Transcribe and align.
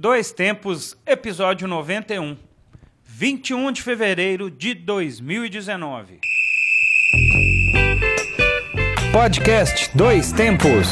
Dois 0.00 0.30
Tempos, 0.30 0.96
episódio 1.04 1.66
91, 1.66 2.36
21 3.04 3.72
de 3.72 3.82
fevereiro 3.82 4.48
de 4.48 4.72
2019. 4.72 6.20
Podcast 9.12 9.90
Dois 9.96 10.30
Tempos. 10.30 10.86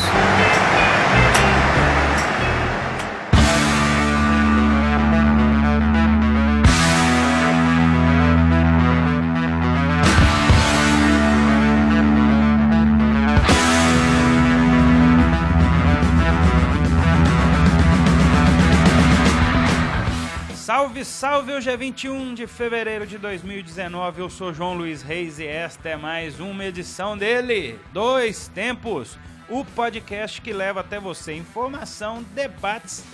Salve, 20.96 21.04
salve! 21.04 21.52
Hoje 21.52 21.70
é 21.70 21.76
21 21.76 22.32
de 22.32 22.46
fevereiro 22.46 23.06
de 23.06 23.18
2019. 23.18 24.20
Eu 24.20 24.30
sou 24.30 24.54
João 24.54 24.74
Luiz 24.74 25.02
Reis 25.02 25.38
e 25.38 25.46
esta 25.46 25.90
é 25.90 25.96
mais 25.96 26.40
uma 26.40 26.64
edição 26.64 27.18
dele, 27.18 27.78
Dois 27.92 28.48
Tempos, 28.48 29.18
o 29.48 29.64
podcast 29.64 30.40
que 30.40 30.52
leva 30.52 30.80
até 30.80 30.98
você 30.98 31.34
informação, 31.34 32.24
debates, 32.34 33.04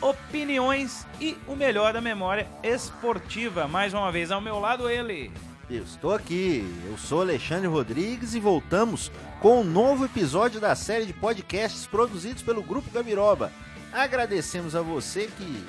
opiniões 0.00 1.06
e 1.20 1.36
o 1.48 1.56
melhor 1.56 1.92
da 1.92 2.00
memória 2.00 2.46
esportiva. 2.62 3.66
Mais 3.66 3.92
uma 3.92 4.12
vez 4.12 4.30
ao 4.30 4.40
meu 4.40 4.60
lado 4.60 4.88
ele. 4.88 5.32
Eu 5.68 5.82
estou 5.82 6.14
aqui, 6.14 6.64
eu 6.86 6.96
sou 6.98 7.22
Alexandre 7.22 7.66
Rodrigues 7.66 8.34
e 8.34 8.40
voltamos 8.40 9.10
com 9.40 9.62
um 9.62 9.64
novo 9.64 10.04
episódio 10.04 10.60
da 10.60 10.76
série 10.76 11.06
de 11.06 11.12
podcasts 11.12 11.86
produzidos 11.86 12.42
pelo 12.42 12.62
Grupo 12.62 12.90
Gabiroba. 12.90 13.50
Agradecemos 13.92 14.76
a 14.76 14.82
você 14.82 15.28
que 15.36 15.64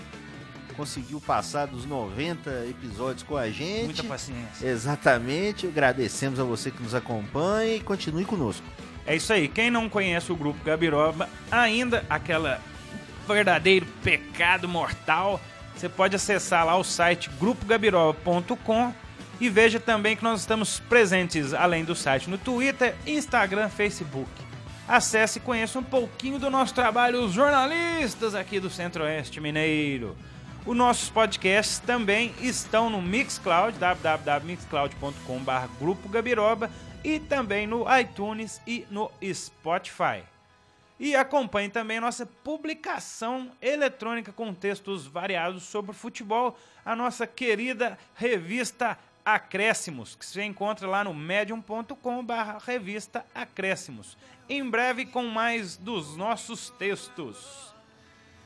conseguiu 0.74 1.22
passar 1.22 1.68
dos 1.68 1.86
90 1.86 2.66
episódios 2.70 3.24
com 3.24 3.38
a 3.38 3.50
gente. 3.50 3.86
Muita 3.86 4.04
paciência. 4.04 4.68
Exatamente, 4.68 5.68
agradecemos 5.68 6.40
a 6.40 6.44
você 6.44 6.72
que 6.72 6.82
nos 6.82 6.94
acompanha 6.94 7.76
e 7.76 7.80
continue 7.80 8.26
conosco. 8.26 8.66
É 9.06 9.16
isso 9.16 9.32
aí. 9.34 9.48
Quem 9.48 9.70
não 9.70 9.90
conhece 9.90 10.32
o 10.32 10.36
grupo 10.36 10.64
Gabiroba, 10.64 11.30
ainda 11.52 12.06
aquela 12.10 12.62
verdadeiro 13.28 13.86
pecado 14.04 14.68
mortal, 14.68 15.40
você 15.76 15.90
pode 15.90 16.16
acessar 16.16 16.66
lá 16.66 16.78
o 16.78 16.84
site 16.84 17.30
grupogabiroba.com 17.40 18.94
e 19.40 19.50
veja 19.50 19.80
também 19.80 20.16
que 20.16 20.24
nós 20.24 20.42
estamos 20.42 20.80
presentes 20.80 21.54
além 21.54 21.84
do 21.84 21.96
site 21.96 22.30
no 22.30 22.38
Twitter, 22.38 22.96
Instagram, 23.06 23.70
Facebook. 23.70 24.30
Acesse 24.88 25.40
e 25.40 25.42
conheça 25.42 25.80
um 25.80 25.84
pouquinho 25.84 26.38
do 26.38 26.50
nosso 26.50 26.74
trabalho, 26.74 27.24
os 27.24 27.34
jornalistas 27.34 28.36
aqui 28.36 28.60
do 28.60 28.70
Centro-Oeste 28.70 29.40
Mineiro. 29.40 30.16
Os 30.66 30.78
nossos 30.78 31.10
podcasts 31.10 31.80
também 31.80 32.34
estão 32.40 32.90
no 32.90 33.02
Mixcloud, 33.02 33.78
www.mixcloud.com.br 33.78 35.68
Grupo 35.78 36.08
Gabiroba 36.08 36.72
e 37.04 37.20
também 37.20 37.68
no 37.68 37.86
iTunes 38.00 38.62
e 38.66 38.88
no 38.90 39.12
Spotify. 39.34 40.24
E 40.98 41.18
acompanhe 41.18 41.68
também 41.68 42.00
nossa 42.00 42.26
publicação 42.26 43.52
eletrônica 43.62 44.32
com 44.32 44.54
textos 44.54 45.06
variados 45.06 45.64
sobre 45.64 45.92
futebol, 45.92 46.58
a 46.86 46.96
nossa 46.96 47.28
querida 47.28 48.00
revista 48.16 48.98
Acréscimos, 49.26 50.16
que 50.16 50.26
você 50.26 50.44
encontra 50.44 50.88
lá 50.88 51.04
no 51.04 51.14
medium.com.br 51.14 52.58
revista 52.66 53.26
Acréscimos. 53.36 54.18
Em 54.48 54.64
breve 54.70 55.06
com 55.06 55.24
mais 55.24 55.76
dos 55.76 56.16
nossos 56.16 56.70
textos. 56.70 57.73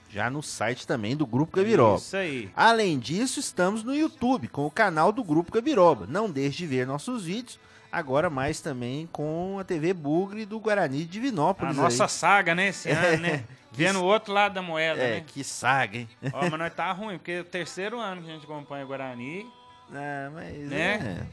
Já 0.10 0.30
no 0.30 0.42
site 0.42 0.88
também 0.88 1.16
do 1.16 1.26
Grupo 1.26 1.56
Gabiroba. 1.58 1.98
Isso 1.98 2.16
aí. 2.18 2.50
Além 2.56 2.98
disso, 2.98 3.40
estamos 3.40 3.84
no 3.84 3.94
YouTube 3.96 4.48
com 4.48 4.66
o 4.66 4.72
canal 4.72 5.12
do 5.12 5.24
Grupo 5.24 5.52
Gabiroba. 5.52 6.06
Não 6.08 6.30
deixe 6.30 6.58
de 6.60 6.68
ver 6.68 6.88
nossos 6.88 7.26
vídeos. 7.26 7.60
Agora 7.92 8.30
mais 8.30 8.60
também 8.62 9.08
com 9.12 9.58
a 9.60 9.64
TV 9.64 9.94
Bugre 9.94 10.46
do 10.46 10.60
Guarani 10.60 11.00
de 11.00 11.04
A 11.06 11.12
Divinópolis. 11.12 11.76
nossa 11.76 12.04
aí. 12.06 12.10
saga, 12.10 12.54
né, 12.56 12.68
esse 12.70 12.90
ano, 12.92 13.22
né? 13.22 13.44
Vendo 13.72 14.00
o 14.00 14.04
outro 14.06 14.34
lado 14.34 14.54
da 14.54 14.62
moeda, 14.62 15.00
É, 15.02 15.16
né? 15.16 15.24
que 15.26 15.44
saga, 15.44 15.98
hein? 16.00 16.10
Ó, 16.34 16.42
mas 16.50 16.60
nós 16.60 16.74
tá 16.74 16.92
ruim, 16.92 17.18
porque 17.18 17.32
é 17.32 17.40
o 17.42 17.44
terceiro 17.46 18.00
ano 18.00 18.22
que 18.24 18.30
a 18.30 18.34
gente 18.34 18.44
acompanha 18.44 18.84
o 18.84 18.88
Guarani, 18.88 19.46
Ah, 19.94 20.30
mas 20.34 20.58
Né? 20.68 21.26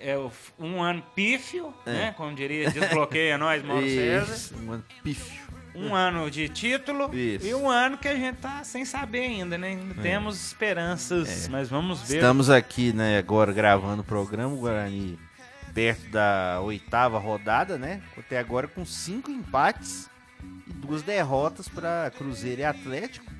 é 0.00 0.16
o- 0.16 0.32
um 0.58 0.82
ano 0.82 1.02
pífio, 1.14 1.72
É. 1.86 1.92
né? 1.92 2.14
Como 2.16 2.34
diria, 2.34 2.70
desbloqueia 2.70 3.38
nós, 3.38 3.62
Mauro 3.62 3.86
César. 3.88 4.54
Um 4.56 4.80
pífio. 5.04 5.42
Um 5.74 5.94
ano 5.94 6.30
de 6.30 6.48
título 6.48 7.14
Isso. 7.14 7.46
e 7.46 7.54
um 7.54 7.70
ano 7.70 7.96
que 7.96 8.08
a 8.08 8.14
gente 8.14 8.36
tá 8.36 8.64
sem 8.64 8.84
saber 8.84 9.20
ainda, 9.20 9.56
né? 9.56 9.68
Ainda 9.68 9.94
temos 10.02 10.44
esperanças, 10.44 11.48
mas 11.48 11.68
vamos 11.68 12.02
ver. 12.02 12.14
É. 12.14 12.16
Estamos 12.18 12.50
aqui, 12.50 12.92
né, 12.92 13.18
agora 13.18 13.52
gravando 13.52 14.02
o 14.02 14.04
programa, 14.04 14.52
o 14.52 14.58
Guarani 14.58 15.18
perto 15.72 16.08
da 16.10 16.60
oitava 16.62 17.18
rodada, 17.18 17.78
né? 17.78 18.02
Até 18.18 18.38
agora 18.38 18.66
com 18.66 18.84
cinco 18.84 19.30
empates 19.30 20.10
e 20.66 20.72
duas 20.72 21.02
derrotas 21.02 21.68
para 21.68 22.10
Cruzeiro 22.16 22.62
e 22.62 22.64
Atlético. 22.64 23.30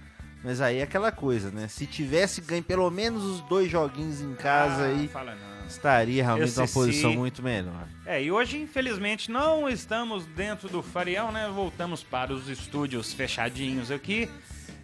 Mas 0.43 0.61
aí 0.61 0.79
é 0.79 0.83
aquela 0.83 1.13
coisa, 1.13 1.51
né? 1.51 1.69
Se 1.69 1.87
tivesse 1.87 2.41
ganho 2.41 2.63
pelo 2.63 2.91
menos 2.91 3.23
os 3.25 3.41
dois 3.43 3.71
joguinhos 3.71 4.21
em 4.23 4.35
casa 4.35 4.85
Ah, 4.85 4.87
aí, 4.87 5.09
Fala 5.09 5.35
não. 5.35 5.50
Estaria 5.71 6.23
realmente 6.23 6.57
numa 6.57 6.69
posição 6.69 7.13
muito 7.13 7.43
melhor. 7.43 7.87
É, 8.05 8.23
e 8.23 8.31
hoje, 8.31 8.59
infelizmente, 8.59 9.31
não 9.31 9.69
estamos 9.69 10.27
dentro 10.27 10.69
do 10.69 10.83
Farião, 10.83 11.31
né? 11.31 11.49
Voltamos 11.55 12.03
para 12.03 12.33
os 12.33 12.49
estúdios 12.49 13.13
fechadinhos 13.13 13.91
aqui. 13.91 14.29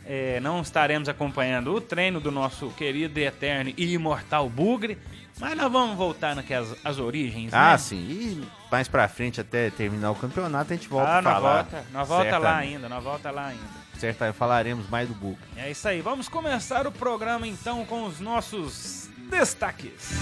É, 0.05 0.39
não 0.41 0.61
estaremos 0.63 1.09
acompanhando 1.09 1.75
o 1.75 1.81
treino 1.81 2.21
do 2.21 2.31
nosso 2.31 2.71
querido 2.71 3.19
e 3.19 3.25
eterno 3.25 3.73
e 3.77 3.93
imortal 3.93 4.49
Bugre. 4.49 4.97
Mas 5.39 5.57
nós 5.57 5.71
vamos 5.71 5.97
voltar 5.97 6.35
naquelas 6.35 6.75
as 6.83 6.99
origens, 6.99 7.53
Ah, 7.53 7.73
né? 7.73 7.79
sim. 7.79 7.97
E 7.97 8.49
mais 8.71 8.89
pra 8.89 9.07
frente, 9.07 9.41
até 9.41 9.69
terminar 9.69 10.11
o 10.11 10.15
campeonato, 10.15 10.73
a 10.73 10.77
gente 10.77 10.89
volta 10.89 11.11
ah, 11.11 11.19
a 11.19 11.23
falar. 11.23 11.63
volta, 11.63 11.85
nós 11.93 12.09
volta 12.09 12.39
lá 12.39 12.57
ainda, 12.57 12.89
nós 12.89 13.05
volta 13.05 13.31
lá 13.31 13.49
ainda. 13.49 13.87
Certo, 13.99 14.33
falaremos 14.33 14.89
mais 14.89 15.09
do 15.09 15.15
Book. 15.15 15.39
É 15.57 15.71
isso 15.71 15.87
aí, 15.89 16.01
vamos 16.01 16.29
começar 16.29 16.87
o 16.87 16.93
programa 16.93 17.47
então 17.47 17.85
com 17.85 18.05
os 18.05 18.21
nossos 18.21 19.11
destaques. 19.31 20.17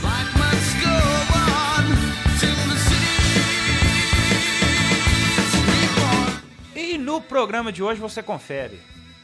E 6.74 6.98
no 6.98 7.20
programa 7.20 7.70
de 7.72 7.82
hoje 7.82 8.00
você 8.00 8.22
confere. 8.22 8.80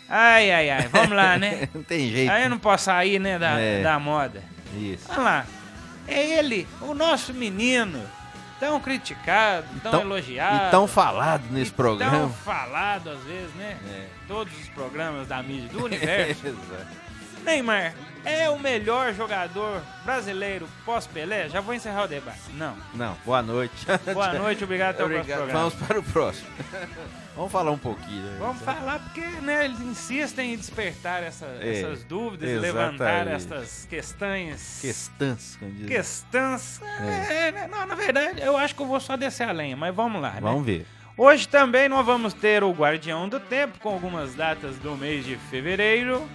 Ai, 0.08 0.50
ai, 0.50 0.70
ai, 0.70 0.88
vamos 0.88 1.10
lá, 1.16 1.38
né? 1.38 1.68
Não 1.74 1.82
tem 1.82 2.10
jeito. 2.10 2.30
Aí 2.30 2.44
eu 2.44 2.50
não 2.50 2.58
posso 2.58 2.84
sair, 2.84 3.18
né, 3.20 3.38
da, 3.38 3.58
É. 3.60 3.80
da 3.82 3.98
moda. 3.98 4.42
Isso. 4.76 5.04
Olha 5.10 5.20
lá, 5.20 5.46
é 6.08 6.38
ele, 6.38 6.66
o 6.80 6.94
nosso 6.94 7.32
menino, 7.32 8.02
tão 8.58 8.80
criticado, 8.80 9.66
tão 9.82 9.90
Tão- 9.92 10.00
elogiado. 10.00 10.66
E 10.68 10.70
tão 10.70 10.86
falado 10.88 11.44
nesse 11.50 11.70
programa. 11.72 12.18
Tão 12.18 12.30
falado 12.32 13.10
às 13.10 13.20
vezes, 13.22 13.52
né? 13.54 13.76
É. 13.88 14.06
Todos 14.26 14.52
os 14.60 14.68
programas 14.70 15.28
da 15.28 15.40
mídia 15.42 15.68
do 15.68 15.84
universo. 15.86 16.46
Exato. 16.46 16.86
Neymar 17.44 17.94
é 18.24 18.48
o 18.50 18.58
melhor 18.58 19.12
jogador 19.14 19.80
brasileiro 20.04 20.68
pós-Pelé? 20.84 21.48
Já 21.48 21.60
vou 21.60 21.74
encerrar 21.74 22.04
o 22.04 22.08
debate. 22.08 22.40
Não. 22.54 22.76
Não, 22.94 23.16
boa 23.24 23.42
noite. 23.42 23.86
Boa 24.12 24.32
noite, 24.34 24.64
obrigado 24.64 24.94
até 24.96 25.04
o 25.04 25.08
próximo 25.08 25.20
Obrigado. 25.20 25.38
programa. 25.38 25.70
Vamos 25.70 25.74
para 25.86 25.98
o 25.98 26.02
próximo. 26.02 26.46
Vamos 27.36 27.52
falar 27.52 27.70
um 27.70 27.78
pouquinho. 27.78 28.22
né? 28.22 28.36
Vamos 28.38 28.60
falar 28.62 28.98
porque 28.98 29.20
né, 29.20 29.64
eles 29.64 29.80
insistem 29.80 30.52
em 30.52 30.56
despertar 30.56 31.22
essa- 31.22 31.46
É, 31.60 31.80
essas 31.80 32.04
dúvidas, 32.04 32.50
exatamente. 32.50 32.98
levantar 33.00 33.26
essas 33.28 33.86
questões. 33.88 34.78
Questões, 34.82 35.56
como 35.58 35.70
diz. 35.72 35.86
Questões. 35.86 36.80
É, 37.30 37.52
né, 37.52 37.68
não, 37.70 37.86
na 37.86 37.94
verdade, 37.94 38.42
eu 38.42 38.56
acho 38.56 38.74
que 38.74 38.82
eu 38.82 38.86
vou 38.86 39.00
só 39.00 39.16
descer 39.16 39.48
a 39.48 39.52
lenha, 39.52 39.76
mas 39.76 39.94
vamos 39.94 40.20
lá. 40.20 40.32
né? 40.32 40.40
Vamos 40.40 40.66
ver. 40.66 40.84
Hoje 41.16 41.46
também 41.48 41.88
nós 41.88 42.04
vamos 42.04 42.34
ter 42.34 42.62
o 42.64 42.70
Guardião 42.72 43.28
do 43.28 43.38
Tempo 43.40 43.78
com 43.78 43.90
algumas 43.90 44.34
datas 44.34 44.76
do 44.78 44.96
mês 44.96 45.24
de 45.24 45.36
fevereiro. 45.36 46.26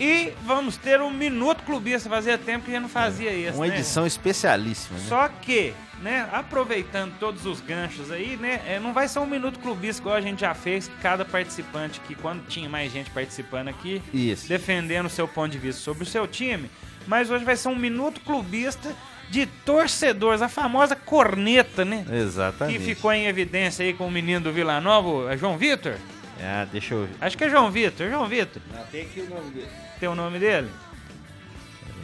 E 0.00 0.32
vamos 0.44 0.76
ter 0.76 1.00
o 1.00 1.10
Minuto 1.10 1.62
Clubista. 1.64 2.08
Fazia 2.08 2.38
tempo 2.38 2.64
que 2.64 2.70
a 2.70 2.74
gente 2.74 2.82
não 2.82 2.88
fazia 2.88 3.32
isso, 3.32 3.56
Uma 3.58 3.66
né? 3.66 3.74
edição 3.74 4.06
especialíssima, 4.06 4.98
né? 4.98 5.04
Só 5.08 5.28
que, 5.28 5.74
né, 6.00 6.28
aproveitando 6.32 7.18
todos 7.18 7.44
os 7.46 7.60
ganchos 7.60 8.10
aí, 8.10 8.36
né, 8.36 8.60
é, 8.66 8.78
não 8.78 8.92
vai 8.92 9.08
ser 9.08 9.18
um 9.18 9.26
minuto 9.26 9.58
clubista 9.58 10.00
igual 10.00 10.14
a 10.14 10.20
gente 10.20 10.40
já 10.40 10.54
fez, 10.54 10.88
cada 11.02 11.24
participante 11.24 12.00
que 12.06 12.14
quando 12.14 12.46
tinha 12.46 12.68
mais 12.68 12.92
gente 12.92 13.10
participando 13.10 13.68
aqui, 13.68 14.00
Isso. 14.14 14.48
defendendo 14.48 15.06
o 15.06 15.10
seu 15.10 15.26
ponto 15.26 15.50
de 15.50 15.58
vista 15.58 15.80
sobre 15.82 16.04
o 16.04 16.06
seu 16.06 16.26
time, 16.28 16.70
mas 17.06 17.30
hoje 17.30 17.44
vai 17.44 17.56
ser 17.56 17.68
um 17.68 17.76
minuto 17.76 18.20
clubista 18.20 18.94
de 19.30 19.46
torcedores, 19.46 20.40
a 20.40 20.48
famosa 20.48 20.94
corneta, 20.96 21.84
né? 21.84 22.04
Que 22.08 22.14
Exatamente. 22.14 22.84
ficou 22.84 23.12
em 23.12 23.26
evidência 23.26 23.84
aí 23.84 23.92
com 23.92 24.06
o 24.06 24.10
menino 24.10 24.40
do 24.42 24.52
Vila 24.52 24.80
Nova, 24.80 25.32
é 25.32 25.36
João 25.36 25.58
Vitor? 25.58 25.96
Ah, 26.40 26.66
deixa 26.70 26.94
eu 26.94 27.06
ver. 27.06 27.14
Acho 27.20 27.36
que 27.36 27.44
é 27.44 27.50
João 27.50 27.70
Vitor, 27.70 28.08
João 28.08 28.26
Vitor. 28.28 28.62
Tem 28.90 29.02
aqui 29.02 29.20
o 29.20 29.28
nome 29.28 29.50
dele. 29.50 29.68
Tem 29.98 30.08
o 30.08 30.14
nome 30.14 30.38
dele? 30.38 30.70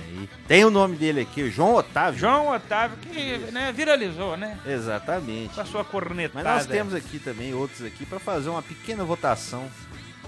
Aí. 0.07 0.29
Tem 0.49 0.65
o 0.65 0.71
nome 0.71 0.97
dele 0.97 1.21
aqui, 1.21 1.51
João 1.51 1.75
Otávio. 1.75 2.19
João 2.21 2.49
Otávio, 2.55 2.97
que 2.99 3.39
né, 3.53 3.73
viralizou, 3.73 4.37
né? 4.37 4.59
Exatamente. 4.67 5.55
Com 5.55 5.61
a 5.61 5.65
sua 5.65 5.85
cornetada. 5.85 6.43
Mas 6.45 6.45
nós 6.45 6.67
temos 6.67 6.95
aqui 6.95 7.19
também 7.19 7.55
outros 7.55 7.85
aqui 7.85 8.05
para 8.05 8.19
fazer 8.19 8.49
uma 8.49 8.63
pequena 8.63 9.05
votação 9.05 9.69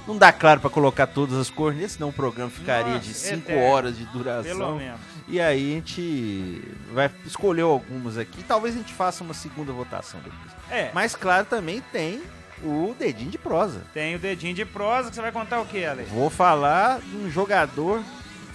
Não 0.07 0.17
dá 0.17 0.33
claro 0.33 0.61
pra 0.61 0.71
colocar 0.71 1.09
todas 1.09 1.37
as 1.37 1.51
cornetas, 1.51 1.93
senão 1.93 2.11
o 2.11 2.13
programa 2.13 2.51
ficaria 2.51 2.95
Nossa, 2.95 3.07
de 3.07 3.13
5 3.15 3.51
eterno. 3.51 3.63
horas 3.65 3.97
de 3.99 4.05
Pelo 4.07 4.19
duração. 4.19 4.77
menos. 4.77 5.01
E 5.29 5.41
aí 5.41 5.73
a 5.73 5.75
gente 5.75 6.63
vai 6.93 7.11
escolher 7.25 7.63
algumas 7.63 8.17
aqui. 8.17 8.45
Talvez 8.45 8.75
a 8.77 8.79
gente 8.79 8.95
faça 8.95 9.25
uma 9.25 9.35
segunda 9.35 9.73
votação 9.73 10.21
depois. 10.21 10.53
É, 10.71 10.91
Mas 10.95 11.17
claro, 11.17 11.45
também 11.47 11.81
tem 11.93 12.23
o 12.63 12.95
dedinho 12.99 13.31
de 13.31 13.39
prosa. 13.39 13.83
tem 13.93 14.15
o 14.15 14.19
dedinho 14.19 14.55
de 14.55 14.65
prosa 14.65 15.09
que 15.11 15.15
você 15.15 15.21
vai 15.23 15.33
contar 15.33 15.61
o 15.61 15.67
que, 15.67 15.85
Ale? 15.85 16.05
Vou 16.05 16.31
falar 16.31 17.01
de 17.01 17.17
um 17.17 17.31
jogador, 17.31 18.03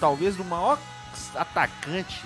talvez 0.00 0.36
do 0.36 0.44
maior 0.44 0.78
atacante 1.34 2.22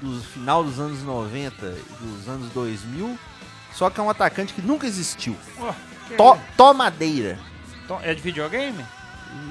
do 0.00 0.20
final 0.22 0.64
dos 0.64 0.78
anos 0.80 1.02
90 1.02 1.66
e 1.66 2.04
dos 2.04 2.28
anos 2.28 2.50
2000, 2.52 3.16
só 3.72 3.88
que 3.88 4.00
é 4.00 4.02
um 4.02 4.10
atacante 4.10 4.52
que 4.52 4.60
nunca 4.62 4.86
existiu. 4.86 5.36
Que- 6.08 6.16
To, 6.16 6.36
Tomadeira. 6.56 7.38
to- 7.86 7.98
É 8.02 8.12
de 8.14 8.20
videogame? 8.20 8.84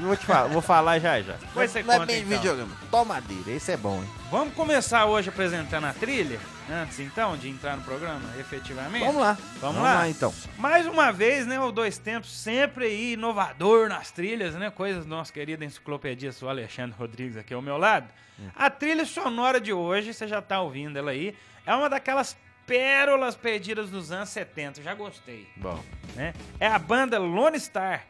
Vou 0.02 0.16
te 0.16 0.26
falar, 0.26 0.48
vou 0.48 0.62
falar 0.62 1.00
já 1.00 1.20
já. 1.22 1.36
Você 1.56 1.82
Não 1.82 1.94
é 1.94 1.98
conta, 1.98 2.06
bem 2.06 2.18
então. 2.22 2.38
videogame. 2.38 2.72
Tomadeira, 2.92 3.50
esse 3.52 3.72
é 3.72 3.78
bom, 3.78 4.04
hein? 4.04 4.10
Vamos 4.30 4.54
começar 4.54 5.06
hoje 5.06 5.30
apresentando 5.30 5.86
a 5.86 5.94
trilha? 5.94 6.40
Antes, 6.72 7.00
então, 7.02 7.36
de 7.36 7.50
entrar 7.50 7.76
no 7.76 7.84
programa, 7.84 8.22
efetivamente? 8.40 9.04
Vamos 9.04 9.22
lá. 9.22 9.38
Vamos 9.60 9.84
lá. 9.84 10.08
então. 10.08 10.34
Mais 10.58 10.88
uma 10.88 11.12
vez, 11.12 11.46
né, 11.46 11.60
o 11.60 11.70
Dois 11.70 11.98
Tempos 11.98 12.32
sempre 12.32 12.86
aí 12.86 13.14
inovador 13.14 13.90
nas 13.90 14.10
trilhas, 14.10 14.56
né? 14.56 14.72
Coisas 14.72 15.04
do 15.04 15.10
nosso 15.10 15.34
querido 15.34 15.66
enciclopedista, 15.66 16.46
o 16.46 16.50
Alexandre 16.50 16.96
Rodrigues 16.98 17.36
aqui 17.36 17.54
ao 17.54 17.62
meu 17.62 17.78
lado. 17.78 18.08
A 18.56 18.70
trilha 18.70 19.06
sonora 19.06 19.60
de 19.60 19.74
hoje, 19.74 20.14
você 20.14 20.28
já 20.28 20.42
tá 20.42 20.62
ouvindo 20.62 20.98
ela 20.98 21.12
aí, 21.12 21.36
é 21.66 21.76
uma 21.76 21.90
daquelas 21.90 22.38
pérolas 22.66 23.36
perdidas 23.36 23.90
dos 23.90 24.12
anos 24.12 24.30
70. 24.30 24.82
Já 24.82 24.94
gostei, 24.94 25.48
Bom. 25.58 25.84
né? 26.16 26.34
É 26.60 26.68
a 26.68 26.80
banda 26.80 27.20
Lone 27.20 27.60
Star, 27.60 28.06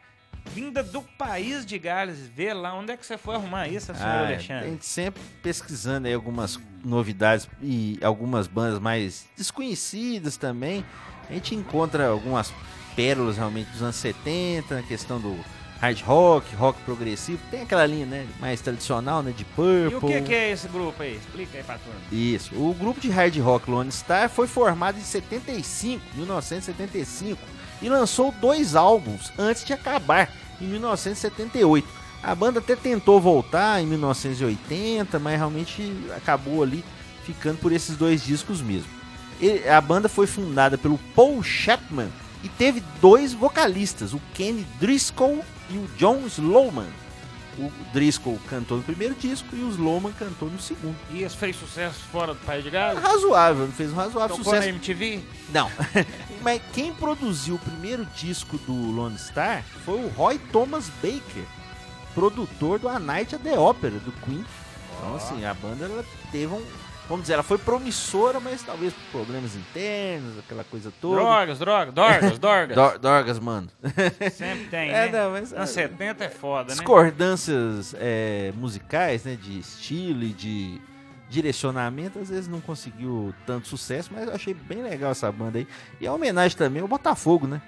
vinda 0.46 0.82
do 0.82 1.02
país 1.02 1.64
de 1.64 1.78
Gales. 1.78 2.18
Vê 2.34 2.52
lá 2.52 2.74
onde 2.74 2.92
é 2.92 2.96
que 2.96 3.04
você 3.06 3.16
foi 3.16 3.34
arrumar 3.36 3.68
isso, 3.68 3.86
senhor 3.94 3.98
Ah, 4.06 4.12
a 4.12 4.26
Alexandre. 4.26 4.70
gente 4.70 4.84
sempre 4.86 5.22
pesquisando 5.42 6.06
aí 6.08 6.14
algumas 6.14 6.58
novidades 6.84 7.48
e 7.60 7.98
algumas 8.02 8.46
bandas 8.46 8.78
mais 8.78 9.26
desconhecidas 9.36 10.36
também. 10.36 10.84
A 11.30 11.32
gente 11.32 11.54
encontra 11.54 12.08
algumas 12.08 12.52
pérolas 12.96 13.36
realmente 13.36 13.70
dos 13.70 13.82
anos 13.82 13.96
70, 13.96 14.74
na 14.74 14.82
questão 14.82 15.18
do 15.20 15.38
hard 15.80 16.00
rock, 16.02 16.54
rock 16.54 16.78
progressivo. 16.82 17.40
Tem 17.50 17.62
aquela 17.62 17.86
linha, 17.86 18.06
né, 18.06 18.26
mais 18.38 18.60
tradicional, 18.60 19.22
né, 19.22 19.32
de 19.32 19.42
E 19.42 19.44
Purple. 19.46 19.96
o 19.96 20.00
que, 20.00 20.20
que 20.22 20.34
é 20.34 20.50
esse 20.50 20.68
grupo 20.68 21.02
aí? 21.02 21.16
Explica 21.16 21.58
aí 21.58 21.64
pra 21.64 21.78
turma. 21.78 21.98
Isso. 22.12 22.54
O 22.54 22.74
grupo 22.74 23.00
de 23.00 23.08
hard 23.10 23.36
rock 23.38 23.70
Lone 23.70 23.90
Star 23.90 24.28
foi 24.28 24.46
formado 24.46 24.98
em 24.98 25.02
75, 25.02 26.04
1975, 26.14 27.40
e 27.82 27.88
lançou 27.88 28.32
dois 28.40 28.74
álbuns 28.74 29.32
antes 29.36 29.64
de 29.64 29.72
acabar, 29.72 30.30
em 30.60 30.66
1978. 30.66 31.86
A 32.22 32.34
banda 32.34 32.60
até 32.60 32.76
tentou 32.76 33.20
voltar 33.20 33.82
em 33.82 33.86
1980, 33.86 35.18
mas 35.18 35.36
realmente 35.36 35.92
acabou 36.16 36.62
ali 36.62 36.84
ficando 37.24 37.58
por 37.58 37.72
esses 37.72 37.96
dois 37.96 38.24
discos 38.24 38.60
mesmo. 38.60 38.88
A 39.68 39.80
banda 39.80 40.08
foi 40.08 40.26
fundada 40.26 40.78
pelo 40.78 40.98
Paul 41.16 41.42
Chapman 41.42 42.08
e 42.44 42.48
teve 42.48 42.82
dois 43.00 43.32
vocalistas, 43.32 44.12
o 44.12 44.20
Kenny 44.34 44.64
Driscoll 44.78 45.44
e 45.68 45.76
o 45.76 45.88
John 45.96 46.24
Slowman. 46.26 47.01
O 47.58 47.70
Driscoll 47.92 48.38
cantou 48.48 48.78
no 48.78 48.82
primeiro 48.82 49.14
disco 49.14 49.54
e 49.54 49.60
o 49.62 49.68
Slowman 49.68 50.12
cantou 50.12 50.48
no 50.48 50.58
segundo. 50.58 50.96
E 51.10 51.22
esse 51.22 51.36
fez 51.36 51.54
sucesso 51.54 52.00
fora 52.10 52.32
do 52.32 52.40
país 52.46 52.64
de 52.64 52.70
Gales? 52.70 53.02
Razoável, 53.02 53.66
não 53.66 53.72
fez 53.72 53.92
um 53.92 53.96
razoável 53.96 54.36
Tocou 54.36 54.52
na 54.54 54.60
sucesso. 54.60 54.74
MTV? 54.74 55.20
Não. 55.52 55.70
Mas 56.40 56.62
quem 56.72 56.94
produziu 56.94 57.56
o 57.56 57.58
primeiro 57.58 58.06
disco 58.16 58.56
do 58.58 58.72
Lone 58.72 59.18
Star 59.18 59.62
foi 59.84 60.02
o 60.02 60.08
Roy 60.08 60.38
Thomas 60.50 60.88
Baker, 61.02 61.44
produtor 62.14 62.78
do 62.78 62.88
A 62.88 62.98
Night 62.98 63.34
at 63.34 63.42
the 63.42 63.58
Opera, 63.58 63.98
do 63.98 64.12
Queen. 64.24 64.44
Então, 64.96 65.16
assim, 65.16 65.44
a 65.44 65.52
banda 65.52 65.84
ela 65.84 66.04
teve 66.30 66.52
um. 66.54 66.62
Vamos 67.08 67.22
dizer, 67.24 67.34
ela 67.34 67.42
foi 67.42 67.58
promissora, 67.58 68.38
mas 68.40 68.62
talvez 68.62 68.92
por 68.94 69.20
problemas 69.24 69.54
internos, 69.56 70.38
aquela 70.38 70.64
coisa 70.64 70.92
toda. 71.00 71.16
Drogas, 71.20 71.58
drogas, 71.58 71.92
dorgas, 71.94 72.38
dorgas. 72.38 72.74
Dor- 72.76 72.98
Dorgas, 72.98 73.38
mano. 73.38 73.68
Sempre 74.32 74.64
tem, 74.70 74.90
É, 74.90 75.10
né? 75.10 75.24
não, 75.24 75.32
mas- 75.32 75.52
Anos 75.52 75.70
70 75.70 76.24
é 76.24 76.28
foda, 76.30 76.68
né? 76.70 76.74
Discordâncias 76.76 77.94
é, 77.98 78.52
musicais, 78.56 79.24
né? 79.24 79.36
De 79.40 79.58
estilo 79.58 80.22
e 80.22 80.28
de 80.32 80.80
direcionamento, 81.28 82.18
às 82.18 82.28
vezes 82.28 82.46
não 82.46 82.60
conseguiu 82.60 83.34
tanto 83.46 83.66
sucesso, 83.66 84.10
mas 84.12 84.28
eu 84.28 84.34
achei 84.34 84.52
bem 84.54 84.82
legal 84.82 85.10
essa 85.12 85.30
banda 85.32 85.58
aí. 85.58 85.66
E 86.00 86.06
a 86.06 86.12
homenagem 86.12 86.56
também 86.56 86.82
ao 86.82 86.88
Botafogo, 86.88 87.46
né? 87.46 87.60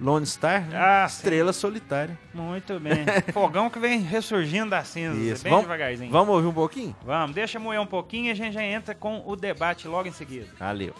Lone 0.00 0.26
Star, 0.26 0.62
né? 0.68 0.76
Ah, 0.78 1.08
sim. 1.08 1.16
estrela 1.16 1.52
solitária. 1.52 2.16
Muito 2.32 2.78
bem. 2.78 3.04
Fogão 3.32 3.68
que 3.68 3.78
vem 3.78 4.00
ressurgindo 4.00 4.70
das 4.70 4.88
cinzas, 4.88 5.18
Isso. 5.18 5.42
bem 5.42 5.50
Vamos- 5.50 5.64
devagarzinho. 5.66 6.10
Vamos 6.10 6.34
ouvir 6.34 6.46
um 6.46 6.52
pouquinho? 6.54 6.94
Vamos, 7.04 7.34
deixa 7.34 7.58
moer 7.58 7.80
um 7.80 7.86
pouquinho 7.86 8.26
e 8.26 8.30
a 8.30 8.34
gente 8.34 8.54
já 8.54 8.62
entra 8.62 8.94
com 8.94 9.22
o 9.26 9.34
debate 9.34 9.88
logo 9.88 10.08
em 10.08 10.12
seguida. 10.12 10.46
Valeu. 10.58 10.94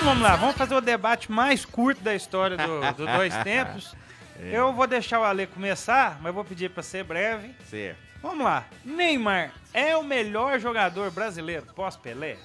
Então 0.00 0.14
vamos 0.14 0.22
lá, 0.22 0.34
vamos 0.34 0.56
fazer 0.56 0.74
o 0.74 0.80
debate 0.80 1.30
mais 1.30 1.66
curto 1.66 2.02
da 2.02 2.14
história 2.14 2.56
do, 2.56 2.80
do 2.94 3.06
Dois 3.06 3.36
Tempos. 3.44 3.94
É. 4.42 4.56
Eu 4.56 4.72
vou 4.72 4.86
deixar 4.86 5.20
o 5.20 5.24
Ale 5.24 5.46
começar, 5.46 6.18
mas 6.22 6.32
vou 6.34 6.42
pedir 6.42 6.70
pra 6.70 6.82
ser 6.82 7.04
breve. 7.04 7.54
Certo. 7.68 7.98
Vamos 8.22 8.42
lá. 8.42 8.64
Neymar 8.82 9.52
é 9.74 9.94
o 9.94 10.02
melhor 10.02 10.58
jogador 10.58 11.10
brasileiro 11.10 11.66
pós-Pelé? 11.74 12.38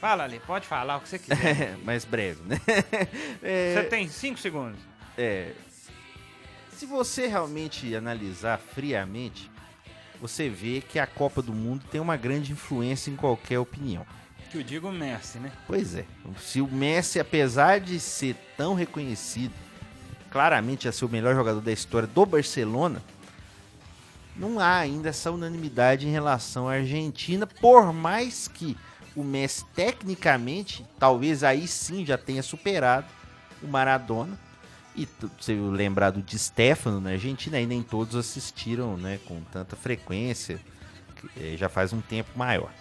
Fala, 0.00 0.22
Ale, 0.22 0.38
pode 0.46 0.64
falar 0.64 0.98
o 0.98 1.00
que 1.00 1.08
você 1.08 1.18
quiser. 1.20 1.76
mais 1.78 2.04
breve, 2.04 2.40
né? 2.44 2.60
É, 3.42 3.74
Você 3.74 3.82
tem 3.88 4.06
cinco 4.08 4.38
segundos. 4.38 4.78
É, 5.18 5.50
se 6.70 6.86
você 6.86 7.26
realmente 7.26 7.92
analisar 7.96 8.58
friamente, 8.58 9.50
você 10.20 10.48
vê 10.48 10.80
que 10.88 11.00
a 11.00 11.06
Copa 11.06 11.42
do 11.42 11.52
Mundo 11.52 11.84
tem 11.90 12.00
uma 12.00 12.16
grande 12.16 12.52
influência 12.52 13.10
em 13.10 13.16
qualquer 13.16 13.58
opinião. 13.58 14.06
Que 14.50 14.58
eu 14.58 14.62
digo 14.64 14.90
Messi, 14.90 15.38
né? 15.38 15.52
Pois 15.66 15.94
é. 15.94 16.04
Se 16.40 16.60
o 16.60 16.66
Messi, 16.66 17.20
apesar 17.20 17.78
de 17.78 18.00
ser 18.00 18.34
tão 18.56 18.74
reconhecido, 18.74 19.54
claramente 20.28 20.88
a 20.88 20.92
ser 20.92 21.04
o 21.04 21.08
melhor 21.08 21.36
jogador 21.36 21.60
da 21.60 21.70
história 21.70 22.08
do 22.08 22.26
Barcelona, 22.26 23.00
não 24.34 24.58
há 24.58 24.78
ainda 24.78 25.10
essa 25.10 25.30
unanimidade 25.30 26.08
em 26.08 26.10
relação 26.10 26.68
à 26.68 26.74
Argentina, 26.74 27.46
por 27.46 27.92
mais 27.92 28.48
que 28.48 28.76
o 29.14 29.22
Messi 29.22 29.64
tecnicamente, 29.74 30.84
talvez 30.98 31.44
aí 31.44 31.68
sim 31.68 32.04
já 32.04 32.18
tenha 32.18 32.42
superado 32.42 33.06
o 33.62 33.68
Maradona. 33.68 34.36
E 34.96 35.06
você 35.38 35.54
lembrar 35.54 36.10
do 36.10 36.20
Di 36.20 36.36
Stefano 36.36 37.00
na 37.00 37.10
Argentina, 37.10 37.56
aí 37.56 37.66
nem 37.66 37.82
todos 37.82 38.16
assistiram 38.16 38.96
né, 38.96 39.20
com 39.26 39.40
tanta 39.42 39.76
frequência, 39.76 40.60
eh, 41.36 41.54
já 41.56 41.68
faz 41.68 41.92
um 41.92 42.00
tempo 42.00 42.30
maior. 42.36 42.72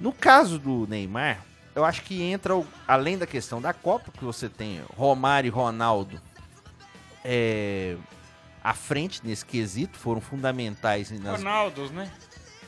No 0.00 0.12
caso 0.12 0.58
do 0.58 0.86
Neymar, 0.86 1.42
eu 1.74 1.84
acho 1.84 2.02
que 2.02 2.22
entra, 2.22 2.54
além 2.86 3.18
da 3.18 3.26
questão 3.26 3.60
da 3.60 3.72
Copa, 3.72 4.10
que 4.10 4.24
você 4.24 4.48
tem 4.48 4.82
Romário 4.96 5.48
e 5.48 5.50
Ronaldo 5.50 6.20
é, 7.24 7.96
à 8.62 8.74
frente 8.74 9.20
nesse 9.24 9.44
quesito, 9.44 9.98
foram 9.98 10.20
fundamentais 10.20 11.10
nas 11.20 11.38
Ronaldos, 11.38 11.90
né? 11.90 12.10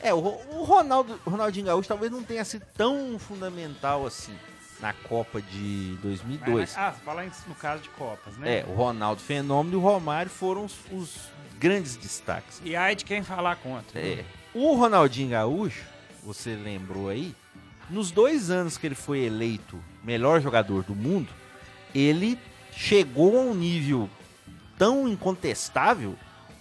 é, 0.01 0.13
o, 0.13 0.17
o 0.17 0.63
Ronaldo, 0.63 1.19
o 1.25 1.29
Ronaldinho 1.29 1.65
Gaúcho 1.65 1.87
talvez 1.87 2.11
não 2.11 2.23
tenha 2.23 2.43
sido 2.45 2.65
tão 2.75 3.17
fundamental 3.19 4.05
assim 4.05 4.35
na 4.79 4.93
Copa 4.93 5.41
de 5.41 5.97
2002. 6.01 6.59
Mas, 6.59 6.77
ah, 6.77 6.91
falar 6.91 7.25
no 7.47 7.55
caso 7.55 7.83
de 7.83 7.89
Copas, 7.89 8.37
né? 8.37 8.59
É, 8.59 8.65
o 8.65 8.73
Ronaldo 8.73 9.21
Fenômeno 9.21 9.75
e 9.75 9.77
o 9.77 9.81
Romário 9.81 10.31
foram 10.31 10.65
os, 10.65 10.75
os 10.91 11.29
grandes 11.57 11.97
destaques. 11.97 12.61
E 12.63 12.75
aí 12.75 12.95
de 12.95 13.03
quem 13.03 13.21
falar 13.23 13.57
contra. 13.57 13.99
É. 13.99 14.23
O 14.53 14.75
Ronaldinho 14.75 15.31
Gaúcho, 15.31 15.83
você 16.29 16.55
lembrou 16.55 17.09
aí, 17.09 17.35
nos 17.89 18.11
dois 18.11 18.51
anos 18.51 18.77
que 18.77 18.85
ele 18.85 18.93
foi 18.93 19.21
eleito 19.21 19.83
melhor 20.03 20.39
jogador 20.39 20.83
do 20.83 20.93
mundo, 20.93 21.27
ele 21.93 22.37
chegou 22.71 23.35
a 23.35 23.41
um 23.41 23.55
nível 23.55 24.07
tão 24.77 25.07
incontestável 25.07 26.15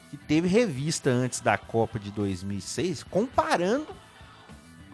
que 0.09 0.17
teve 0.17 0.49
revista 0.49 1.11
antes 1.11 1.41
da 1.41 1.59
Copa 1.59 1.99
de 1.99 2.11
2006 2.11 3.03
comparando 3.03 3.89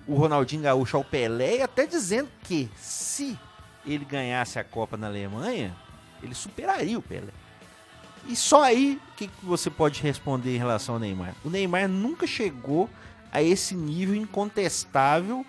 o 0.08 0.16
Ronaldinho 0.16 0.62
Gaúcho 0.62 0.96
ao 0.96 1.04
Pelé 1.04 1.58
e 1.58 1.62
até 1.62 1.86
dizendo 1.86 2.28
que 2.42 2.68
se 2.76 3.38
ele 3.86 4.04
ganhasse 4.04 4.58
a 4.58 4.64
Copa 4.64 4.96
na 4.96 5.06
Alemanha, 5.06 5.72
ele 6.20 6.34
superaria 6.34 6.98
o 6.98 7.02
Pelé. 7.02 7.32
E 8.26 8.34
só 8.34 8.64
aí, 8.64 9.00
o 9.12 9.16
que, 9.16 9.28
que 9.28 9.44
você 9.44 9.70
pode 9.70 10.02
responder 10.02 10.56
em 10.56 10.58
relação 10.58 10.96
ao 10.96 11.00
Neymar? 11.00 11.36
O 11.44 11.48
Neymar 11.50 11.88
nunca 11.88 12.26
chegou 12.26 12.90
a 13.34 13.42
esse 13.42 13.74
nível 13.74 14.14
incontestável 14.14 15.44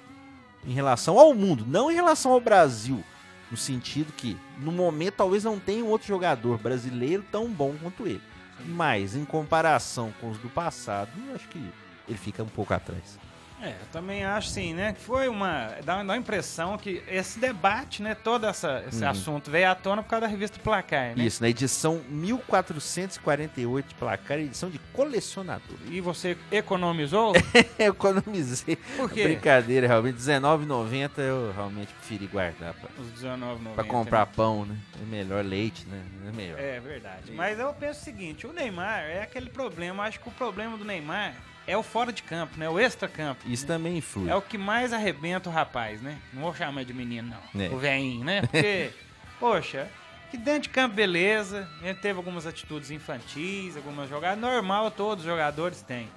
em 0.65 0.73
relação 0.73 1.19
ao 1.19 1.33
mundo, 1.33 1.63
não 1.67 1.91
em 1.91 1.93
relação 1.95 2.31
ao 2.31 2.41
Brasil, 2.41 3.03
No 3.51 3.57
sentido 3.57 4.11
que, 4.11 4.35
no 4.59 4.71
momento, 4.71 5.15
talvez 5.17 5.43
não 5.43 5.59
tenha 5.59 5.85
outro 5.85 6.07
jogador 6.07 6.57
brasileiro 6.57 7.23
tão 7.31 7.47
bom 7.47 7.75
quanto 7.79 8.07
ele. 8.07 8.21
Mas, 8.65 9.15
em 9.15 9.23
comparação 9.23 10.11
com 10.19 10.31
os 10.31 10.37
do 10.39 10.49
passado, 10.49 11.11
eu 11.27 11.35
acho 11.35 11.47
que 11.49 11.59
ele 12.07 12.17
fica 12.17 12.41
um 12.41 12.47
pouco 12.47 12.73
atrás. 12.73 13.19
É, 13.61 13.69
eu 13.69 13.85
também 13.91 14.23
acho 14.25 14.49
sim, 14.49 14.73
né? 14.73 14.93
Que 14.93 14.99
foi 15.01 15.27
uma. 15.29 15.69
Dá, 15.83 16.03
dá 16.03 16.13
a 16.13 16.17
impressão 16.17 16.77
que 16.77 17.01
esse 17.07 17.39
debate, 17.39 18.03
né? 18.03 18.13
Todo 18.13 18.45
essa, 18.45 18.83
esse 18.87 19.01
Uhum. 19.03 19.09
assunto 19.09 19.49
veio 19.49 19.69
à 19.69 19.75
tona 19.75 20.03
por 20.03 20.09
causa 20.09 20.25
da 20.25 20.31
revista 20.31 20.59
Placar, 20.59 21.15
né? 21.15 21.23
Isso, 21.23 21.41
na 21.41 21.47
edição 21.49 22.01
1448 22.09 23.87
de 23.87 23.95
placar, 23.95 24.39
edição 24.39 24.69
de 24.69 24.77
colecionador. 24.93 25.77
E 25.89 26.01
você 26.01 26.37
economizou? 26.51 27.33
economizei. 27.79 28.75
Por 28.97 29.09
quê? 29.09 29.23
Brincadeira, 29.23 29.87
realmente. 29.87 30.17
R$19,90 30.17 31.11
eu 31.19 31.51
realmente 31.53 31.93
preferi 31.93 32.27
guardar 32.27 32.73
pra, 32.73 32.89
Os 33.01 33.21
R$19,90. 33.21 33.73
pra 33.73 33.83
comprar 33.85 34.25
pão, 34.27 34.65
né? 34.65 34.75
É 35.01 35.05
melhor 35.05 35.43
leite, 35.43 35.85
né? 35.87 36.01
É 36.27 36.31
melhor. 36.31 36.59
É 36.59 36.79
verdade. 36.79 37.31
Mas 37.31 37.57
eu 37.59 37.73
penso 37.73 38.01
o 38.01 38.03
seguinte: 38.03 38.45
o 38.45 38.53
Neymar 38.53 39.01
é 39.03 39.21
aquele 39.23 39.49
problema. 39.49 40.03
Acho 40.03 40.19
que 40.19 40.27
o 40.27 40.31
problema 40.31 40.77
do 40.77 40.83
Neymar 40.83 41.33
é 41.67 41.77
o 41.77 41.83
fora 41.83 42.11
de 42.11 42.23
campo, 42.23 42.57
né? 42.57 42.69
O 42.69 42.79
extra-campo. 42.79 43.41
Isso 43.47 43.65
também 43.65 43.97
influi. 43.97 44.29
É 44.29 44.35
o 44.35 44.41
que 44.41 44.57
mais 44.57 44.93
arrebenta 44.93 45.49
o 45.49 45.51
rapaz, 45.53 46.01
né? 46.01 46.19
Não 46.31 46.43
vou 46.43 46.53
chamar 46.53 46.85
de 46.85 46.93
menino, 46.93 47.35
não. 47.53 47.61
É. 47.61 47.69
O 47.69 47.77
velhinho, 47.77 48.23
né? 48.23 48.41
Porque, 48.47 48.91
poxa, 49.39 49.89
que 50.29 50.37
dentro 50.37 50.63
de 50.63 50.69
campo, 50.69 50.95
beleza. 50.95 51.67
Ele 51.81 51.95
teve 51.95 52.17
algumas 52.17 52.45
atitudes 52.45 52.91
infantis, 52.91 53.75
algumas 53.75 54.09
jogadas. 54.09 54.39
Normal, 54.39 54.91
todos 54.91 55.23
os 55.23 55.29
jogadores 55.29 55.81
têm. 55.81 56.07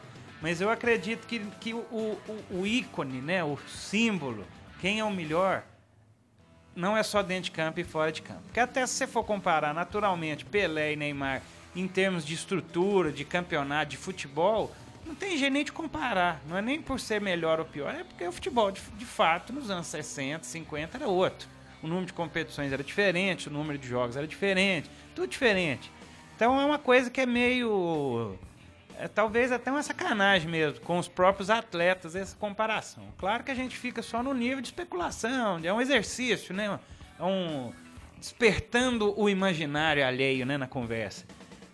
Mas 0.41 0.61
eu 0.61 0.71
acredito 0.71 1.27
que, 1.27 1.41
que 1.61 1.75
o, 1.75 1.79
o, 1.79 2.45
o 2.51 2.67
ícone, 2.67 3.21
né? 3.21 3.43
O 3.43 3.59
símbolo, 3.69 4.47
quem 4.81 5.01
é 5.01 5.05
o 5.05 5.11
melhor, 5.11 5.65
não 6.77 6.97
é 6.97 7.03
só 7.03 7.23
dentro 7.23 7.45
de 7.45 7.51
campo 7.51 7.81
e 7.81 7.85
fora 7.85 8.13
de 8.13 8.23
campo. 8.23 8.43
Porque 8.45 8.61
até 8.61 8.87
se 8.87 8.95
você 8.95 9.07
for 9.07 9.25
comparar 9.25 9.75
naturalmente 9.75 10.45
Pelé 10.45 10.93
e 10.93 10.97
Neymar 10.97 11.43
em 11.75 11.89
termos 11.89 12.25
de 12.25 12.35
estrutura, 12.35 13.11
de 13.11 13.25
campeonato, 13.25 13.91
de 13.91 13.97
futebol, 13.97 14.75
não 15.09 15.15
tem 15.15 15.37
jeito 15.37 15.53
nem 15.53 15.65
de 15.65 15.73
comparar. 15.73 16.41
Não 16.47 16.57
é 16.57 16.63
nem 16.63 16.81
por 16.81 17.01
ser 17.01 17.21
melhor 17.21 17.59
ou 17.59 17.65
pior, 17.65 17.95
é 17.95 18.05
porque 18.05 18.25
o 18.25 18.31
futebol, 18.31 18.71
de, 18.71 18.81
de 18.97 19.07
fato, 19.07 19.53
nos 19.53 19.71
anos 19.71 19.87
60, 19.87 20.45
50 20.45 20.99
era 20.99 21.09
outro. 21.09 21.49
O 21.83 21.87
número 21.87 22.07
de 22.07 22.13
competições 22.13 22.73
era 22.73 22.85
diferente, 22.85 23.49
o 23.49 23.51
número 23.51 23.79
de 23.79 23.89
jogos 23.89 24.17
era 24.17 24.27
diferente, 24.27 24.91
tudo 25.15 25.29
diferente. 25.29 25.91
Então 26.37 26.61
é 26.61 26.65
uma 26.65 26.79
coisa 26.79 27.11
que 27.11 27.21
é 27.21 27.27
meio. 27.27 28.37
É, 28.97 29.09
talvez 29.09 29.51
até 29.53 29.71
uma 29.71 29.83
sacanagem 29.83 30.51
mesmo 30.51 30.81
com 30.81 30.99
os 30.99 31.09
próprios 31.09 31.51
atletas 31.51 32.15
essa 32.17 32.37
comparação. 32.37 33.05
Claro 33.17 33.45
que 33.45 33.51
a 33.51 33.55
gente 33.55 33.77
fica 33.77 34.03
só 34.03 34.23
no 34.23 34.35
nível 34.35 34.61
de 34.61 34.69
especulação, 34.69 35.61
é 35.63 35.73
um 35.73 35.81
exercício, 35.81 36.55
né? 36.55 36.79
É 37.19 37.23
um 37.23 37.73
despertando 38.19 39.15
o 39.19 39.29
imaginário 39.29 40.05
alheio, 40.05 40.45
né, 40.45 40.59
na 40.59 40.67
conversa. 40.67 41.25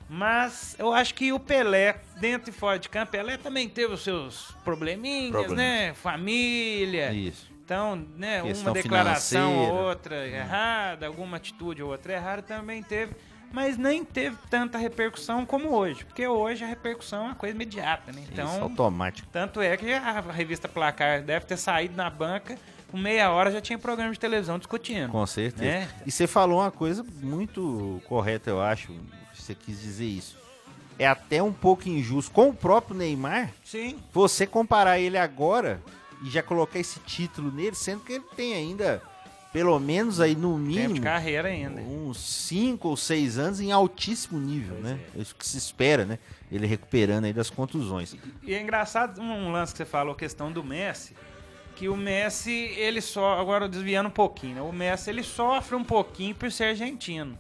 Mas 0.08 0.76
eu 0.78 0.92
acho 0.92 1.14
que 1.14 1.32
o 1.32 1.40
Pelé, 1.40 1.96
dentro 2.20 2.50
e 2.50 2.52
fora 2.52 2.78
de 2.78 2.88
campo, 2.88 3.12
Pelé 3.12 3.36
também 3.36 3.68
teve 3.68 3.94
os 3.94 4.02
seus 4.02 4.54
probleminhas, 4.64 5.30
Problemas. 5.30 5.56
né? 5.56 5.94
Família. 5.94 7.12
Isso. 7.12 7.50
Então, 7.64 7.96
né, 8.16 8.42
uma 8.42 8.48
Questão 8.48 8.72
declaração 8.74 9.52
ou 9.52 9.58
financeira. 9.64 9.88
outra 9.88 10.26
errada, 10.28 11.06
alguma 11.06 11.38
atitude 11.38 11.82
ou 11.82 11.90
outra 11.90 12.12
errada 12.12 12.42
também 12.42 12.82
teve, 12.82 13.14
mas 13.50 13.78
nem 13.78 14.04
teve 14.04 14.36
tanta 14.50 14.76
repercussão 14.76 15.46
como 15.46 15.70
hoje, 15.70 16.04
porque 16.04 16.26
hoje 16.26 16.62
a 16.62 16.66
repercussão 16.66 17.20
é 17.22 17.26
uma 17.28 17.34
coisa 17.34 17.54
imediata, 17.54 18.12
né? 18.12 18.20
Isso, 18.20 18.32
Então, 18.32 18.62
automático. 18.64 19.26
tanto 19.32 19.62
é 19.62 19.74
que 19.78 19.90
a 19.94 20.20
revista 20.20 20.68
Placar 20.68 21.22
deve 21.22 21.46
ter 21.46 21.56
saído 21.56 21.96
na 21.96 22.10
banca, 22.10 22.58
com 22.90 22.98
meia 22.98 23.30
hora 23.30 23.50
já 23.50 23.62
tinha 23.62 23.78
programa 23.78 24.12
de 24.12 24.20
televisão 24.20 24.58
discutindo. 24.58 25.10
Com 25.10 25.26
certeza. 25.26 25.64
Né? 25.64 25.88
E 26.04 26.10
você 26.12 26.26
falou 26.26 26.60
uma 26.60 26.70
coisa 26.70 27.02
muito 27.22 28.02
correta, 28.06 28.50
eu 28.50 28.60
acho. 28.60 28.92
Você 29.44 29.54
quis 29.54 29.78
dizer 29.78 30.06
isso. 30.06 30.38
É 30.98 31.06
até 31.06 31.42
um 31.42 31.52
pouco 31.52 31.86
injusto 31.86 32.30
com 32.32 32.48
o 32.48 32.54
próprio 32.54 32.96
Neymar 32.96 33.52
Sim. 33.62 33.98
você 34.10 34.46
comparar 34.46 34.98
ele 34.98 35.18
agora 35.18 35.82
e 36.24 36.30
já 36.30 36.42
colocar 36.42 36.78
esse 36.78 36.98
título 37.00 37.52
nele, 37.52 37.74
sendo 37.76 38.00
que 38.02 38.14
ele 38.14 38.24
tem 38.34 38.54
ainda, 38.54 39.02
pelo 39.52 39.78
menos 39.78 40.18
aí 40.18 40.34
no 40.34 40.52
Tempo 40.54 40.58
mínimo, 40.66 40.94
de 40.94 41.00
carreira 41.02 41.48
ainda. 41.48 41.82
uns 41.82 42.18
5 42.18 42.88
ou 42.88 42.96
6 42.96 43.36
anos 43.36 43.60
em 43.60 43.70
altíssimo 43.70 44.40
nível, 44.40 44.76
Pois 44.80 44.84
né? 44.84 45.00
é. 45.14 45.18
É 45.18 45.20
isso 45.22 45.34
que 45.34 45.46
se 45.46 45.58
espera, 45.58 46.06
né? 46.06 46.18
Ele 46.50 46.66
recuperando 46.66 47.26
aí 47.26 47.32
das 47.34 47.50
contusões. 47.50 48.16
E 48.42 48.54
é 48.54 48.62
engraçado 48.62 49.20
um 49.20 49.52
lance 49.52 49.72
que 49.72 49.78
você 49.78 49.84
falou, 49.84 50.14
a 50.14 50.16
questão 50.16 50.50
do 50.50 50.64
Messi, 50.64 51.14
que 51.76 51.86
o 51.86 51.96
Messi, 51.96 52.50
ele 52.78 53.02
só, 53.02 53.38
agora 53.38 53.68
desviando 53.68 54.08
um 54.08 54.12
pouquinho, 54.12 54.54
né? 54.54 54.62
O 54.62 54.72
Messi, 54.72 55.10
ele 55.10 55.22
sofre 55.22 55.76
um 55.76 55.84
pouquinho 55.84 56.34
por 56.34 56.50
ser 56.50 56.64
argentino. 56.66 57.36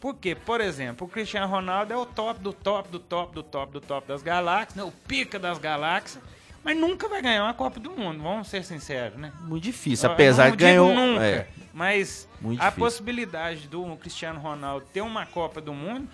Por 0.00 0.14
quê? 0.14 0.34
Por 0.34 0.60
exemplo, 0.60 1.06
o 1.06 1.10
Cristiano 1.10 1.46
Ronaldo 1.46 1.92
é 1.92 1.96
o 1.96 2.06
top 2.06 2.40
do 2.40 2.52
top 2.52 2.88
do 2.88 3.00
top 3.00 3.34
do 3.34 3.42
top 3.42 3.72
do 3.72 3.80
top 3.80 4.06
das 4.06 4.22
galáxias, 4.22 4.76
né? 4.76 4.82
O 4.84 4.92
pica 4.92 5.38
das 5.38 5.58
galáxias, 5.58 6.22
mas 6.62 6.76
nunca 6.76 7.08
vai 7.08 7.20
ganhar 7.20 7.44
uma 7.44 7.54
Copa 7.54 7.80
do 7.80 7.90
Mundo, 7.90 8.22
vamos 8.22 8.48
ser 8.48 8.64
sinceros, 8.64 9.18
né? 9.18 9.32
Muito 9.40 9.64
difícil, 9.64 10.08
apesar 10.10 10.50
de 10.50 10.56
ganhou. 10.56 10.94
nunca, 10.94 11.24
é, 11.24 11.48
mas 11.72 12.28
a 12.60 12.70
possibilidade 12.70 13.66
do 13.66 13.96
Cristiano 13.96 14.38
Ronaldo 14.38 14.86
ter 14.92 15.00
uma 15.00 15.26
Copa 15.26 15.60
do 15.60 15.74
Mundo 15.74 16.08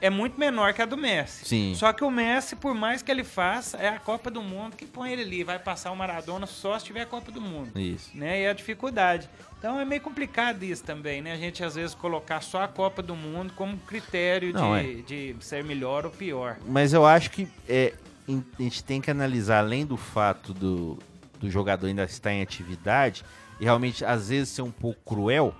é 0.00 0.10
muito 0.10 0.38
menor 0.38 0.72
que 0.72 0.82
a 0.82 0.86
do 0.86 0.96
Messi. 0.96 1.44
Sim. 1.44 1.74
Só 1.74 1.92
que 1.92 2.04
o 2.04 2.10
Messi, 2.10 2.54
por 2.56 2.74
mais 2.74 3.02
que 3.02 3.10
ele 3.10 3.24
faça, 3.24 3.76
é 3.78 3.88
a 3.88 3.98
Copa 3.98 4.30
do 4.30 4.42
Mundo 4.42 4.76
que 4.76 4.86
põe 4.86 5.12
ele 5.12 5.22
ali. 5.22 5.44
Vai 5.44 5.58
passar 5.58 5.90
o 5.90 5.96
Maradona 5.96 6.46
só 6.46 6.78
se 6.78 6.84
tiver 6.84 7.02
a 7.02 7.06
Copa 7.06 7.32
do 7.32 7.40
Mundo. 7.40 7.78
Isso. 7.78 8.10
Né? 8.14 8.42
E 8.42 8.46
a 8.46 8.52
dificuldade. 8.52 9.28
Então 9.58 9.80
é 9.80 9.84
meio 9.84 10.00
complicado 10.00 10.62
isso 10.62 10.84
também, 10.84 11.20
né? 11.20 11.32
A 11.32 11.36
gente 11.36 11.64
às 11.64 11.74
vezes 11.74 11.94
colocar 11.94 12.40
só 12.40 12.62
a 12.62 12.68
Copa 12.68 13.02
do 13.02 13.16
Mundo 13.16 13.52
como 13.56 13.76
critério 13.78 14.52
Não, 14.52 14.80
de, 14.80 15.02
de 15.02 15.36
ser 15.40 15.64
melhor 15.64 16.04
ou 16.04 16.12
pior. 16.12 16.56
Mas 16.66 16.92
eu 16.92 17.04
acho 17.04 17.30
que 17.30 17.48
é, 17.68 17.92
a 18.28 18.62
gente 18.62 18.84
tem 18.84 19.00
que 19.00 19.10
analisar, 19.10 19.58
além 19.58 19.84
do 19.84 19.96
fato 19.96 20.54
do, 20.54 20.96
do 21.40 21.50
jogador 21.50 21.88
ainda 21.88 22.04
estar 22.04 22.32
em 22.32 22.40
atividade, 22.40 23.24
e 23.58 23.64
realmente 23.64 24.04
às 24.04 24.28
vezes 24.28 24.50
ser 24.50 24.62
um 24.62 24.70
pouco 24.70 25.00
cruel, 25.04 25.52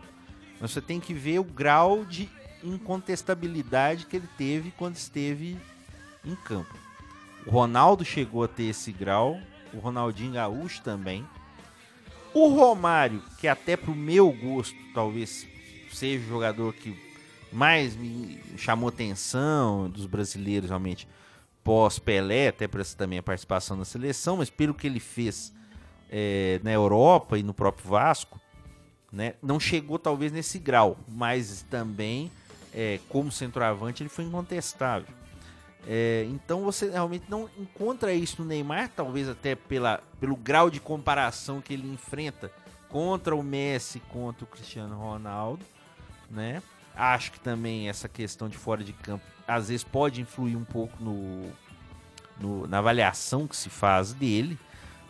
mas 0.60 0.70
você 0.70 0.80
tem 0.80 1.00
que 1.00 1.12
ver 1.12 1.40
o 1.40 1.44
grau 1.44 2.04
de 2.04 2.28
incontestabilidade 2.62 4.06
que 4.06 4.16
ele 4.16 4.28
teve 4.36 4.70
quando 4.72 4.96
esteve 4.96 5.56
em 6.24 6.34
campo. 6.34 6.74
O 7.46 7.50
Ronaldo 7.50 8.04
chegou 8.04 8.44
a 8.44 8.48
ter 8.48 8.64
esse 8.64 8.92
grau, 8.92 9.38
o 9.72 9.78
Ronaldinho 9.78 10.32
Gaúcho 10.32 10.82
também. 10.82 11.26
O 12.34 12.48
Romário, 12.48 13.22
que 13.38 13.48
até 13.48 13.76
pro 13.76 13.94
meu 13.94 14.30
gosto, 14.30 14.76
talvez 14.92 15.46
seja 15.92 16.24
o 16.24 16.28
jogador 16.28 16.74
que 16.74 16.96
mais 17.52 17.96
me 17.96 18.40
chamou 18.56 18.88
atenção 18.88 19.88
dos 19.88 20.06
brasileiros 20.06 20.68
realmente 20.68 21.08
pós-Pelé, 21.64 22.48
até 22.48 22.68
por 22.68 22.80
essa 22.80 22.96
também 22.96 23.18
a 23.18 23.22
participação 23.22 23.76
na 23.76 23.84
seleção, 23.84 24.36
mas 24.36 24.50
pelo 24.50 24.74
que 24.74 24.86
ele 24.86 25.00
fez 25.00 25.52
é, 26.10 26.60
na 26.62 26.72
Europa 26.72 27.38
e 27.38 27.42
no 27.42 27.54
próprio 27.54 27.88
Vasco, 27.88 28.40
né, 29.10 29.34
não 29.42 29.58
chegou 29.58 29.98
talvez 29.98 30.32
nesse 30.32 30.58
grau, 30.58 30.98
mas 31.08 31.64
também 31.70 32.30
é, 32.74 33.00
como 33.08 33.30
centroavante 33.32 34.02
ele 34.02 34.08
foi 34.10 34.24
incontestável. 34.24 35.08
É, 35.86 36.26
então 36.28 36.62
você 36.62 36.90
realmente 36.90 37.24
não 37.28 37.48
encontra 37.58 38.12
isso 38.12 38.42
no 38.42 38.48
Neymar, 38.48 38.90
talvez 38.94 39.28
até 39.28 39.54
pela, 39.54 40.02
pelo 40.20 40.36
grau 40.36 40.68
de 40.68 40.80
comparação 40.80 41.60
que 41.60 41.72
ele 41.72 41.90
enfrenta 41.90 42.50
contra 42.88 43.34
o 43.34 43.42
Messi, 43.42 44.00
contra 44.00 44.44
o 44.44 44.46
Cristiano 44.46 44.96
Ronaldo, 44.98 45.64
né? 46.30 46.62
Acho 46.94 47.32
que 47.32 47.40
também 47.40 47.88
essa 47.88 48.08
questão 48.08 48.48
de 48.48 48.56
fora 48.58 48.82
de 48.82 48.92
campo 48.92 49.24
às 49.46 49.68
vezes 49.68 49.84
pode 49.84 50.20
influir 50.20 50.56
um 50.56 50.64
pouco 50.64 51.02
no, 51.02 51.50
no- 52.40 52.66
na 52.66 52.78
avaliação 52.78 53.46
que 53.46 53.56
se 53.56 53.70
faz 53.70 54.12
dele, 54.12 54.58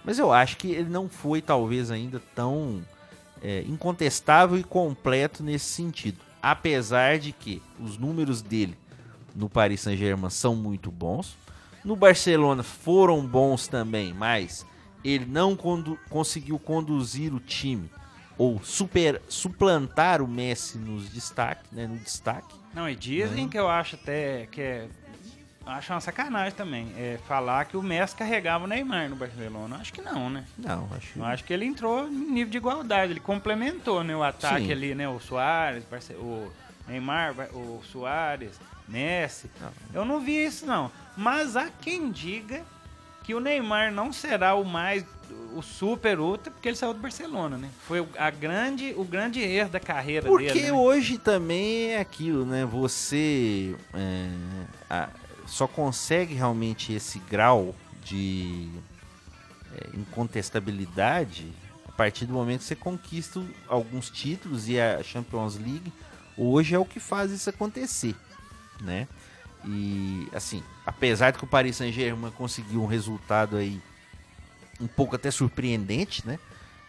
mas 0.05 0.19
eu 0.19 0.33
acho 0.33 0.57
que 0.59 0.71
ele 0.71 0.88
não 0.91 1.09
foi 1.09 1.41
talvez 1.43 1.91
ainda 1.91 2.21
tão 2.35 2.85
é, 3.43 3.62
incontestável 3.67 4.57
e 4.59 4.62
completo 4.62 5.43
nesse 5.43 5.65
sentido. 5.67 6.19
Apesar 6.42 7.18
de 7.18 7.33
que 7.33 7.62
os 7.80 7.99
números 7.99 8.40
dele 8.42 8.76
no 9.35 9.49
Paris 9.49 9.80
Saint-Germain 9.83 10.30
são 10.30 10.54
muito 10.57 10.90
bons. 10.90 11.37
No 11.85 11.95
Barcelona 11.97 12.62
foram 12.62 13.25
bons 13.26 13.68
também, 13.68 14.12
mas 14.12 14.66
ele 15.04 15.25
não 15.26 15.54
condu- 15.57 15.99
conseguiu 16.11 16.59
conduzir 16.59 17.33
o 17.33 17.38
time 17.40 17.90
ou 18.37 18.61
super, 18.62 19.21
suplantar 19.28 20.23
o 20.23 20.28
Messi 20.28 20.78
nos 20.78 21.11
destaque, 21.11 21.64
né, 21.73 21.87
no 21.87 21.99
destaque. 21.99 22.54
Não, 22.75 22.88
e 22.88 22.95
dizem 22.95 23.45
Né? 23.45 23.50
que 23.50 23.59
eu 23.59 23.68
acho 23.68 23.97
até 23.97 24.47
que 24.47 24.61
é. 24.61 24.88
Acho 25.69 25.93
uma 25.93 26.01
sacanagem 26.01 26.53
também. 26.53 26.93
É 26.97 27.19
falar 27.29 27.67
que 27.67 27.77
o 27.77 27.83
Messi 27.83 28.17
carregava 28.17 28.65
o 28.65 28.67
Neymar 28.67 29.09
no 29.11 29.17
Barcelona. 29.17 29.77
Acho 29.77 29.93
que 29.93 30.01
não, 30.01 30.31
né? 30.31 30.45
Não, 30.57 30.89
acho 30.97 31.19
Eu 31.19 31.25
acho 31.27 31.45
que 31.45 31.53
ele 31.53 31.67
entrou 31.67 32.09
em 32.09 32.13
nível 32.33 32.51
de 32.51 32.57
igualdade. 32.57 33.13
Ele 33.13 33.21
complementou 33.21 34.03
né, 34.03 34.17
o 34.17 34.23
ataque 34.23 34.67
Sim. 34.67 34.73
ali, 34.73 34.95
né? 34.95 35.07
O 35.09 35.21
Soares, 35.21 35.85
o 36.17 36.51
Neymar, 36.89 37.35
o 37.53 37.83
Soares, 37.85 38.59
Messi. 38.89 39.51
Não. 39.61 39.71
Eu 39.93 40.05
não 40.07 40.21
vi 40.21 40.43
isso, 40.43 40.65
não. 40.65 40.91
Mas 41.17 41.55
há 41.55 41.69
quem 41.69 42.11
diga 42.11 42.63
que 43.23 43.35
o 43.35 43.41
Neymar 43.41 43.93
não 43.93 44.11
será 44.13 44.55
o 44.55 44.65
mais 44.65 45.05
o 45.55 45.61
super 45.61 46.19
ultra 46.19 46.51
porque 46.51 46.69
ele 46.69 46.77
saiu 46.77 46.95
do 46.95 47.01
Barcelona, 47.01 47.59
né? 47.59 47.69
Foi 47.87 48.01
o- 48.01 48.09
a 48.19 48.31
grande, 48.31 48.95
o 48.97 49.05
grande 49.05 49.41
erro 49.43 49.69
da 49.69 49.81
carreira 49.81 50.27
Porque 50.27 50.53
dele. 50.53 50.67
né? 50.67 50.73
hoje 50.73 51.19
também 51.19 51.91
é 51.93 52.01
aquilo, 52.01 52.47
né? 52.47 52.65
Você 52.65 53.77
é, 53.93 54.29
a- 54.89 55.09
só 55.49 55.67
consegue 55.67 56.35
realmente 56.35 56.93
esse 56.93 57.19
grau 57.21 57.75
de 58.05 58.69
é, 59.75 59.97
incontestabilidade 59.97 61.50
a 61.88 61.93
partir 61.93 62.26
do 62.26 62.33
momento 62.33 62.61
que 62.61 62.67
você 62.67 62.76
conquista 62.76 63.43
alguns 63.67 64.09
títulos 64.09 64.69
e 64.69 64.78
a 64.81 65.02
Champions 65.02 65.57
League 65.57 65.93
hoje 66.37 66.75
é 66.75 66.78
o 66.78 66.85
que 66.85 67.00
faz 67.00 67.33
isso 67.33 67.50
acontecer, 67.50 68.14
né? 68.81 69.09
E 69.64 70.28
assim, 70.33 70.62
apesar 70.87 71.33
de 71.33 71.38
que 71.38 71.45
o 71.45 71.49
Paris 71.49 71.76
Saint-Germain 71.76 72.31
conseguiu 72.31 72.81
um 72.83 72.87
resultado 72.87 73.57
aí 73.57 73.81
um 74.81 74.87
pouco 74.87 75.17
até 75.17 75.31
surpreendente, 75.33 76.25
né? 76.25 76.38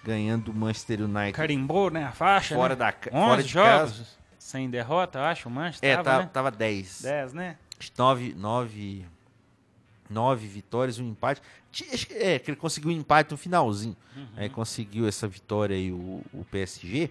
Ganhando 0.03 0.51
o 0.51 0.53
Manchester 0.53 1.01
United 1.01 1.31
Carimbou, 1.33 1.89
né? 1.89 2.03
A 2.05 2.11
faixa. 2.11 2.53
fora 2.55 2.75
né? 2.75 2.79
da 2.79 2.91
ca- 2.91 3.09
11 3.11 3.25
fora 3.27 3.43
de 3.43 3.49
jogos 3.49 3.91
casa. 3.97 4.05
sem 4.37 4.69
derrota, 4.69 5.17
eu 5.19 5.23
acho, 5.23 5.49
o 5.49 5.51
Manchester 5.51 5.89
É, 5.89 5.95
tava, 5.95 6.03
tava, 6.09 6.23
né? 6.23 6.29
tava 6.31 6.51
10. 6.51 7.01
10, 7.01 7.33
né? 7.33 7.57
Nove, 7.97 8.33
nove, 8.37 9.05
nove 10.09 10.47
vitórias 10.47 10.99
um 10.99 11.09
empate. 11.09 11.41
É, 12.11 12.39
que 12.39 12.51
ele 12.51 12.57
conseguiu 12.57 12.89
um 12.89 12.93
empate 12.93 13.31
no 13.31 13.37
finalzinho. 13.37 13.95
Aí 14.35 14.49
conseguiu 14.49 15.07
essa 15.07 15.27
vitória 15.27 15.75
aí, 15.75 15.91
o, 15.91 16.21
o 16.33 16.45
PSG. 16.49 17.09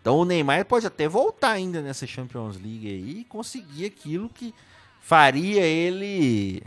Então 0.00 0.16
o 0.18 0.24
Neymar 0.24 0.66
pode 0.66 0.86
até 0.86 1.08
voltar 1.08 1.52
ainda 1.52 1.80
nessa 1.80 2.06
Champions 2.06 2.56
League 2.56 2.86
aí 2.86 3.20
e 3.20 3.24
conseguir 3.24 3.86
aquilo 3.86 4.28
que 4.28 4.54
faria 5.00 5.62
ele 5.62 6.62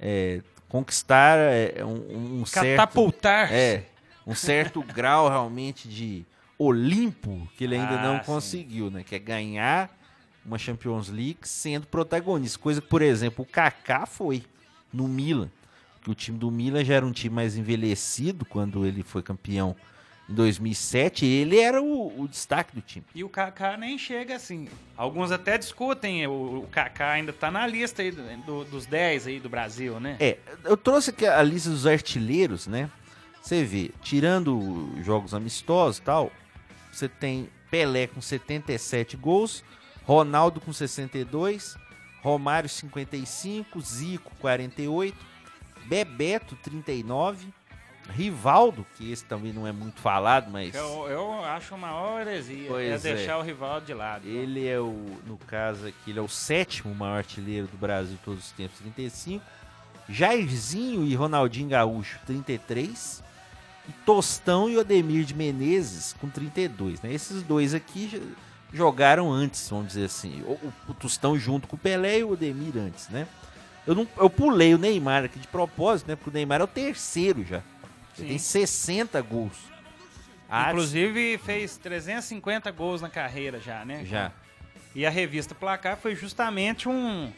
é, 0.00 0.40
conquistar 0.68 1.36
é, 1.38 1.84
um, 1.84 2.40
um 2.40 2.46
certo... 2.46 2.76
Catapultar. 2.76 3.52
É, 3.52 3.84
um 4.26 4.34
certo 4.34 4.82
grau 4.94 5.28
realmente 5.28 5.88
de 5.88 6.24
Olimpo 6.58 7.46
que 7.56 7.64
ele 7.64 7.76
ainda 7.76 8.00
Ah, 8.00 8.02
não 8.02 8.18
sim. 8.20 8.24
conseguiu, 8.24 8.90
né? 8.90 9.04
Que 9.04 9.16
é 9.16 9.18
ganhar 9.18 9.90
uma 10.48 10.58
Champions 10.58 11.08
League 11.08 11.38
sendo 11.42 11.86
protagonista. 11.86 12.58
Coisa 12.58 12.80
que, 12.80 12.88
por 12.88 13.02
exemplo, 13.02 13.44
o 13.44 13.46
Kaká 13.46 14.06
foi 14.06 14.42
no 14.92 15.06
Milan. 15.06 15.50
Que 16.02 16.10
o 16.10 16.14
time 16.14 16.38
do 16.38 16.50
Milan 16.50 16.84
já 16.84 16.94
era 16.94 17.06
um 17.06 17.12
time 17.12 17.34
mais 17.34 17.56
envelhecido 17.56 18.44
quando 18.44 18.86
ele 18.86 19.02
foi 19.02 19.22
campeão 19.22 19.76
em 20.28 20.34
2007. 20.34 21.26
Ele 21.26 21.58
era 21.58 21.82
o, 21.82 22.20
o 22.22 22.28
destaque 22.28 22.74
do 22.74 22.80
time. 22.80 23.04
E 23.14 23.22
o 23.24 23.28
Kaká 23.28 23.76
nem 23.76 23.98
chega 23.98 24.36
assim. 24.36 24.68
Alguns 24.96 25.30
até 25.30 25.58
discutem, 25.58 26.26
o, 26.26 26.60
o 26.64 26.68
Kaká 26.70 27.10
ainda 27.12 27.32
tá 27.32 27.50
na 27.50 27.66
lista 27.66 28.02
aí 28.02 28.10
do- 28.10 28.36
do- 28.44 28.64
dos 28.64 28.86
10 28.86 29.26
aí 29.26 29.40
do 29.40 29.48
Brasil, 29.48 29.98
né? 30.00 30.16
É, 30.20 30.38
eu 30.64 30.76
trouxe 30.76 31.10
aqui 31.10 31.26
a 31.26 31.42
lista 31.42 31.68
dos 31.70 31.86
artilheiros, 31.86 32.66
né? 32.66 32.90
Você 33.42 33.64
vê, 33.64 33.90
tirando 34.02 34.90
jogos 35.02 35.32
amistosos 35.32 35.98
e 35.98 36.02
tal, 36.02 36.30
você 36.92 37.08
tem 37.08 37.48
Pelé 37.70 38.06
com 38.06 38.20
77 38.20 39.16
gols, 39.16 39.62
Ronaldo 40.08 40.58
com 40.58 40.72
62, 40.72 41.76
Romário 42.22 42.66
55, 42.66 43.78
Zico 43.82 44.32
48, 44.40 45.14
Bebeto 45.84 46.56
39, 46.62 47.48
Rivaldo, 48.08 48.86
que 48.96 49.12
esse 49.12 49.22
também 49.26 49.52
não 49.52 49.66
é 49.66 49.72
muito 49.72 50.00
falado, 50.00 50.50
mas 50.50 50.74
Eu, 50.74 51.06
eu 51.08 51.44
acho 51.44 51.74
uma 51.74 51.88
maior 51.88 52.22
heresia 52.22 52.68
Pois 52.68 53.04
é 53.04 53.10
é. 53.10 53.14
deixar 53.16 53.36
o 53.36 53.42
rival 53.42 53.82
de 53.82 53.92
lado. 53.92 54.26
Ele 54.26 54.66
é 54.66 54.80
o, 54.80 54.94
no 55.26 55.36
caso 55.46 55.86
aqui, 55.86 56.08
ele 56.08 56.18
é 56.18 56.22
o 56.22 56.28
sétimo 56.28 56.94
maior 56.94 57.18
artilheiro 57.18 57.66
do 57.66 57.76
Brasil 57.76 58.16
de 58.16 58.22
todos 58.22 58.46
os 58.46 58.52
tempos, 58.52 58.78
35. 58.78 59.44
Jairzinho 60.08 61.04
e 61.04 61.14
Ronaldinho 61.14 61.68
Gaúcho, 61.68 62.18
33. 62.24 63.22
E 63.86 63.92
Tostão 64.06 64.70
e 64.70 64.78
Odemir 64.78 65.26
de 65.26 65.34
Menezes, 65.34 66.14
com 66.18 66.30
32. 66.30 67.02
Né? 67.02 67.12
Esses 67.12 67.42
dois 67.42 67.74
aqui 67.74 68.08
já 68.08 68.18
jogaram 68.72 69.32
antes, 69.32 69.68
vamos 69.68 69.88
dizer 69.88 70.04
assim. 70.06 70.42
O, 70.42 70.52
o, 70.52 70.72
o 70.88 70.94
Tostão 70.94 71.38
junto 71.38 71.66
com 71.66 71.76
o 71.76 71.78
Pelé 71.78 72.18
e 72.18 72.24
o 72.24 72.32
Odemir 72.32 72.76
antes, 72.76 73.08
né? 73.08 73.26
Eu, 73.86 73.94
não, 73.94 74.06
eu 74.18 74.28
pulei 74.28 74.74
o 74.74 74.78
Neymar 74.78 75.24
aqui 75.24 75.38
de 75.38 75.48
propósito, 75.48 76.08
né? 76.08 76.16
Porque 76.16 76.30
o 76.30 76.32
Neymar 76.32 76.60
é 76.60 76.64
o 76.64 76.68
terceiro 76.68 77.44
já. 77.44 77.62
Ele 78.18 78.24
Sim. 78.24 78.28
tem 78.28 78.38
60 78.38 79.20
gols. 79.22 79.56
Inclusive 80.68 81.38
fez 81.38 81.76
350 81.76 82.70
gols 82.70 83.00
na 83.00 83.08
carreira 83.08 83.60
já, 83.60 83.84
né? 83.84 84.04
Já. 84.04 84.32
E 84.94 85.04
a 85.06 85.10
revista 85.10 85.54
Placar 85.54 85.96
foi 85.96 86.14
justamente 86.14 86.88
um 86.88 87.30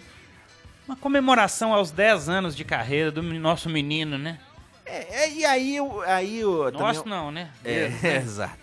uma 0.87 0.97
comemoração 0.97 1.73
aos 1.73 1.93
10 1.93 2.29
anos 2.29 2.57
de 2.57 2.65
carreira 2.65 3.13
do 3.13 3.23
nosso 3.23 3.69
menino, 3.69 4.19
né? 4.19 4.41
É, 4.85 5.23
é, 5.23 5.33
e 5.33 5.45
aí, 5.45 5.77
aí 6.07 6.41
eu 6.41 6.65
também- 6.73 6.81
Nosso 6.81 7.09
não, 7.09 7.31
né? 7.31 7.49
É, 7.65 7.89
né? 7.89 8.17
exato. 8.19 8.60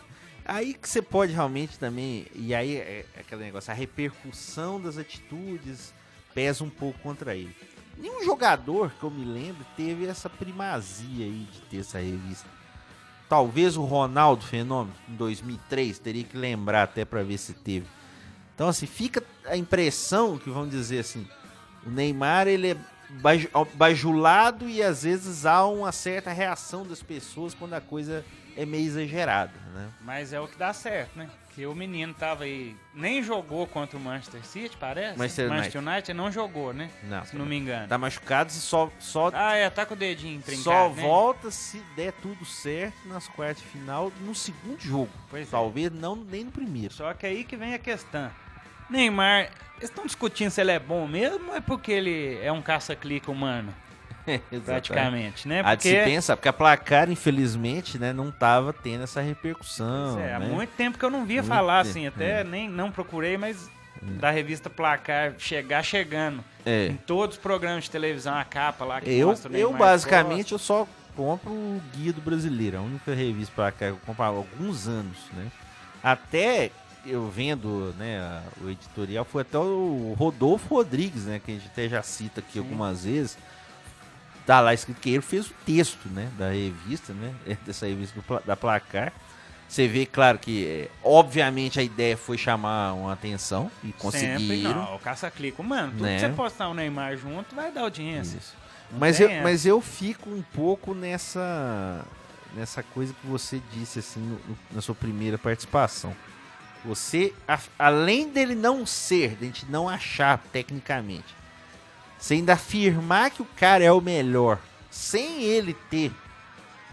Aí 0.47 0.73
que 0.73 0.87
você 0.87 1.01
pode 1.01 1.33
realmente 1.33 1.77
também. 1.77 2.25
E 2.33 2.55
aí 2.55 2.77
é 2.77 3.05
aquele 3.19 3.43
negócio, 3.43 3.69
a 3.71 3.73
repercussão 3.75 4.79
das 4.79 4.97
atitudes 4.97 5.93
pesa 6.33 6.63
um 6.63 6.69
pouco 6.69 6.97
contra 6.99 7.35
ele. 7.35 7.53
Nenhum 7.97 8.23
jogador 8.23 8.91
que 8.91 9.03
eu 9.03 9.09
me 9.11 9.25
lembro 9.25 9.65
teve 9.75 10.05
essa 10.05 10.29
primazia 10.29 11.25
aí 11.25 11.47
de 11.51 11.61
ter 11.63 11.77
essa 11.79 11.99
revista. 11.99 12.47
Talvez 13.27 13.75
o 13.75 13.83
Ronaldo 13.83 14.45
Fenômeno, 14.45 14.95
em 15.09 15.15
2003, 15.15 15.99
teria 15.99 16.23
que 16.23 16.37
lembrar 16.37 16.83
até 16.83 17.03
pra 17.03 17.23
ver 17.23 17.37
se 17.37 17.53
teve. 17.53 17.85
Então, 18.55 18.69
assim, 18.69 18.85
fica 18.85 19.21
a 19.45 19.57
impressão 19.57 20.37
que, 20.37 20.49
vamos 20.49 20.69
dizer 20.69 20.99
assim, 20.99 21.27
o 21.85 21.89
Neymar, 21.89 22.47
ele 22.47 22.71
é 22.71 22.77
baju- 23.19 23.49
bajulado 23.73 24.69
e 24.69 24.81
às 24.81 25.03
vezes 25.03 25.45
há 25.45 25.65
uma 25.65 25.91
certa 25.91 26.31
reação 26.31 26.85
das 26.85 27.03
pessoas 27.03 27.53
quando 27.53 27.73
a 27.73 27.81
coisa 27.81 28.23
é 28.57 28.65
meio 28.65 28.85
exagerada, 28.85 29.53
né? 29.73 29.87
Mas 30.01 30.33
é 30.33 30.39
o 30.39 30.47
que 30.47 30.57
dá 30.57 30.73
certo, 30.73 31.15
né? 31.17 31.29
Que 31.53 31.65
o 31.65 31.73
menino 31.73 32.13
tava 32.13 32.43
aí, 32.43 32.75
nem 32.93 33.23
jogou 33.23 33.65
contra 33.65 33.97
o 33.97 33.99
Manchester 33.99 34.45
City, 34.45 34.77
parece? 34.77 35.17
Manchester 35.17 35.49
Manchester 35.49 35.81
United 35.81 36.13
não 36.13 36.31
jogou, 36.31 36.71
né? 36.73 36.89
Não. 37.03 37.25
Se 37.25 37.35
não 37.35 37.45
me 37.45 37.55
engano. 37.57 37.87
Tá 37.87 37.97
machucado 37.97 38.49
e 38.51 38.53
só, 38.53 38.91
só, 38.99 39.31
Ah, 39.33 39.55
é, 39.55 39.67
tá 39.69 39.85
com 39.85 39.93
o 39.95 39.97
dedinho 39.97 40.39
trincado, 40.41 40.63
só 40.63 40.89
né? 40.89 41.01
volta 41.01 41.49
se 41.49 41.79
der 41.95 42.11
tudo 42.13 42.45
certo 42.45 43.07
nas 43.07 43.27
quartas 43.27 43.63
de 43.63 43.69
final 43.69 44.11
no 44.21 44.35
segundo 44.35 44.79
jogo. 44.79 45.09
Pois 45.29 45.47
é. 45.47 45.51
Talvez 45.51 45.91
não 45.91 46.15
nem 46.15 46.43
no 46.43 46.51
primeiro. 46.51 46.93
Só 46.93 47.11
que 47.13 47.25
aí 47.25 47.43
que 47.43 47.55
vem 47.55 47.73
a 47.73 47.79
questão. 47.79 48.29
Neymar, 48.89 49.49
eles 49.77 49.89
estão 49.89 50.05
discutindo 50.05 50.49
se 50.51 50.61
ele 50.61 50.71
é 50.71 50.79
bom 50.79 51.07
mesmo 51.07 51.49
ou 51.49 51.55
é 51.55 51.59
porque 51.61 51.91
ele 51.91 52.39
é 52.41 52.51
um 52.51 52.61
caça-clique 52.61 53.29
humano, 53.29 53.73
praticamente, 54.65 55.47
né? 55.47 55.61
Há 55.63 55.75
de 55.75 55.83
se 55.83 55.89
Porque 55.93 56.03
pensar, 56.05 56.35
porque 56.35 56.49
a 56.49 56.53
placar, 56.53 57.09
infelizmente, 57.09 57.97
né, 57.97 58.11
não 58.13 58.31
tava 58.31 58.73
tendo 58.73 59.03
essa 59.03 59.21
repercussão. 59.21 60.19
É, 60.19 60.33
há 60.33 60.39
né? 60.39 60.47
muito 60.47 60.71
tempo 60.75 60.97
que 60.97 61.05
eu 61.05 61.09
não 61.09 61.25
via 61.25 61.41
Muito 61.41 61.49
falar 61.53 61.83
tempo, 61.83 61.89
assim, 61.91 62.07
até 62.07 62.41
é. 62.41 62.43
nem 62.43 62.69
não 62.69 62.91
procurei, 62.91 63.37
mas 63.37 63.69
da 64.01 64.29
revista 64.29 64.69
Placar 64.69 65.33
chegar 65.37 65.83
chegando 65.83 66.43
É. 66.65 66.87
em 66.87 66.95
todos 66.97 67.35
os 67.37 67.41
programas 67.41 67.85
de 67.85 67.91
televisão, 67.91 68.35
a 68.35 68.43
capa 68.43 68.85
lá 68.85 69.01
que 69.01 69.09
Eu, 69.09 69.29
mostra 69.29 69.57
eu 69.57 69.73
basicamente, 69.73 70.51
eu 70.51 70.59
só 70.59 70.87
compro 71.15 71.51
o 71.51 71.81
Guia 71.95 72.13
do 72.13 72.21
Brasileiro, 72.21 72.77
a 72.77 72.81
única 72.81 73.13
revista 73.15 73.53
para 73.55 73.71
cá 73.71 73.87
que 73.87 73.91
eu 73.93 73.99
compro 74.05 74.23
há 74.23 74.27
alguns 74.27 74.87
anos, 74.87 75.17
né? 75.33 75.47
Até 76.03 76.69
eu 77.05 77.27
vendo, 77.29 77.93
né, 77.97 78.19
a- 78.19 78.43
o 78.61 78.69
editorial, 78.69 79.25
foi 79.25 79.41
até 79.41 79.57
o 79.57 80.13
Rodolfo 80.17 80.75
Rodrigues, 80.75 81.23
né, 81.25 81.41
que 81.43 81.51
a 81.51 81.53
gente 81.55 81.67
até 81.67 81.87
já 81.87 82.03
cita 82.03 82.41
aqui 82.41 82.59
algumas 82.59 83.03
vezes. 83.05 83.37
Tá 84.47 84.59
lá 84.61 84.73
escrito 84.73 84.99
que 84.99 85.09
ele 85.11 85.21
fez 85.21 85.47
o 85.47 85.53
texto, 85.65 86.07
né, 86.09 86.31
da 86.37 86.49
revista, 86.51 87.13
né, 87.13 87.35
dessa 87.65 87.85
revista 87.85 88.19
da 88.45 88.55
Placar. 88.55 89.13
Você 89.69 89.85
vê, 89.87 90.05
claro, 90.05 90.39
que, 90.39 90.65
é, 90.65 90.89
obviamente, 91.03 91.77
a 91.79 91.83
ideia 91.83 92.15
foi 92.15 92.37
chamar 92.37 92.93
uma 92.93 93.11
atenção 93.11 93.69
e 93.83 93.87
Sempre, 93.87 93.97
conseguiram. 93.99 94.73
não, 94.75 94.95
o 94.95 94.99
caça-clique 94.99 95.59
humano. 95.59 95.91
Tudo 95.91 96.03
Né? 96.03 96.15
que 96.15 96.21
você 96.21 96.29
postar 96.29 96.69
o 96.69 96.73
Neymar 96.73 97.17
junto 97.17 97.53
vai 97.53 97.69
dar 97.69 97.81
audiência. 97.81 98.39
Mas 98.97 99.19
eu, 99.19 99.27
essa. 99.29 99.43
mas 99.43 99.65
eu 99.65 99.81
fico 99.81 100.29
um 100.29 100.41
pouco 100.41 100.93
nessa 100.95 102.05
nessa 102.55 102.81
coisa 102.81 103.13
que 103.13 103.27
você 103.27 103.61
disse 103.73 103.99
assim 103.99 104.21
no- 104.21 104.39
no- 104.47 104.57
na 104.71 104.81
sua 104.81 104.95
primeira 104.95 105.37
participação. 105.37 106.15
Você, 106.85 107.33
a- 107.45 107.59
além 107.77 108.29
dele 108.29 108.55
não 108.55 108.85
ser, 108.85 109.31
de 109.35 109.43
a 109.43 109.47
gente 109.47 109.65
não 109.69 109.89
achar 109.89 110.37
tecnicamente, 110.53 111.35
você 112.17 112.35
ainda 112.35 112.53
afirmar 112.53 113.31
que 113.31 113.41
o 113.41 113.47
cara 113.55 113.83
é 113.83 113.91
o 113.91 114.01
melhor, 114.01 114.59
sem 114.89 115.43
ele 115.43 115.73
ter 115.89 116.11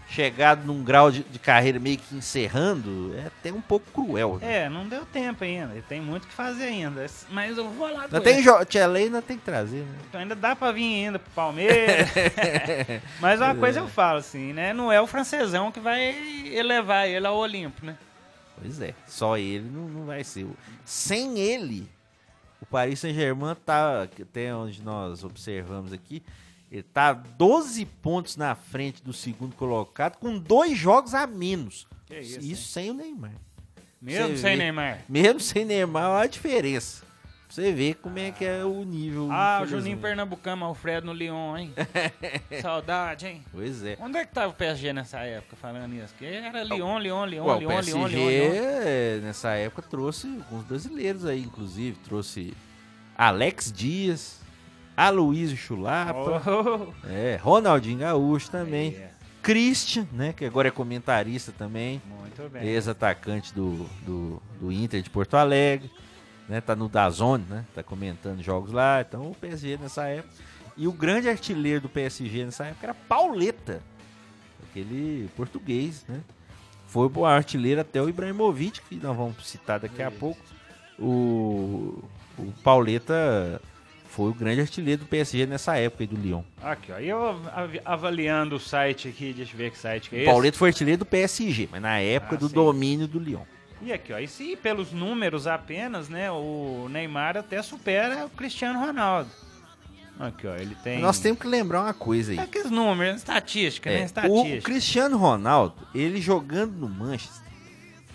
chegado 0.07 0.65
num 0.65 0.83
grau 0.83 1.11
de, 1.11 1.23
de 1.23 1.39
carreira 1.39 1.79
meio 1.79 1.97
que 1.97 2.15
encerrando, 2.15 3.13
é 3.17 3.27
até 3.27 3.51
um 3.51 3.61
pouco 3.61 3.85
cruel. 3.91 4.39
né? 4.41 4.63
É, 4.65 4.69
não 4.69 4.87
deu 4.87 5.05
tempo 5.05 5.43
ainda. 5.43 5.73
Ele 5.73 5.81
tem 5.81 5.99
muito 5.99 6.23
o 6.23 6.27
que 6.27 6.33
fazer 6.33 6.65
ainda. 6.65 7.05
Mas 7.29 7.57
eu 7.57 7.69
vou 7.69 7.91
lá 7.91 8.03
Ainda 8.03 8.21
tem 8.21 8.43
Tchela 8.67 8.97
ainda 8.97 9.21
tem 9.21 9.37
que 9.37 9.43
trazer, 9.43 9.81
né? 9.81 9.95
Então 10.07 10.21
ainda 10.21 10.35
dá 10.35 10.55
pra 10.55 10.71
vir 10.71 11.05
ainda 11.05 11.19
pro 11.19 11.31
Palmeiras. 11.31 12.09
Mas 13.19 13.41
uma 13.41 13.55
coisa 13.55 13.79
eu 13.79 13.87
falo 13.87 14.19
assim, 14.19 14.53
né? 14.53 14.73
Não 14.73 14.91
é 14.91 15.01
o 15.01 15.07
francesão 15.07 15.71
que 15.71 15.79
vai 15.79 16.15
elevar 16.53 17.07
ele 17.07 17.25
ao 17.25 17.35
Olimpo, 17.37 17.85
né? 17.85 17.97
Pois 18.61 18.79
é, 18.81 18.93
só 19.05 19.37
ele 19.37 19.69
não, 19.69 19.89
não 19.89 20.05
vai 20.05 20.23
ser. 20.23 20.47
Sem 20.85 21.39
ele, 21.39 21.89
o 22.65 22.71
Paris 22.71 22.99
Saint-Germain 22.99 23.55
tá, 23.65 24.03
até 24.03 24.53
onde 24.53 24.81
nós 24.81 25.23
observamos 25.23 25.93
aqui, 25.93 26.21
Ele 26.71 26.83
tá 26.83 27.13
12 27.13 27.85
pontos 27.85 28.35
na 28.35 28.55
frente 28.55 29.03
do 29.03 29.13
segundo 29.13 29.55
colocado, 29.55 30.17
com 30.17 30.37
dois 30.37 30.77
jogos 30.77 31.13
a 31.13 31.25
menos. 31.25 31.87
Isso, 32.09 32.39
isso 32.39 32.67
sem 32.69 32.91
o 32.91 32.93
Neymar. 32.93 33.33
Mesmo 34.01 34.37
sem 34.37 34.51
vê. 34.51 34.63
Neymar. 34.63 35.03
Mesmo 35.07 35.39
sem 35.39 35.65
Neymar, 35.65 36.09
olha 36.09 36.23
a 36.23 36.27
diferença. 36.27 37.03
Você 37.55 37.71
ver 37.71 37.93
como 37.95 38.19
é 38.19 38.31
que 38.31 38.43
é 38.43 38.65
o 38.65 38.83
nível. 38.83 39.29
Ah, 39.31 39.61
o. 39.63 39.65
Juninho 39.65 39.97
Pernambucano, 39.97 40.65
Alfredo 40.65 41.07
no 41.07 41.13
Lyon, 41.13 41.55
hein? 41.55 41.73
Saudade, 42.61 43.27
hein? 43.27 43.45
Pois 43.49 43.81
é. 43.81 43.97
Onde 44.01 44.17
é 44.17 44.25
que 44.25 44.33
tava 44.33 44.49
o 44.49 44.53
PSG 44.53 44.91
nessa 44.91 45.19
época 45.19 45.55
falando 45.55 45.93
isso? 45.93 46.13
Que 46.19 46.25
era 46.25 46.63
Lyon, 46.65 46.99
Lyon, 46.99 47.25
Lyon, 47.25 47.45
Ué, 47.45 47.55
o 47.55 47.59
Lyon, 47.59 47.69
PSG, 47.69 47.91
Lyon, 47.93 48.07
Lyon, 48.07 48.29
Lyon. 48.29 49.21
nessa 49.21 49.53
época, 49.53 49.81
trouxe 49.83 50.27
alguns 50.27 50.65
brasileiros 50.65 51.25
aí, 51.25 51.43
inclusive. 51.43 51.95
Trouxe 52.03 52.53
Alex 53.17 53.71
Dias, 53.71 54.41
Aloysio 54.97 55.55
Chulapa, 55.55 56.41
Oh, 56.45 57.07
é, 57.07 57.37
Ronaldinho 57.41 57.99
Gaúcho 57.99 58.51
também. 58.51 58.97
é, 58.97 59.11
Christian, 59.41 60.05
né, 60.11 60.33
que 60.33 60.43
agora 60.43 60.67
é 60.67 60.71
comentarista 60.71 61.53
também. 61.53 62.01
muito 62.05 62.49
bem. 62.49 62.67
Ex-atacante 62.67 63.53
do, 63.53 63.85
do, 64.05 64.41
do 64.59 64.71
Inter 64.73 65.01
de 65.01 65.09
Porto 65.09 65.37
Alegre. 65.37 65.89
Né, 66.47 66.61
tá 66.61 66.75
no 66.75 66.87
Dazone, 66.87 67.43
né? 67.49 67.65
Tá 67.73 67.81
comentando 67.81 68.41
jogos 68.43 68.71
lá. 68.71 69.01
Então 69.01 69.31
o 69.31 69.35
PSG 69.35 69.77
nessa 69.81 70.07
época. 70.07 70.33
E 70.77 70.87
o 70.87 70.91
grande 70.91 71.27
artilheiro 71.29 71.81
do 71.81 71.89
PSG 71.89 72.45
nessa 72.45 72.65
época 72.65 72.85
era 72.85 72.93
Pauleta. 72.93 73.81
Aquele 74.69 75.29
português, 75.35 76.05
né? 76.07 76.19
Foi 76.87 77.09
o 77.13 77.25
artilheiro 77.25 77.81
até 77.81 78.01
o 78.01 78.07
Ibrahimovic, 78.09 78.81
que 78.81 78.95
nós 78.97 79.15
vamos 79.17 79.45
citar 79.47 79.79
daqui 79.79 80.01
a 80.03 80.11
pouco. 80.11 80.39
O, 80.99 82.03
o 82.37 82.53
Pauleta 82.63 83.61
foi 84.07 84.29
o 84.29 84.33
grande 84.33 84.61
artilheiro 84.61 85.01
do 85.01 85.07
PSG 85.07 85.45
nessa 85.45 85.75
época 85.77 86.03
aí 86.03 86.07
do 86.07 86.15
Lyon. 86.15 86.41
Aqui, 86.61 86.91
ó. 86.91 86.99
E 86.99 87.09
eu 87.09 87.21
av- 87.25 87.81
avaliando 87.83 88.55
o 88.55 88.59
site 88.59 89.07
aqui, 89.09 89.33
deixa 89.33 89.53
eu 89.53 89.57
ver 89.57 89.71
que 89.71 89.77
site 89.77 90.09
que 90.09 90.15
é 90.15 90.19
O 90.19 90.21
esse. 90.21 90.31
Pauleta 90.31 90.57
foi 90.57 90.69
artilheiro 90.69 90.99
do 90.99 91.05
PSG, 91.05 91.67
mas 91.71 91.81
na 91.81 91.99
época 91.99 92.35
Ah, 92.35 92.39
do 92.39 92.47
sim. 92.47 92.53
domínio 92.53 93.07
do 93.07 93.19
Lyon. 93.19 93.43
E 93.85 93.93
aqui, 93.93 94.11
ó. 94.11 94.17
E 94.17 94.27
se 94.27 94.55
pelos 94.55 94.91
números 94.91 95.45
apenas, 95.45 96.09
né? 96.09 96.31
O 96.31 96.87
Neymar 96.89 97.37
até 97.37 97.61
supera 97.61 98.25
o 98.25 98.29
Cristiano 98.31 98.79
Ronaldo. 98.79 99.29
Aqui, 100.19 100.47
ó. 100.47 100.55
Ele 100.55 100.73
tem. 100.83 100.99
Nós 100.99 101.19
temos 101.19 101.39
que 101.39 101.47
lembrar 101.47 101.83
uma 101.83 101.93
coisa 101.93 102.31
aí. 102.31 102.39
É 102.39 102.41
aqueles 102.41 102.71
números, 102.71 103.17
estatística, 103.17 103.91
né? 103.91 103.99
É, 103.99 104.01
o 104.01 104.05
Estatística. 104.05 104.61
Cristiano 104.63 105.17
Ronaldo, 105.17 105.75
ele 105.93 106.19
jogando 106.19 106.73
no 106.73 106.89
Manchester, 106.89 107.47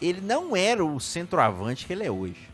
ele 0.03 0.21
não 0.21 0.57
era 0.57 0.85
o 0.85 0.99
centroavante 0.99 1.87
que 1.87 1.93
ele 1.93 2.05
é 2.05 2.11
hoje. 2.11 2.49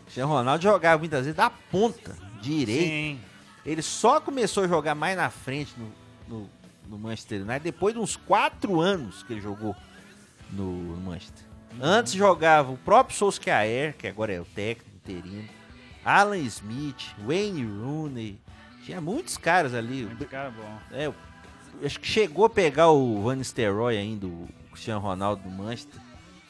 O 0.00 0.02
Cristiano 0.02 0.32
Ronaldo 0.32 0.64
jogava 0.64 0.98
muitas 0.98 1.20
vezes 1.20 1.36
da 1.36 1.48
ponta 1.48 2.16
direita. 2.42 2.82
Sim. 2.82 3.20
Ele 3.64 3.82
só 3.82 4.20
começou 4.20 4.64
a 4.64 4.68
jogar 4.68 4.96
mais 4.96 5.16
na 5.16 5.30
frente 5.30 5.72
no, 5.78 5.92
no, 6.26 6.50
no 6.88 6.98
Manchester 6.98 7.42
United 7.42 7.60
depois 7.60 7.94
de 7.94 8.00
uns 8.00 8.16
quatro 8.16 8.80
anos 8.80 9.22
que 9.22 9.34
ele 9.34 9.40
jogou 9.40 9.76
no 10.50 10.96
Manchester. 11.00 11.45
Antes 11.80 12.12
jogava 12.14 12.72
o 12.72 12.76
próprio 12.78 13.16
Solskjaer, 13.16 13.94
que 13.96 14.06
agora 14.06 14.32
é 14.32 14.40
o 14.40 14.44
técnico 14.44 14.90
interino, 14.96 15.48
Alan 16.04 16.38
Smith, 16.38 17.14
Wayne 17.26 17.64
Rooney, 17.64 18.38
tinha 18.84 19.00
muitos 19.00 19.36
caras 19.36 19.74
ali. 19.74 20.04
Muito 20.04 20.24
cara 20.26 20.50
bom. 20.50 20.78
É, 20.92 21.12
acho 21.84 22.00
que 22.00 22.06
chegou 22.06 22.44
a 22.44 22.50
pegar 22.50 22.90
o 22.90 23.22
Van 23.22 23.36
Nistelrooy 23.36 23.96
ainda, 23.96 24.26
o 24.26 24.48
Cristiano 24.70 25.00
Ronaldo 25.00 25.42
do 25.42 25.50
Manchester, 25.50 26.00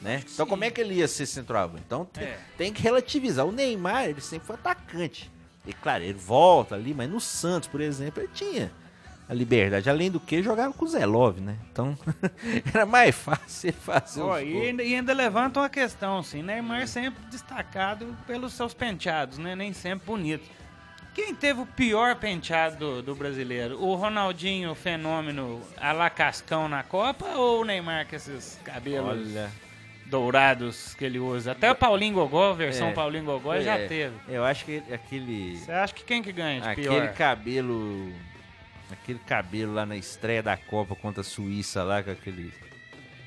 né? 0.00 0.22
Então 0.32 0.46
como 0.46 0.62
é 0.64 0.70
que 0.70 0.80
ele 0.80 0.94
ia 0.94 1.08
ser 1.08 1.26
centroavante? 1.26 1.82
Então 1.86 2.04
te- 2.04 2.20
É. 2.20 2.38
tem 2.56 2.72
que 2.72 2.82
relativizar. 2.82 3.46
O 3.46 3.52
Neymar, 3.52 4.04
ele 4.06 4.20
sempre 4.20 4.46
foi 4.46 4.56
atacante. 4.56 5.30
E 5.66 5.72
claro, 5.72 6.04
ele 6.04 6.12
volta 6.12 6.74
ali, 6.76 6.94
mas 6.94 7.10
no 7.10 7.20
Santos, 7.20 7.68
por 7.68 7.80
exemplo, 7.80 8.22
ele 8.22 8.30
tinha 8.32 8.70
a 9.28 9.34
liberdade. 9.34 9.90
Além 9.90 10.10
do 10.10 10.20
que, 10.20 10.42
jogava 10.42 10.72
com 10.72 10.84
o 10.84 10.88
Zelov, 10.88 11.40
né? 11.40 11.56
Então 11.72 11.98
era 12.72 12.86
mais 12.86 13.14
fácil 13.14 13.72
fazer 13.72 14.22
os 14.22 14.40
e, 14.42 14.56
ainda, 14.62 14.82
e 14.82 14.94
ainda 14.94 15.12
levanta 15.12 15.60
uma 15.60 15.68
questão, 15.68 16.18
assim, 16.18 16.42
Neymar 16.42 16.86
sempre 16.86 17.24
destacado 17.30 18.16
pelos 18.26 18.52
seus 18.52 18.72
penteados, 18.72 19.38
né? 19.38 19.56
Nem 19.56 19.72
sempre 19.72 20.06
bonito. 20.06 20.44
Quem 21.14 21.34
teve 21.34 21.60
o 21.62 21.66
pior 21.66 22.14
penteado 22.16 22.76
do, 22.76 23.02
do 23.02 23.14
brasileiro? 23.14 23.82
O 23.82 23.94
Ronaldinho 23.94 24.74
fenômeno 24.74 25.62
a 25.78 25.90
la 25.90 26.10
Cascão 26.10 26.68
na 26.68 26.82
Copa 26.82 27.24
ou 27.36 27.62
o 27.62 27.64
Neymar 27.64 28.06
com 28.06 28.14
esses 28.16 28.60
cabelos 28.62 29.26
Olha, 29.34 29.50
dourados 30.04 30.94
que 30.94 31.04
ele 31.06 31.18
usa? 31.18 31.52
Até 31.52 31.70
o 31.70 31.74
Paulinho 31.74 32.14
Gogó, 32.14 32.52
versão 32.52 32.88
É. 32.88 32.92
Paulinho 32.92 33.24
Gogó, 33.24 33.58
já 33.60 33.78
é, 33.78 33.86
teve. 33.86 34.14
Eu 34.28 34.44
acho 34.44 34.66
que 34.66 34.72
ele- 34.72 34.94
aquele... 34.94 35.56
Você 35.56 35.72
acha 35.72 35.94
que 35.94 36.04
quem 36.04 36.22
que 36.22 36.32
ganha 36.32 36.60
de 36.60 36.68
Aquele 36.68 36.88
pior? 36.88 37.12
cabelo. 37.14 38.12
Aquele 38.90 39.18
cabelo 39.18 39.74
lá 39.74 39.84
na 39.84 39.96
estreia 39.96 40.42
da 40.42 40.56
Copa 40.56 40.94
contra 40.94 41.20
a 41.20 41.24
Suíça 41.24 41.82
lá, 41.82 42.02
com 42.02 42.10
aquele 42.10 42.52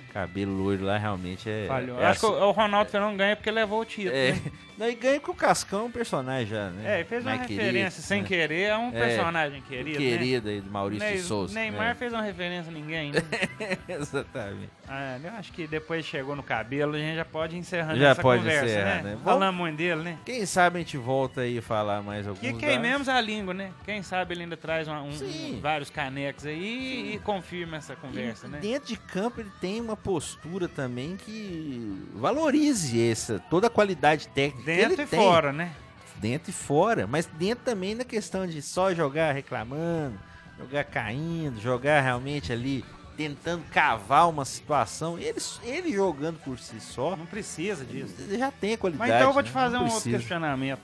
cabelo 0.10 0.52
loiro 0.52 0.84
lá, 0.86 0.98
realmente 0.98 1.50
é. 1.50 1.66
Falhou. 1.68 2.00
é 2.02 2.06
Acho 2.08 2.20
que 2.20 2.26
assim- 2.26 2.36
o 2.36 2.48
o 2.50 2.52
Ronaldo 2.52 2.90
Fenômeno 2.92 3.18
ganha 3.18 3.36
porque 3.36 3.52
levou 3.52 3.82
o 3.82 3.86
título, 3.86 4.16
é, 4.16 4.34
né? 4.78 4.90
e 4.92 4.96
ganha 4.96 5.20
com 5.20 5.32
o 5.32 5.36
Cascão, 5.36 5.86
um 5.86 5.92
personagem 5.92 6.48
já, 6.48 6.70
né? 6.70 7.02
É, 7.02 7.04
fez 7.04 7.24
uma 7.24 7.36
Mais 7.36 7.48
querido, 7.48 7.64
referência 7.66 8.02
sem 8.02 8.22
né? 8.22 8.28
querer 8.28 8.72
a 8.72 8.78
um 8.80 8.88
É, 8.90 8.92
personagem 8.92 9.62
querido, 9.62 10.00
né? 10.00 10.06
Querido 10.06 10.50
aí 10.50 10.62
do 10.62 10.72
Maurício 10.72 11.08
Ney- 11.08 11.20
Souza. 11.20 11.54
Neymar 11.54 11.92
é. 11.92 11.96
fez 11.96 12.12
uma 12.14 12.22
referência 12.22 12.72
a 12.72 12.74
ninguém, 12.74 13.12
né? 13.12 13.22
Exatamente. 13.88 14.70
Ah, 14.88 15.18
eu 15.24 15.32
acho 15.34 15.52
que 15.54 15.68
depois 15.68 16.06
chegou 16.06 16.36
no 16.36 16.42
cabelo, 16.44 16.96
a 16.96 16.98
gente 16.98 17.16
já 17.16 17.26
pode 17.26 17.56
ir 17.56 17.60
encerrando 17.60 18.00
Já 18.00 18.10
essa 18.10 18.22
pode 18.22 18.42
conversa, 18.42 18.66
encerrar, 18.66 19.04
né? 19.04 19.12
né? 19.12 19.18
Falamos 19.24 19.56
muito 19.56 19.78
dele, 19.78 20.02
né? 20.02 20.18
Quem 20.26 20.46
sabe 20.46 20.78
a 20.78 20.80
gente 20.80 20.98
volta 20.98 21.42
aí 21.42 21.62
falar 21.62 22.02
mais 22.02 22.26
alguns 22.28 22.40
Que 22.40 22.48
dados. 22.48 22.60
queimemos 22.62 23.10
a 23.10 23.20
língua, 23.22 23.54
né? 23.54 23.72
Quem 23.86 24.02
sabe 24.02 24.34
ele 24.34 24.44
ainda 24.44 24.58
traz 24.58 24.88
um- 24.88 25.12
Sim. 25.12 25.56
um- 25.58 25.62
vários 25.62 25.90
canecos 25.90 26.46
aí 26.46 27.14
e 27.16 27.20
confirma 27.20 27.78
essa 27.78 27.96
conversa, 27.96 28.48
E 28.48 28.50
né? 28.50 28.60
Dentro 28.60 28.88
de 28.88 28.98
campo 28.98 29.42
ele 29.42 29.52
tem 29.62 29.80
uma 29.80 29.96
postura 30.00 30.68
também 30.68 31.16
que 31.18 32.08
valorize 32.16 33.00
essa, 33.10 33.40
toda 33.50 33.68
a 33.68 33.70
qualidade 33.70 34.28
técnica 34.30 34.60
que 34.72 34.78
Dentro 34.78 34.94
ele 34.94 35.04
e 35.04 35.08
tem. 35.08 35.20
fora, 35.20 35.52
né? 35.54 35.72
dentro 36.16 36.50
e 36.50 36.54
fora, 36.54 37.08
mas 37.08 37.26
dentro 37.26 37.64
também 37.64 37.96
na 37.96 38.04
questão 38.04 38.46
de 38.46 38.62
só 38.62 38.94
jogar 38.94 39.32
reclamando, 39.32 40.20
jogar 40.58 40.84
caindo, 40.84 41.60
jogar 41.62 42.02
realmente 42.02 42.52
ali 42.52 42.84
tentando 43.16 43.64
cavar 43.72 44.30
uma 44.30 44.44
situação. 44.46 45.18
Ele, 45.18 45.38
ele 45.64 45.94
jogando 45.94 46.38
por 46.40 46.60
si 46.60 46.80
só, 46.82 47.16
Não 47.16 47.26
precisa 47.26 47.86
disso. 47.86 48.16
ele 48.20 48.38
já 48.38 48.52
tem 48.52 48.74
a 48.74 48.78
qualidade. 48.78 49.10
Mas 49.10 49.18
então 49.18 49.30
eu 49.30 49.34
vou 49.34 49.44
te 49.44 49.48
né? 49.48 49.52
fazer 49.54 49.78
Não 49.78 49.86
um 49.86 49.92
outro 49.94 50.10
questionamento. 50.10 50.82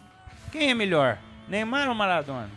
Quem 0.52 0.70
é 0.70 0.74
melhor? 0.74 1.18
Neymar 1.50 1.90
ou 1.90 1.96
Maradona? 1.96 2.50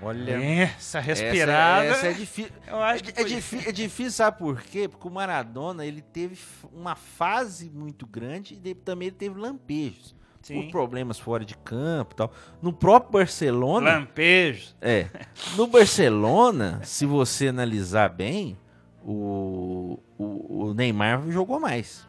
Olha, 0.00 0.32
Essa 0.42 1.00
respirada. 1.00 1.84
Essa, 1.86 1.96
essa 1.98 2.06
é 2.08 2.12
difícil. 2.12 2.52
Eu 2.66 2.80
acho 2.82 3.02
que 3.04 3.10
é, 3.10 3.14
foi- 3.14 3.24
difí- 3.24 3.68
é 3.68 3.72
difícil, 3.72 4.12
sabe 4.12 4.38
por 4.38 4.60
quê? 4.62 4.88
Porque 4.88 5.08
o 5.08 5.10
Maradona 5.10 5.84
ele 5.84 6.00
teve 6.02 6.38
uma 6.72 6.94
fase 6.94 7.68
muito 7.70 8.06
grande 8.06 8.60
e 8.64 8.74
também 8.74 9.08
ele 9.08 9.16
teve 9.16 9.38
lampejos. 9.40 10.14
Sim. 10.40 10.62
Por 10.62 10.70
problemas 10.70 11.18
fora 11.18 11.44
de 11.44 11.56
campo 11.56 12.14
e 12.14 12.16
tal. 12.16 12.32
No 12.62 12.72
próprio 12.72 13.12
Barcelona. 13.12 13.98
Lampejos. 13.98 14.76
É. 14.80 15.08
No 15.56 15.66
Barcelona, 15.66 16.80
se 16.84 17.04
você 17.04 17.48
analisar 17.48 18.08
bem, 18.08 18.56
o, 19.04 19.98
o, 20.16 20.66
o 20.68 20.74
Neymar 20.74 21.28
jogou 21.30 21.58
mais. 21.58 22.06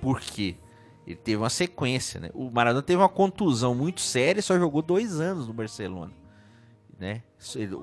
Por 0.00 0.20
quê? 0.20 0.56
Ele 1.04 1.16
teve 1.16 1.36
uma 1.38 1.50
sequência, 1.50 2.20
né? 2.20 2.30
O 2.32 2.48
Maradona 2.50 2.82
teve 2.82 3.02
uma 3.02 3.08
contusão 3.08 3.74
muito 3.74 4.00
séria 4.00 4.38
e 4.38 4.42
só 4.42 4.56
jogou 4.56 4.80
dois 4.80 5.20
anos 5.20 5.48
no 5.48 5.52
Barcelona. 5.52 6.12
Né? 7.02 7.20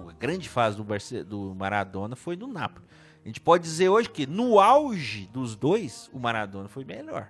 A 0.07 0.13
grande 0.13 0.47
fase 0.47 0.77
do, 0.77 0.83
Barce- 0.85 1.25
do 1.25 1.53
Maradona 1.53 2.15
foi 2.15 2.37
no 2.37 2.47
Napoli. 2.47 2.85
A 3.21 3.27
gente 3.27 3.41
pode 3.41 3.65
dizer 3.65 3.89
hoje 3.89 4.09
que 4.09 4.25
no 4.25 4.61
auge 4.61 5.29
dos 5.33 5.57
dois, 5.57 6.09
o 6.13 6.19
Maradona 6.19 6.69
foi 6.69 6.85
melhor. 6.85 7.29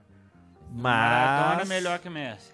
Mas... 0.72 0.84
Maradona 0.84 1.62
é 1.64 1.66
melhor 1.66 1.98
que 1.98 2.08
Messi. 2.08 2.52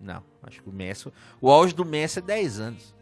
Não, 0.00 0.22
acho 0.44 0.62
que 0.62 0.68
o 0.68 0.72
Messi... 0.72 1.12
O 1.40 1.50
auge 1.50 1.74
do 1.74 1.84
Messi 1.84 2.20
é 2.20 2.22
10 2.22 2.60
anos. 2.60 2.94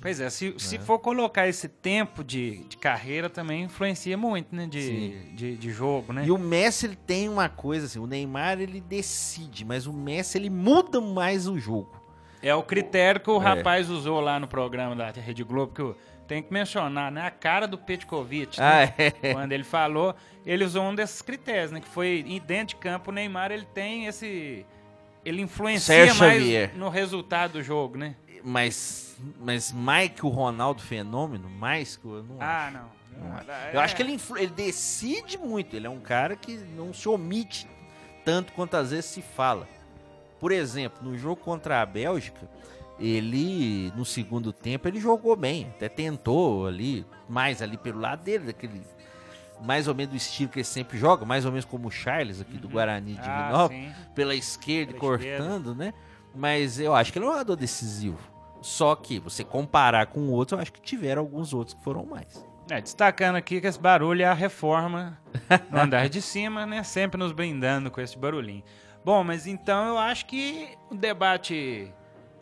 Pois 0.00 0.20
é, 0.20 0.30
se, 0.30 0.54
se 0.58 0.78
for 0.78 1.00
colocar 1.00 1.48
esse 1.48 1.66
tempo 1.66 2.22
de, 2.22 2.62
de 2.68 2.76
carreira 2.76 3.28
também 3.28 3.64
influencia 3.64 4.16
muito, 4.16 4.54
né? 4.54 4.68
De, 4.68 5.34
de, 5.34 5.56
de 5.56 5.70
jogo, 5.72 6.12
né? 6.12 6.24
E 6.24 6.30
o 6.30 6.38
Messi 6.38 6.86
ele 6.86 6.96
tem 6.96 7.28
uma 7.28 7.48
coisa 7.48 7.86
assim, 7.86 7.98
o 7.98 8.06
Neymar 8.06 8.60
ele 8.60 8.80
decide, 8.80 9.64
mas 9.64 9.88
o 9.88 9.92
Messi 9.92 10.38
ele 10.38 10.48
muda 10.48 11.00
mais 11.00 11.48
o 11.48 11.58
jogo. 11.58 11.99
É 12.42 12.54
o 12.54 12.62
critério 12.62 13.20
que 13.20 13.30
o 13.30 13.40
É. 13.40 13.44
rapaz 13.44 13.90
usou 13.90 14.20
lá 14.20 14.38
no 14.40 14.48
programa 14.48 14.94
da 14.96 15.10
Rede 15.10 15.44
Globo, 15.44 15.74
que 15.74 15.80
eu 15.82 15.96
tenho 16.26 16.42
que 16.42 16.52
mencionar, 16.52 17.10
né? 17.12 17.22
A 17.26 17.30
cara 17.30 17.66
do 17.66 17.76
Petkovic, 17.76 18.58
né? 18.58 18.66
Ah, 18.66 18.94
é. 19.02 19.32
Quando 19.32 19.52
ele 19.52 19.64
falou, 19.64 20.14
ele 20.46 20.64
usou 20.64 20.84
um 20.84 20.94
desses 20.94 21.20
critérios, 21.20 21.70
né? 21.70 21.80
Que 21.80 21.88
foi 21.88 22.22
dentro 22.46 22.68
de 22.68 22.76
campo, 22.76 23.10
o 23.10 23.12
Neymar 23.14 23.50
ele 23.50 23.66
tem 23.74 24.06
esse. 24.06 24.64
Ele 25.24 25.42
influencia 25.42 25.94
Sérgio 26.06 26.16
mais 26.16 26.40
Xavier. 26.40 26.70
no 26.76 26.88
resultado 26.88 27.52
do 27.52 27.62
jogo, 27.62 27.98
né? 27.98 28.14
Mas, 28.42 29.18
mas 29.38 29.70
mais 29.70 30.08
que 30.10 30.24
o 30.24 30.30
Ronaldo 30.30 30.80
fenômeno, 30.80 31.50
mais 31.50 31.96
que 31.98 32.06
o 32.06 32.16
eu 32.16 32.22
não 32.22 32.36
Ah, 32.40 32.64
acho. 32.68 32.72
não. 32.74 33.00
Não 33.28 33.36
acho. 33.36 33.50
é- 33.50 33.70
Eu 33.74 33.80
acho 33.80 33.94
que 33.96 34.00
ele, 34.02 34.18
ele 34.36 34.46
decide 34.46 35.36
muito. 35.36 35.76
Ele 35.76 35.86
é 35.86 35.90
um 35.90 36.00
cara 36.00 36.34
que 36.36 36.56
não 36.74 36.94
se 36.94 37.06
omite 37.06 37.68
tanto 38.24 38.54
quanto 38.54 38.78
às 38.78 38.92
vezes 38.92 39.04
se 39.06 39.20
fala. 39.20 39.68
Por 40.40 40.50
exemplo, 40.50 41.08
no 41.08 41.16
jogo 41.16 41.36
contra 41.36 41.82
a 41.82 41.86
Bélgica, 41.86 42.48
ele 42.98 43.92
no 43.96 44.04
segundo 44.04 44.52
tempo 44.52 44.88
ele 44.88 44.98
jogou 44.98 45.36
bem, 45.36 45.66
até 45.76 45.88
tentou 45.88 46.66
ali, 46.66 47.06
mais 47.28 47.62
ali 47.62 47.76
pelo 47.76 48.00
lado 48.00 48.22
dele, 48.22 48.46
daquele 48.46 48.82
mais 49.62 49.86
ou 49.86 49.94
menos 49.94 50.12
do 50.12 50.16
estilo 50.16 50.48
que 50.50 50.58
ele 50.58 50.64
sempre 50.64 50.96
joga, 50.98 51.24
mais 51.24 51.44
ou 51.44 51.52
menos 51.52 51.64
como 51.66 51.88
o 51.88 51.90
Charles 51.90 52.40
aqui 52.40 52.56
do 52.56 52.68
Guarani 52.68 53.14
de 53.14 53.20
Ah, 53.22 53.68
pela 54.14 54.34
esquerda, 54.34 54.92
Pela 54.92 55.00
cortando, 55.00 55.74
né? 55.74 55.92
Mas 56.34 56.80
eu 56.80 56.94
acho 56.94 57.12
que 57.12 57.18
ele 57.18 57.26
é 57.26 57.28
um 57.28 57.32
jogador 57.32 57.56
decisivo. 57.56 58.18
Só 58.62 58.94
que 58.94 59.18
você 59.18 59.44
comparar 59.44 60.06
com 60.06 60.28
outros, 60.28 60.56
eu 60.56 60.62
acho 60.62 60.72
que 60.72 60.80
tiveram 60.80 61.22
alguns 61.22 61.52
outros 61.52 61.74
que 61.74 61.82
foram 61.82 62.04
mais. 62.04 62.44
É, 62.70 62.80
destacando 62.80 63.36
aqui 63.36 63.60
que 63.60 63.66
esse 63.66 63.80
barulho 63.80 64.22
é 64.22 64.26
a 64.26 64.34
reforma 64.34 65.18
no 65.70 65.80
andar 65.80 66.08
de 66.08 66.22
cima, 66.22 66.64
né? 66.66 66.82
Sempre 66.82 67.18
nos 67.18 67.32
brindando 67.32 67.90
com 67.90 68.00
esse 68.00 68.16
barulhinho. 68.16 68.62
Bom, 69.04 69.24
mas 69.24 69.46
então 69.46 69.88
eu 69.88 69.98
acho 69.98 70.26
que 70.26 70.68
o 70.90 70.94
debate 70.94 71.92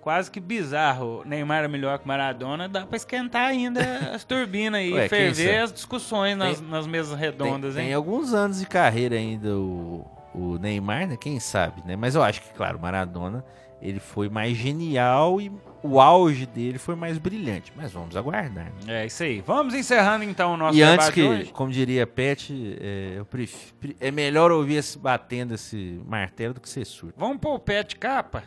quase 0.00 0.30
que 0.30 0.40
bizarro, 0.40 1.22
Neymar 1.26 1.64
é 1.64 1.68
melhor 1.68 1.98
que 1.98 2.06
Maradona, 2.08 2.68
dá 2.68 2.86
pra 2.86 2.96
esquentar 2.96 3.46
ainda 3.48 3.80
as 4.14 4.24
turbinas 4.24 4.80
aí, 4.80 4.92
Ué, 4.92 5.08
ferver 5.08 5.58
as 5.62 5.72
discussões 5.72 6.36
nas, 6.36 6.60
Tem- 6.60 6.68
nas 6.68 6.86
mesas 6.86 7.12
Tem, 7.12 7.20
redondas, 7.20 7.74
tem 7.74 7.88
hein? 7.88 7.94
alguns 7.94 8.32
anos 8.32 8.60
de 8.60 8.66
carreira 8.66 9.16
ainda 9.16 9.54
o, 9.56 10.06
o 10.34 10.58
Neymar, 10.58 11.06
né? 11.06 11.16
Quem 11.16 11.38
sabe, 11.38 11.82
né? 11.84 11.94
Mas 11.96 12.14
eu 12.14 12.22
acho 12.22 12.40
que, 12.42 12.52
claro, 12.54 12.78
Maradona, 12.78 13.44
ele 13.80 14.00
foi 14.00 14.28
mais 14.28 14.56
genial 14.56 15.40
e 15.40 15.50
o 15.82 16.00
auge 16.00 16.44
dele 16.46 16.78
foi 16.78 16.96
mais 16.96 17.18
brilhante. 17.18 17.72
Mas 17.76 17.92
vamos 17.92 18.16
aguardar? 18.16 18.72
É 18.86 19.06
isso 19.06 19.22
aí. 19.22 19.40
Vamos 19.46 19.74
encerrando 19.74 20.24
então 20.24 20.54
o 20.54 20.56
nosso 20.56 20.76
e 20.76 20.82
antes 20.82 21.08
que, 21.10 21.22
hoje. 21.22 21.52
como 21.52 21.70
diria 21.70 22.06
Pet, 22.06 22.76
é, 22.80 23.14
eu 23.18 23.24
pref- 23.24 23.72
pre- 23.80 23.96
é 24.00 24.10
melhor 24.10 24.50
ouvir 24.50 24.76
esse 24.76 24.98
batendo 24.98 25.54
esse 25.54 26.00
martelo 26.06 26.54
do 26.54 26.60
que 26.60 26.68
ser 26.68 26.84
surdo. 26.84 27.14
Vamos 27.16 27.38
pôr 27.38 27.54
o 27.54 27.58
pet 27.58 27.94
capa? 27.96 28.42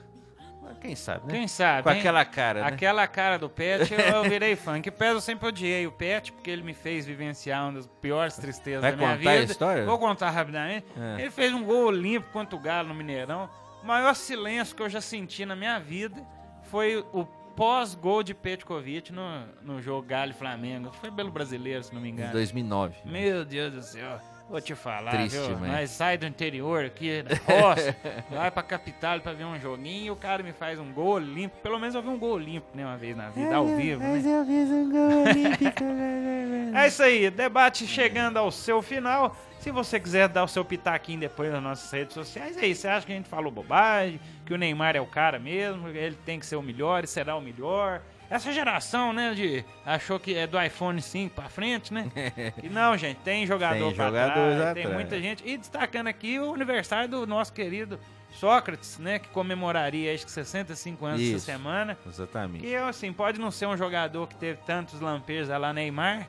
Quem 0.79 0.95
sabe, 0.95 1.27
né? 1.27 1.33
Quem 1.37 1.47
sabe? 1.47 1.83
Com 1.83 1.91
hein? 1.91 1.99
aquela 1.99 2.25
cara, 2.25 2.61
né? 2.61 2.67
Aquela 2.67 3.05
cara 3.07 3.37
do 3.37 3.47
Pet, 3.47 3.93
eu, 3.93 3.99
eu 3.99 4.23
virei 4.23 4.55
fã. 4.55 4.81
Que 4.81 4.89
pés 4.89 5.13
eu 5.13 5.21
sempre 5.21 5.47
odiei 5.47 5.85
o 5.85 5.91
Pet, 5.91 6.31
porque 6.31 6.49
ele 6.49 6.63
me 6.63 6.73
fez 6.73 7.05
vivenciar 7.05 7.65
uma 7.65 7.73
das 7.73 7.87
piores 8.01 8.35
tristezas 8.37 8.81
Vai 8.81 8.91
da 8.91 8.97
minha 8.97 9.15
contar 9.15 9.29
a 9.29 9.33
vida. 9.41 9.51
história? 9.51 9.85
Vou 9.85 9.99
contar 9.99 10.31
rapidamente. 10.31 10.87
É. 10.97 11.21
Ele 11.21 11.29
fez 11.29 11.53
um 11.53 11.63
gol 11.63 11.91
limpo 11.91 12.31
contra 12.31 12.55
o 12.55 12.59
Galo 12.59 12.87
no 12.87 12.95
Mineirão. 12.95 13.47
O 13.81 13.85
maior 13.85 14.13
silêncio 14.15 14.75
que 14.75 14.81
eu 14.83 14.89
já 14.89 15.01
senti 15.01 15.45
na 15.45 15.55
minha 15.55 15.79
vida 15.79 16.21
foi 16.63 17.03
o 17.13 17.25
pós-gol 17.55 18.23
de 18.23 18.33
Petkovic 18.33 19.11
no, 19.11 19.23
no 19.61 19.81
jogo 19.81 20.07
Galo 20.07 20.31
e 20.31 20.33
Flamengo. 20.33 20.91
Foi 20.93 21.11
pelo 21.11 21.31
brasileiro, 21.31 21.83
se 21.83 21.93
não 21.93 22.01
me 22.01 22.09
Em 22.09 22.11
engano. 22.13 22.31
2009. 22.33 22.95
Meu 23.05 23.43
Deus 23.43 23.73
do 23.73 23.81
céu. 23.81 24.19
Vou 24.49 24.59
te 24.59 24.75
falar, 24.75 25.11
Triste 25.11 25.37
viu? 25.37 25.47
demais. 25.55 25.71
Nós 25.71 25.89
sai 25.91 26.17
do 26.17 26.25
interior 26.25 26.83
aqui, 26.83 27.23
da 27.23 27.35
roça, 27.35 27.95
vai 28.29 28.51
pra 28.51 28.61
capital 28.61 29.21
pra 29.21 29.31
ver 29.31 29.45
um 29.45 29.57
joguinho 29.57 30.07
e 30.07 30.11
o 30.11 30.15
cara 30.15 30.43
me 30.43 30.51
faz 30.51 30.77
um 30.77 30.91
gol 30.91 31.17
limpo. 31.19 31.55
Pelo 31.63 31.79
menos 31.79 31.95
eu 31.95 32.01
vi 32.01 32.09
um 32.09 32.19
gol 32.19 32.37
limpo, 32.37 32.67
né, 32.73 32.85
uma 32.85 32.97
vez 32.97 33.15
na 33.15 33.29
vida, 33.29 33.55
ao 33.55 33.65
vivo, 33.77 34.01
né? 34.01 34.17
eu 34.17 34.45
fiz 34.45 34.69
um 34.69 34.91
gol 34.91 35.23
olímpico. 35.23 35.83
É 36.73 36.87
isso 36.87 37.03
aí, 37.03 37.29
debate 37.29 37.85
chegando 37.87 38.37
ao 38.37 38.51
seu 38.51 38.81
final. 38.81 39.35
Se 39.59 39.69
você 39.71 39.99
quiser 39.99 40.27
dar 40.27 40.43
o 40.43 40.47
seu 40.47 40.65
pitaquinho 40.65 41.19
depois 41.19 41.51
nas 41.51 41.61
nossas 41.61 41.91
redes 41.91 42.13
sociais, 42.15 42.57
é 42.57 42.65
isso. 42.65 42.81
Você 42.81 42.87
acha 42.87 43.05
que 43.05 43.11
a 43.11 43.15
gente 43.15 43.29
falou 43.29 43.51
bobagem, 43.51 44.19
que 44.45 44.53
o 44.53 44.57
Neymar 44.57 44.95
é 44.95 45.01
o 45.01 45.05
cara 45.05 45.37
mesmo, 45.37 45.87
ele 45.89 46.17
tem 46.25 46.39
que 46.39 46.45
ser 46.45 46.55
o 46.55 46.63
melhor 46.63 47.03
e 47.03 47.07
será 47.07 47.35
o 47.35 47.41
melhor. 47.41 48.01
Essa 48.27 48.51
geração, 48.53 49.11
né, 49.11 49.33
de 49.33 49.63
achou 49.85 50.17
que 50.17 50.33
é 50.33 50.47
do 50.47 50.59
iPhone 50.59 51.01
5 51.01 51.35
pra 51.35 51.49
frente, 51.49 51.93
né? 51.93 52.09
E 52.63 52.69
não, 52.69 52.97
gente, 52.97 53.17
tem 53.17 53.45
jogador 53.45 53.87
Tem 53.87 53.95
pra 53.95 54.09
trás, 54.09 54.73
tem 54.73 54.87
muita 54.87 55.19
gente. 55.21 55.43
E 55.45 55.57
destacando 55.57 56.07
aqui 56.07 56.39
o 56.39 56.53
aniversário 56.53 57.09
do 57.09 57.27
nosso 57.27 57.51
querido 57.51 57.99
Sócrates, 58.31 58.97
né, 58.97 59.19
que 59.19 59.27
comemoraria 59.29 60.13
acho 60.13 60.25
que 60.25 60.31
65 60.31 61.05
anos 61.05 61.21
Isso. 61.21 61.35
essa 61.35 61.45
semana. 61.45 61.97
Exatamente. 62.07 62.65
E 62.65 62.75
assim, 62.75 63.11
pode 63.11 63.39
não 63.39 63.51
ser 63.51 63.67
um 63.67 63.75
jogador 63.75 64.27
que 64.27 64.35
teve 64.35 64.59
tantos 64.65 65.01
lampejos 65.01 65.49
lá 65.49 65.73
Neymar, 65.73 66.27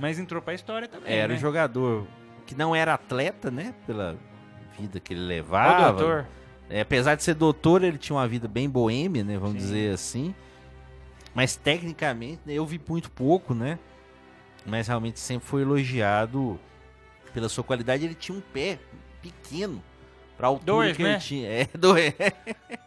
mas 0.00 0.18
entrou 0.18 0.40
pra 0.42 0.54
história 0.54 0.88
também. 0.88 1.12
Era 1.12 1.28
né? 1.28 1.34
um 1.34 1.38
jogador 1.40 2.06
que 2.46 2.54
não 2.54 2.74
era 2.74 2.94
atleta, 2.94 3.50
né? 3.50 3.74
Pela 3.86 4.16
vida 4.78 4.98
que 4.98 5.12
ele 5.14 5.20
levava. 5.20 5.92
doutor. 5.92 6.26
É, 6.68 6.80
apesar 6.80 7.14
de 7.16 7.22
ser 7.22 7.34
doutor, 7.34 7.82
ele 7.84 7.98
tinha 7.98 8.16
uma 8.16 8.26
vida 8.26 8.48
bem 8.48 8.68
boêmia, 8.68 9.22
né? 9.22 9.36
Vamos 9.36 9.52
Sim. 9.54 9.58
dizer 9.58 9.94
assim. 9.94 10.34
Mas 11.34 11.54
tecnicamente, 11.56 12.40
né, 12.46 12.54
eu 12.54 12.64
vi 12.66 12.80
muito 12.88 13.10
pouco, 13.10 13.54
né? 13.54 13.78
Mas 14.66 14.88
realmente 14.88 15.20
sempre 15.20 15.46
foi 15.48 15.62
elogiado 15.62 16.58
pela 17.32 17.48
sua 17.48 17.62
qualidade. 17.64 18.04
Ele 18.04 18.14
tinha 18.14 18.36
um 18.36 18.40
pé 18.40 18.78
pequeno 19.22 19.82
pra 20.36 20.48
altura 20.48 20.64
Dois, 20.66 20.96
que 20.96 21.02
né? 21.02 21.10
ele 21.12 21.18
tinha. 21.20 21.48
É, 21.48 21.68
dois. 21.76 22.12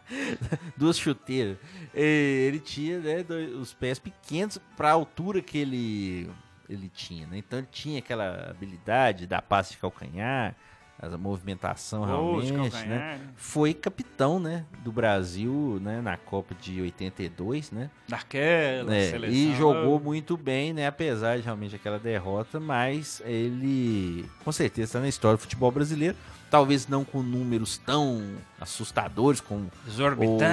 Duas 0.76 0.98
chuteiras. 0.98 1.56
Ele 1.94 2.58
tinha, 2.60 2.98
né, 2.98 3.22
dois- 3.22 3.52
os 3.54 3.72
pés 3.72 3.98
pequenos 3.98 4.58
pra 4.76 4.90
altura 4.92 5.40
que 5.40 5.58
ele 5.58 6.30
ele 6.68 6.88
tinha, 6.88 7.26
né? 7.26 7.38
Então 7.38 7.58
ele 7.58 7.68
tinha 7.70 7.98
aquela 7.98 8.50
habilidade 8.50 9.26
da 9.26 9.40
passe 9.42 9.72
de 9.72 9.78
calcanhar, 9.78 10.54
a 10.96 11.08
movimentação 11.18 12.04
realmente, 12.04 12.52
né? 12.86 13.20
foi 13.36 13.74
capitão, 13.74 14.38
né, 14.38 14.64
do 14.84 14.92
Brasil, 14.92 15.78
né, 15.82 16.00
na 16.00 16.16
Copa 16.16 16.54
de 16.54 16.80
82, 16.80 17.72
né? 17.72 17.90
Daquela 18.08 18.94
É, 18.94 19.10
seleção. 19.10 19.36
e 19.36 19.54
jogou 19.56 19.98
muito 19.98 20.36
bem, 20.36 20.72
né, 20.72 20.86
apesar 20.86 21.36
de 21.36 21.42
realmente 21.42 21.74
aquela 21.74 21.98
derrota, 21.98 22.60
mas 22.60 23.20
ele 23.24 24.24
com 24.44 24.52
certeza 24.52 24.84
está 24.90 25.00
na 25.00 25.08
história 25.08 25.36
do 25.36 25.40
futebol 25.40 25.70
brasileiro, 25.72 26.16
talvez 26.48 26.86
não 26.86 27.04
com 27.04 27.22
números 27.24 27.76
tão 27.76 28.36
assustadores 28.60 29.40
como 29.40 29.70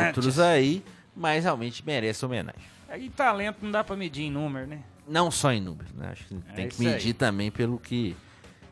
outros 0.10 0.40
aí, 0.40 0.84
mas 1.16 1.44
realmente 1.44 1.86
merece 1.86 2.26
homenagem. 2.26 2.62
Aí 2.90 3.10
talento 3.10 3.58
não 3.62 3.72
dá 3.72 3.84
pra 3.84 3.96
medir 3.96 4.24
em 4.24 4.32
número, 4.32 4.66
né? 4.68 4.80
Não 5.12 5.30
só 5.30 5.52
em 5.52 5.60
números, 5.62 5.92
né? 5.94 6.10
Acho 6.12 6.24
que 6.26 6.36
É 6.50 6.54
tem 6.54 6.68
que 6.68 6.74
isso 6.76 6.82
aí. 6.84 6.88
medir 6.94 7.14
também 7.14 7.52
pelo 7.52 7.78
que 7.78 8.16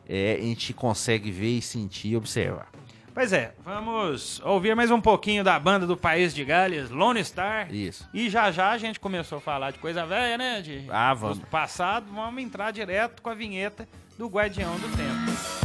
é, 0.08 0.38
a 0.40 0.42
gente 0.42 0.72
consegue 0.72 1.30
ver 1.30 1.58
e 1.58 1.62
sentir 1.62 2.08
e 2.08 2.16
observar. 2.16 2.68
Pois 3.12 3.32
é, 3.32 3.52
vamos 3.64 4.40
ouvir 4.44 4.74
mais 4.74 4.90
um 4.90 5.00
pouquinho 5.00 5.42
da 5.44 5.58
banda 5.58 5.86
do 5.86 5.96
País 5.96 6.32
de 6.32 6.44
Gales, 6.44 6.90
Lone 6.90 7.22
Star. 7.24 7.72
Isso. 7.74 8.08
E 8.14 8.30
já 8.30 8.50
já 8.52 8.70
a 8.70 8.78
gente 8.78 8.98
começou 9.00 9.38
a 9.38 9.40
falar 9.40 9.72
de 9.72 9.78
coisa 9.80 10.06
velha, 10.06 10.38
né? 10.38 10.62
De, 10.62 10.86
Ah, 10.88 11.12
vamos. 11.12 11.38
do 11.40 11.46
passado, 11.46 12.06
vamos 12.14 12.42
entrar 12.42 12.70
direto 12.70 13.20
com 13.20 13.28
a 13.28 13.34
vinheta 13.34 13.86
do 14.16 14.26
Guardião 14.28 14.72
do 14.78 14.88
Tempo. 14.96 15.59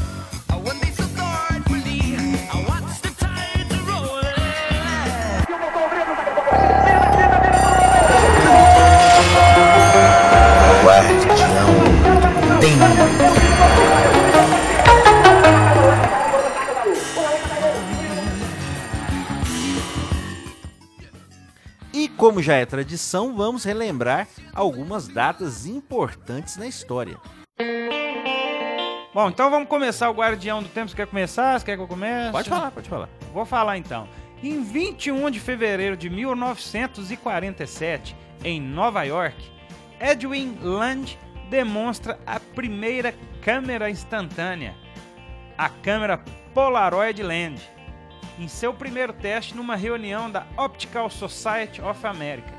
E 21.93 22.07
como 22.09 22.41
já 22.41 22.55
é 22.55 22.65
tradição, 22.65 23.35
vamos 23.35 23.63
relembrar 23.63 24.27
algumas 24.53 25.07
datas 25.07 25.67
importantes 25.67 26.57
na 26.57 26.65
história. 26.65 27.17
Bom, 29.13 29.29
então 29.29 29.51
vamos 29.51 29.69
começar 29.69 30.09
o 30.09 30.13
Guardião 30.13 30.63
do 30.63 30.69
Tempo. 30.69 30.89
Você 30.89 30.95
quer 30.95 31.05
começar? 31.05 31.59
Você 31.59 31.65
quer 31.65 31.77
que 31.77 31.83
eu 31.83 31.87
comece? 31.87 32.31
Pode 32.31 32.49
falar, 32.49 32.71
pode 32.71 32.89
falar. 32.89 33.09
Vou 33.31 33.45
falar 33.45 33.77
então. 33.77 34.09
Em 34.41 34.63
21 34.63 35.29
de 35.29 35.39
fevereiro 35.39 35.95
de 35.95 36.09
1947, 36.09 38.15
em 38.43 38.59
Nova 38.59 39.03
York, 39.03 39.37
Edwin 39.99 40.57
Land 40.61 41.17
demonstra 41.55 42.19
a 42.25 42.37
primeira 42.37 43.13
câmera 43.41 43.89
instantânea, 43.89 44.75
a 45.57 45.69
câmera 45.69 46.21
Polaroid 46.53 47.23
Land, 47.23 47.61
em 48.37 48.45
seu 48.45 48.73
primeiro 48.73 49.13
teste 49.13 49.55
numa 49.55 49.77
reunião 49.77 50.29
da 50.29 50.45
Optical 50.57 51.09
Society 51.09 51.81
of 51.81 52.05
America. 52.05 52.53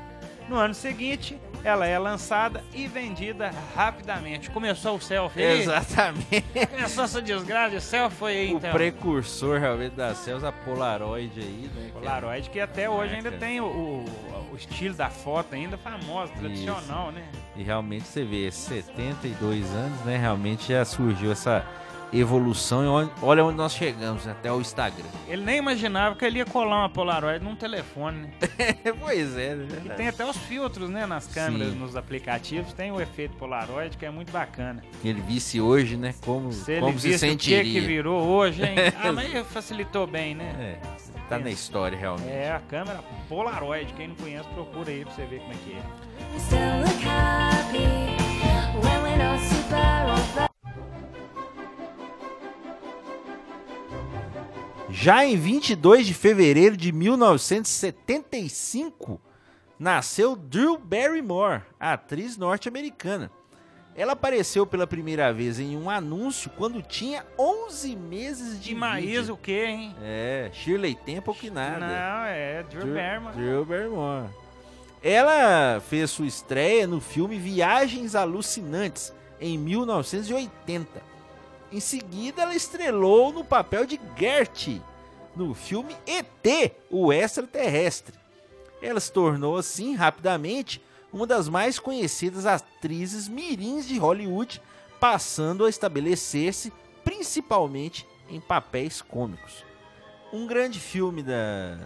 No 0.49 0.55
ano 0.55 0.73
seguinte, 0.73 1.39
ela 1.67 1.85
é 1.85 1.99
lançada 1.99 2.63
e 2.73 2.87
vendida 2.87 3.51
rapidamente. 3.75 4.49
Começou 4.49 4.95
o 4.95 5.01
selfie 5.01 5.43
aí? 5.43 5.61
Exatamente. 5.61 6.43
Começou 6.71 7.03
essa 7.03 7.21
desgraça 7.21 7.71
de 7.75 7.81
selfie 7.81 8.15
foi 8.17 8.31
aí, 8.37 8.53
O 8.53 8.57
então. 8.57 8.71
precursor 8.71 9.59
realmente 9.59 9.93
da 9.93 10.15
Cels, 10.15 10.43
a 10.43 10.51
Polaroid 10.51 11.31
aí, 11.39 11.69
né? 11.75 11.89
Polaroid, 11.93 12.49
que 12.49 12.59
até 12.59 12.89
hoje 12.89 13.15
ainda 13.15 13.31
tem 13.31 13.59
o, 13.59 13.65
o- 13.65 14.05
o 14.53 14.55
estilo 14.55 14.95
da 14.95 15.09
foto 15.09 15.53
ainda 15.55 15.77
famosa, 15.77 16.31
tradicional, 16.33 17.11
né? 17.11 17.23
E 17.55 17.63
realmente 17.63 18.07
você 18.07 18.23
vê, 18.23 18.49
72 18.49 19.65
anos, 19.73 19.99
né? 20.05 20.17
Realmente 20.17 20.69
já 20.71 20.85
surgiu 20.85 21.31
essa 21.33 21.65
evolução 22.13 22.83
e 23.03 23.09
olha 23.21 23.43
onde 23.43 23.57
nós 23.57 23.73
chegamos, 23.73 24.27
até 24.27 24.51
o 24.51 24.61
Instagram. 24.61 25.05
Ele 25.27 25.43
nem 25.43 25.57
imaginava 25.57 26.15
que 26.15 26.23
ele 26.25 26.39
ia 26.39 26.45
colar 26.45 26.79
uma 26.79 26.89
Polaroid 26.89 27.43
num 27.43 27.55
telefone, 27.55 28.21
né? 28.21 28.31
pois 28.99 29.37
é, 29.37 29.55
né? 29.55 29.67
E 29.85 29.89
tem 29.89 30.07
até 30.07 30.25
os 30.25 30.37
filtros, 30.37 30.89
né, 30.89 31.05
nas 31.05 31.27
câmeras, 31.27 31.73
Sim. 31.73 31.79
nos 31.79 31.95
aplicativos, 31.95 32.73
tem 32.73 32.91
o 32.91 33.01
efeito 33.01 33.35
Polaroid, 33.37 33.97
que 33.97 34.05
é 34.05 34.09
muito 34.09 34.31
bacana. 34.31 34.83
Ele 35.03 35.21
visse 35.21 35.59
hoje, 35.59 35.97
né? 35.97 36.13
Como, 36.21 36.51
Se 36.51 36.71
ele 36.73 36.81
como 36.81 36.99
se 36.99 37.09
visse 37.09 37.25
o 37.25 37.29
que, 37.29 37.31
sentiria. 37.45 37.81
que 37.81 37.87
virou 37.87 38.23
hoje, 38.25 38.63
hein? 38.63 38.75
Ah, 38.97 39.11
mas 39.11 39.45
facilitou 39.47 40.07
bem, 40.07 40.33
né? 40.35 40.79
É. 40.83 41.07
Tá 41.29 41.37
na 41.37 41.49
história, 41.49 41.97
realmente. 41.97 42.29
É, 42.29 42.51
a 42.51 42.59
câmera 42.59 43.03
Polaroid. 43.27 43.93
Quem 43.93 44.07
não 44.07 44.15
conhece, 44.15 44.47
procura 44.49 44.89
aí 44.89 45.03
pra 45.03 45.13
você 45.13 45.25
ver 45.25 45.39
como 45.41 45.53
é 45.53 45.55
que 45.57 45.73
é. 45.73 45.81
Já 54.99 55.23
em 55.23 55.37
22 55.37 56.07
de 56.07 56.13
fevereiro 56.15 56.75
de 56.75 56.91
1975, 56.91 59.21
nasceu 59.77 60.35
Drew 60.35 60.75
Barrymore, 60.75 61.61
atriz 61.79 62.35
norte-americana. 62.35 63.29
Ela 63.95 64.13
apareceu 64.13 64.65
pela 64.65 64.87
primeira 64.87 65.31
vez 65.31 65.59
em 65.59 65.77
um 65.77 65.87
anúncio 65.87 66.49
quando 66.57 66.81
tinha 66.81 67.23
11 67.37 67.95
meses 67.95 68.59
de 68.59 68.73
Maísa 68.73 69.33
o 69.33 69.37
quê, 69.37 69.65
hein? 69.67 69.95
É, 70.01 70.49
Shirley 70.51 70.95
Temple 70.95 71.35
que 71.35 71.51
nada. 71.51 71.79
Não, 71.79 72.25
é 72.25 72.63
Drew, 72.63 72.81
Drew, 72.81 72.95
Barrymore. 72.95 73.35
Drew 73.35 73.63
Barrymore. 73.65 74.29
Ela 75.03 75.79
fez 75.79 76.09
sua 76.09 76.25
estreia 76.25 76.87
no 76.87 76.99
filme 76.99 77.37
Viagens 77.37 78.15
Alucinantes, 78.15 79.13
em 79.39 79.59
1980. 79.59 81.16
Em 81.71 81.79
seguida, 81.79 82.43
ela 82.43 82.55
estrelou 82.55 83.33
no 83.33 83.43
papel 83.43 83.85
de 83.85 83.99
Gert, 84.17 84.79
no 85.35 85.53
filme 85.53 85.95
ET, 86.05 86.73
o 86.89 87.11
Extraterrestre. 87.11 88.15
Ela 88.81 88.99
se 88.99 89.11
tornou, 89.11 89.57
assim, 89.57 89.95
rapidamente, 89.95 90.81
uma 91.11 91.27
das 91.27 91.49
mais 91.49 91.79
conhecidas 91.79 92.45
atrizes 92.45 93.27
mirins 93.27 93.87
de 93.87 93.97
Hollywood, 93.97 94.61
passando 94.99 95.65
a 95.65 95.69
estabelecer-se 95.69 96.71
principalmente 97.03 98.07
em 98.29 98.39
papéis 98.39 99.01
cômicos. 99.01 99.65
Um 100.31 100.45
grande 100.45 100.79
filme 100.79 101.23
da 101.23 101.77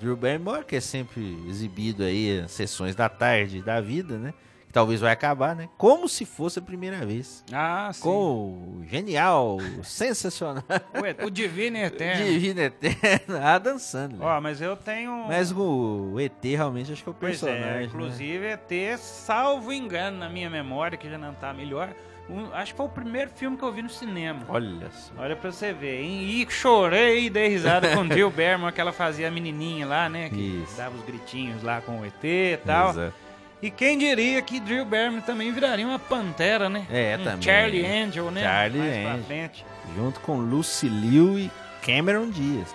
Drew 0.00 0.16
Barrymore, 0.16 0.64
que 0.64 0.76
é 0.76 0.80
sempre 0.80 1.38
exibido 1.48 2.02
aí 2.02 2.40
em 2.40 2.48
sessões 2.48 2.94
da 2.94 3.08
tarde 3.08 3.62
da 3.62 3.80
vida, 3.80 4.18
né? 4.18 4.34
Talvez 4.76 5.00
vai 5.00 5.10
acabar, 5.10 5.56
né? 5.56 5.70
Como 5.78 6.06
se 6.06 6.26
fosse 6.26 6.58
a 6.58 6.62
primeira 6.62 6.98
vez. 7.06 7.42
Ah, 7.50 7.88
sim. 7.94 8.02
Com 8.02 8.80
o 8.82 8.84
genial, 8.86 9.56
sensacional, 9.82 10.62
Ué, 11.00 11.16
o 11.24 11.30
Divino 11.30 11.78
Eterno. 11.78 12.24
divino 12.26 12.60
eterno, 12.60 13.38
Adam 13.42 13.78
Sandler. 13.78 14.20
Ó, 14.20 14.38
mas 14.38 14.60
eu 14.60 14.76
tenho... 14.76 15.24
Mas 15.28 15.50
o 15.50 16.16
ET 16.20 16.44
realmente 16.44 16.92
acho 16.92 17.02
que 17.02 17.08
é 17.08 17.12
o 17.12 17.14
Pois 17.18 17.40
personagem. 17.40 17.64
é, 17.64 17.72
né? 17.78 17.84
inclusive 17.84 18.46
ET, 18.46 18.98
salvo 18.98 19.72
engano 19.72 20.18
na 20.18 20.28
minha 20.28 20.50
memória, 20.50 20.98
que 20.98 21.08
já 21.08 21.16
não 21.16 21.32
tá 21.32 21.54
melhor, 21.54 21.88
um- 22.28 22.52
acho 22.52 22.72
que 22.72 22.76
foi 22.76 22.86
o 22.86 22.90
primeiro 22.90 23.30
filme 23.30 23.56
que 23.56 23.62
eu 23.62 23.72
vi 23.72 23.80
no 23.80 23.88
cinema. 23.88 24.42
Olha 24.46 24.90
só. 24.90 25.12
Olha 25.16 25.34
pra 25.36 25.50
você 25.50 25.72
ver, 25.72 26.02
hein? 26.02 26.22
E 26.42 26.46
chorei 26.50 27.24
e 27.26 27.30
dei 27.30 27.48
risada 27.48 27.96
com 27.96 28.06
Drew 28.06 28.30
Barrymore, 28.30 28.74
que 28.74 28.80
ela 28.82 28.92
fazia 28.92 29.28
a 29.28 29.30
menininha 29.30 29.86
lá, 29.86 30.06
né? 30.08 30.28
Que 30.28 30.62
Isso. 30.64 30.76
dava 30.76 30.94
os 30.94 31.02
gritinhos 31.04 31.62
lá 31.62 31.80
com 31.80 32.00
o 32.00 32.04
ET 32.04 32.22
e 32.22 32.58
tal. 32.64 32.90
Exato. 32.90 33.25
E 33.62 33.70
quem 33.70 33.96
diria 33.96 34.42
que 34.42 34.60
Drew 34.60 34.84
Barrymore 34.84 35.22
também 35.22 35.50
viraria 35.52 35.86
uma 35.86 35.98
pantera, 35.98 36.68
né? 36.68 36.86
É, 36.90 37.16
um 37.18 37.24
também. 37.24 37.42
Charlie 37.42 37.86
Angel, 37.86 38.30
né? 38.30 38.42
Charlie 38.42 38.78
Mais 38.78 39.00
pra 39.02 39.10
Angel. 39.12 39.24
frente. 39.24 39.66
Junto 39.96 40.20
com 40.20 40.36
Lucy 40.38 40.88
Liu 40.88 41.38
e 41.38 41.50
Cameron 41.84 42.28
Diaz. 42.30 42.74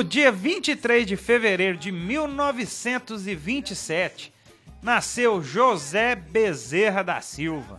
No 0.00 0.04
dia 0.04 0.32
23 0.32 1.04
de 1.06 1.14
fevereiro 1.14 1.76
de 1.76 1.92
1927, 1.92 4.32
nasceu 4.82 5.42
José 5.42 6.14
Bezerra 6.14 7.04
da 7.04 7.20
Silva. 7.20 7.78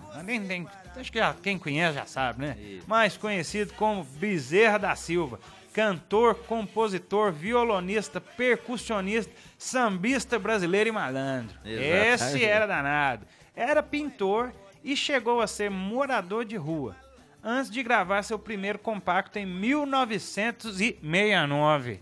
Acho 0.96 1.12
que 1.12 1.18
já- 1.18 1.34
quem 1.42 1.58
conhece 1.58 1.96
já 1.96 2.06
sabe, 2.06 2.46
né? 2.46 2.56
Mais 2.86 3.18
conhecido 3.18 3.74
como 3.74 4.04
Bezerra 4.04 4.78
da 4.78 4.96
Silva. 4.96 5.40
Cantor, 5.74 6.36
compositor, 6.46 7.32
violonista, 7.32 8.22
percussionista, 8.22 9.34
sambista 9.58 10.38
brasileiro 10.38 10.90
e 10.90 10.92
malandro. 10.92 11.58
Esse 11.66 12.46
era 12.46 12.68
danado. 12.68 13.26
Era 13.56 13.82
pintor 13.82 14.54
e 14.84 14.96
chegou 14.96 15.42
a 15.42 15.48
ser 15.48 15.72
morador 15.72 16.46
de 16.46 16.56
rua. 16.56 16.96
Antes 17.44 17.72
de 17.72 17.82
gravar 17.82 18.22
seu 18.22 18.38
primeiro 18.38 18.78
compacto 18.78 19.40
em 19.40 19.48
1969 19.48 22.00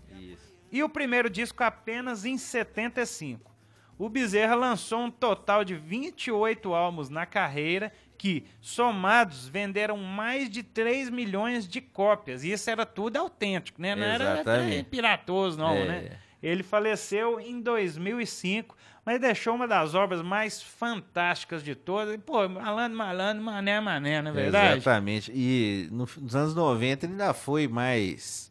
e 0.70 0.82
o 0.82 0.88
primeiro 0.88 1.28
disco 1.30 1.62
apenas 1.64 2.24
em 2.24 2.36
75. 2.38 3.50
O 3.98 4.08
Bezerra 4.08 4.54
lançou 4.54 5.00
um 5.00 5.10
total 5.10 5.62
de 5.64 5.74
28 5.74 6.72
álbuns 6.72 7.10
na 7.10 7.26
carreira 7.26 7.92
que, 8.16 8.44
somados, 8.60 9.46
venderam 9.48 9.96
mais 9.98 10.48
de 10.48 10.62
3 10.62 11.10
milhões 11.10 11.68
de 11.68 11.80
cópias. 11.80 12.42
E 12.44 12.52
isso 12.52 12.70
era 12.70 12.86
tudo 12.86 13.16
autêntico, 13.18 13.80
né? 13.80 13.94
Não 13.94 14.04
era 14.04 14.34
Exatamente. 14.34 14.84
piratoso, 14.88 15.58
não, 15.58 15.74
É. 15.74 15.84
né? 15.86 16.18
Ele 16.42 16.62
faleceu 16.62 17.38
em 17.38 17.60
2005, 17.60 18.74
mas 19.04 19.20
deixou 19.20 19.54
uma 19.54 19.68
das 19.68 19.94
obras 19.94 20.22
mais 20.22 20.62
fantásticas 20.62 21.62
de 21.62 21.74
todas. 21.74 22.16
Pô, 22.24 22.48
malandro, 22.48 22.96
malandro, 22.96 23.42
mané, 23.42 23.78
mané, 23.80 24.22
não 24.22 24.30
é 24.30 24.34
verdade? 24.34 24.76
Exatamente. 24.78 25.30
E 25.34 25.88
no- 25.92 26.08
nos 26.18 26.34
anos 26.34 26.54
90 26.54 27.04
ele 27.04 27.12
ainda 27.12 27.34
foi 27.34 27.68
mais. 27.68 28.50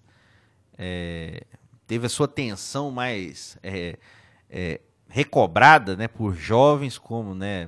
é, 0.78 1.44
teve 1.90 2.06
a 2.06 2.10
sua 2.10 2.26
atenção 2.26 2.92
mais 2.92 3.58
é, 3.64 3.98
é, 4.48 4.80
recobrada 5.10 5.96
né, 5.96 6.08
por 6.08 6.36
jovens, 6.36 7.00
como 7.00 7.34
né, 7.34 7.68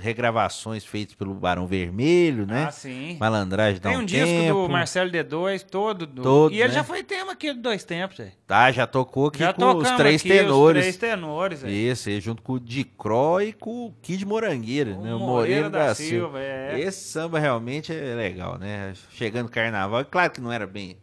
regravações 0.00 0.84
feitas 0.84 1.14
pelo 1.14 1.32
Barão 1.32 1.64
Vermelho, 1.64 2.44
né? 2.44 2.64
Ah, 2.66 2.72
sim. 2.72 3.16
Malandragem 3.20 3.80
Tem 3.80 3.96
um, 3.96 4.04
disco 4.04 4.26
tempo. 4.26 4.66
do 4.66 4.68
Marcelo 4.68 5.12
D2, 5.12 5.62
todo. 5.62 6.08
Do... 6.08 6.22
Todo, 6.22 6.52
e 6.52 6.58
ele 6.58 6.70
né? 6.70 6.74
já 6.74 6.82
foi 6.82 7.04
tema 7.04 7.34
aqui 7.34 7.52
do 7.52 7.62
Dois 7.62 7.84
Tempos, 7.84 8.18
velho. 8.18 8.32
Tá, 8.48 8.72
já 8.72 8.84
tocou 8.84 9.28
aqui 9.28 9.38
Já 9.38 9.52
com 9.52 9.76
os 9.76 9.90
três 9.92 10.20
aqui 10.20 10.28
tenores. 10.30 10.80
Os 10.80 10.96
três 10.96 10.96
tenores, 10.96 11.62
velho. 11.62 11.72
Isso, 11.72 12.10
e 12.10 12.20
junto 12.20 12.42
com 12.42 12.54
o 12.54 12.60
Dicró 12.60 13.40
e 13.40 13.52
com 13.52 13.86
o 13.86 13.94
Kid 14.02 14.26
Morangueira, 14.26 14.96
O 14.96 15.02
né? 15.02 15.14
O 15.14 15.20
Moreira 15.20 15.68
Moreira 15.68 15.70
da 15.70 15.86
da, 15.86 15.94
Silva, 15.94 16.40
Silva. 16.40 16.40
é. 16.40 16.80
Esse 16.80 17.04
samba 17.04 17.38
realmente 17.38 17.92
é 17.92 18.16
legal, 18.16 18.58
né? 18.58 18.92
Chegando 19.12 19.48
carnaval, 19.48 20.00
é 20.00 20.04
claro 20.04 20.32
que 20.32 20.40
não 20.40 20.50
era 20.50 20.66
bem 20.66 20.96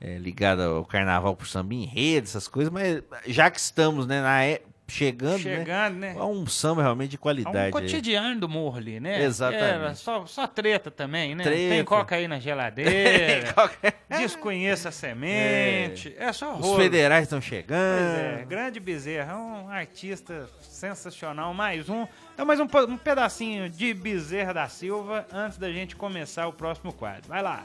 é, 0.00 0.16
ligado 0.16 0.62
ao 0.62 0.84
carnaval 0.84 1.36
por 1.36 1.46
samba 1.46 1.74
em 1.74 1.84
rede, 1.84 2.26
essas 2.28 2.48
coisas, 2.48 2.72
mas 2.72 3.02
já 3.26 3.50
que 3.50 3.58
estamos, 3.60 4.06
né, 4.06 4.20
na 4.22 4.44
é- 4.44 4.62
chegando, 4.88 5.38
Chegando, 5.38 5.98
né? 5.98 6.14
né? 6.14 6.18
É 6.18 6.24
um 6.24 6.44
samba 6.48 6.82
realmente 6.82 7.10
de 7.10 7.14
É 7.16 7.18
qualidade. 7.20 7.56
um 7.56 7.60
aí. 7.60 7.70
cotidiano 7.70 8.40
do 8.40 8.48
morro 8.48 8.76
ali, 8.78 8.98
né? 8.98 9.22
Exatamente. 9.22 9.62
Era 9.62 9.94
só, 9.94 10.26
só 10.26 10.48
treta 10.48 10.90
também, 10.90 11.32
né? 11.36 11.44
Tem 11.44 11.68
Treta. 11.68 11.84
coca 11.84 12.16
aí 12.16 12.26
na 12.26 12.40
geladeira. 12.42 13.52
Qualquer- 13.52 13.94
desconheça 14.08 14.88
a 14.88 14.92
semente. 14.92 16.12
É, 16.18 16.32
só 16.32 16.54
Os 16.56 16.66
rolo. 16.66 16.76
federais 16.80 17.22
estão 17.22 17.38
Pois 17.38 17.48
chegando. 17.48 18.18
é, 18.18 18.44
grande 18.48 18.80
Bezerra, 18.80 19.36
um 19.36 19.68
artista 19.68 20.48
sensacional. 20.60 21.54
Mais 21.54 21.88
um. 21.88 22.04
É 22.36 22.44
mais 22.44 22.58
um, 22.58 22.66
um 22.88 22.96
pedacinho 22.96 23.70
de 23.70 23.94
Bezerra 23.94 24.52
da 24.52 24.68
Silva 24.68 25.24
antes 25.32 25.56
da 25.56 25.70
gente 25.70 25.94
começar 25.94 26.48
o 26.48 26.52
próximo 26.52 26.92
quadro. 26.92 27.28
Vai 27.28 27.42
lá. 27.42 27.64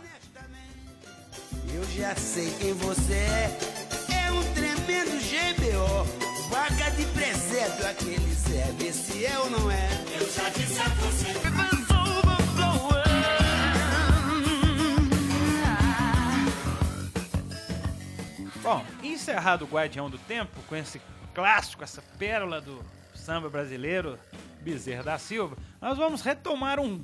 Eu 1.73 1.83
já 1.97 2.15
sei 2.15 2.49
quem 2.59 2.73
você 2.73 3.13
é. 3.13 3.57
É 4.27 4.31
um 4.31 4.43
tremendo 4.53 5.11
GBO. 5.19 6.05
Vaca 6.49 6.91
de 6.91 7.05
presépio, 7.07 7.87
aquele 7.87 8.35
serve. 8.35 8.87
Esse 8.87 9.25
é 9.25 9.39
ou 9.39 9.49
não 9.49 9.71
é? 9.71 9.89
Eu 10.19 10.31
já 10.31 10.49
disse 10.49 10.79
a 10.79 10.89
você. 10.89 11.55
Bom, 18.65 18.83
encerrado 19.03 19.63
o 19.63 19.67
Guardião 19.67 20.09
do 20.09 20.17
Tempo 20.17 20.59
com 20.67 20.75
esse 20.75 20.99
clássico, 21.35 21.83
essa 21.83 22.01
pérola 22.17 22.59
do 22.59 22.83
samba 23.13 23.47
brasileiro, 23.47 24.17
Bezerra 24.59 25.03
da 25.03 25.19
Silva, 25.19 25.55
nós 25.79 25.95
vamos 25.99 26.21
retomar 26.21 26.79
um, 26.79 27.03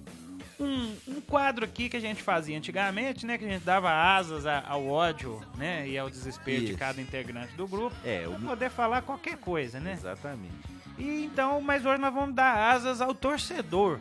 um, 0.64 0.96
um 1.08 1.22
quadro 1.22 1.66
aqui 1.66 1.90
que 1.90 1.98
a 1.98 2.00
gente 2.00 2.22
fazia 2.22 2.58
antigamente, 2.58 3.26
né? 3.26 3.38
Que 3.38 3.46
a 3.46 3.50
gente 3.50 3.64
dava 3.64 3.92
asas 3.92 4.46
a- 4.46 4.64
ao 4.68 4.88
ódio, 4.88 5.42
né? 5.58 5.88
E 5.88 5.98
ao 5.98 6.10
desespero 6.10 6.60
de 6.62 6.70
Isso. 6.72 6.78
cada 6.78 7.02
integrante 7.02 7.54
do 7.56 7.68
grupo. 7.68 7.96
É, 8.06 8.28
o 8.28 8.32
pra 8.32 8.50
poder 8.50 8.70
falar 8.70 9.02
qualquer 9.02 9.38
coisa, 9.38 9.80
né? 9.80 9.94
Exatamente. 9.94 10.54
E 10.98 11.26
então, 11.26 11.60
mas 11.62 11.86
hoje 11.86 12.00
nós 12.02 12.14
vamos 12.14 12.36
dar 12.36 12.72
asas 12.72 13.02
ao 13.02 13.14
torcedor. 13.14 14.00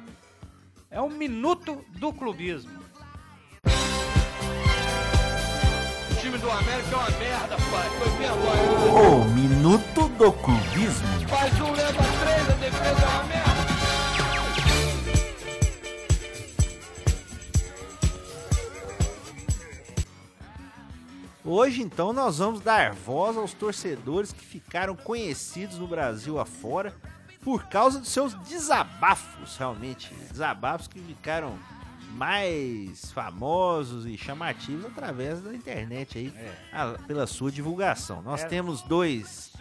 É 0.90 1.00
o 1.00 1.08
minuto 1.08 1.84
do 1.98 2.12
clubismo. 2.12 2.80
O 6.10 6.14
time 6.20 6.36
do 6.38 6.50
América 6.50 6.90
é 6.90 6.96
uma 6.96 7.10
merda, 7.18 7.56
pai. 7.70 7.88
Foi 7.98 8.08
vergonha. 8.18 9.10
O 9.10 9.24
Minuto 9.26 10.08
do 10.08 10.32
Clubismo. 10.32 11.08
Faz 11.28 11.60
um, 11.60 11.72
leva 11.72 12.02
três, 12.20 12.50
a 12.50 12.54
defesa 12.54 13.00
é 13.02 13.08
uma 13.08 13.24
merda. 13.24 13.49
Hoje, 21.52 21.82
então, 21.82 22.12
nós 22.12 22.38
vamos 22.38 22.60
dar 22.60 22.92
voz 22.94 23.36
aos 23.36 23.52
torcedores 23.52 24.32
que 24.32 24.44
ficaram 24.44 24.94
conhecidos 24.94 25.78
no 25.78 25.86
Brasil 25.88 26.38
afora 26.38 26.94
por 27.42 27.64
causa 27.64 27.98
dos 27.98 28.08
seus 28.10 28.34
desabafos, 28.48 29.56
realmente. 29.56 30.14
Desabafos 30.30 30.86
que 30.86 31.00
ficaram 31.00 31.58
mais 32.12 33.10
famosos 33.10 34.06
e 34.06 34.16
chamativos 34.16 34.84
através 34.84 35.40
da 35.42 35.52
internet 35.52 36.18
aí, 36.18 36.32
a- 36.72 36.96
pela 37.08 37.26
sua 37.26 37.50
divulgação. 37.50 38.22
Nós 38.22 38.42
É. 38.42 38.46
temos 38.46 38.82
dois 38.82 39.52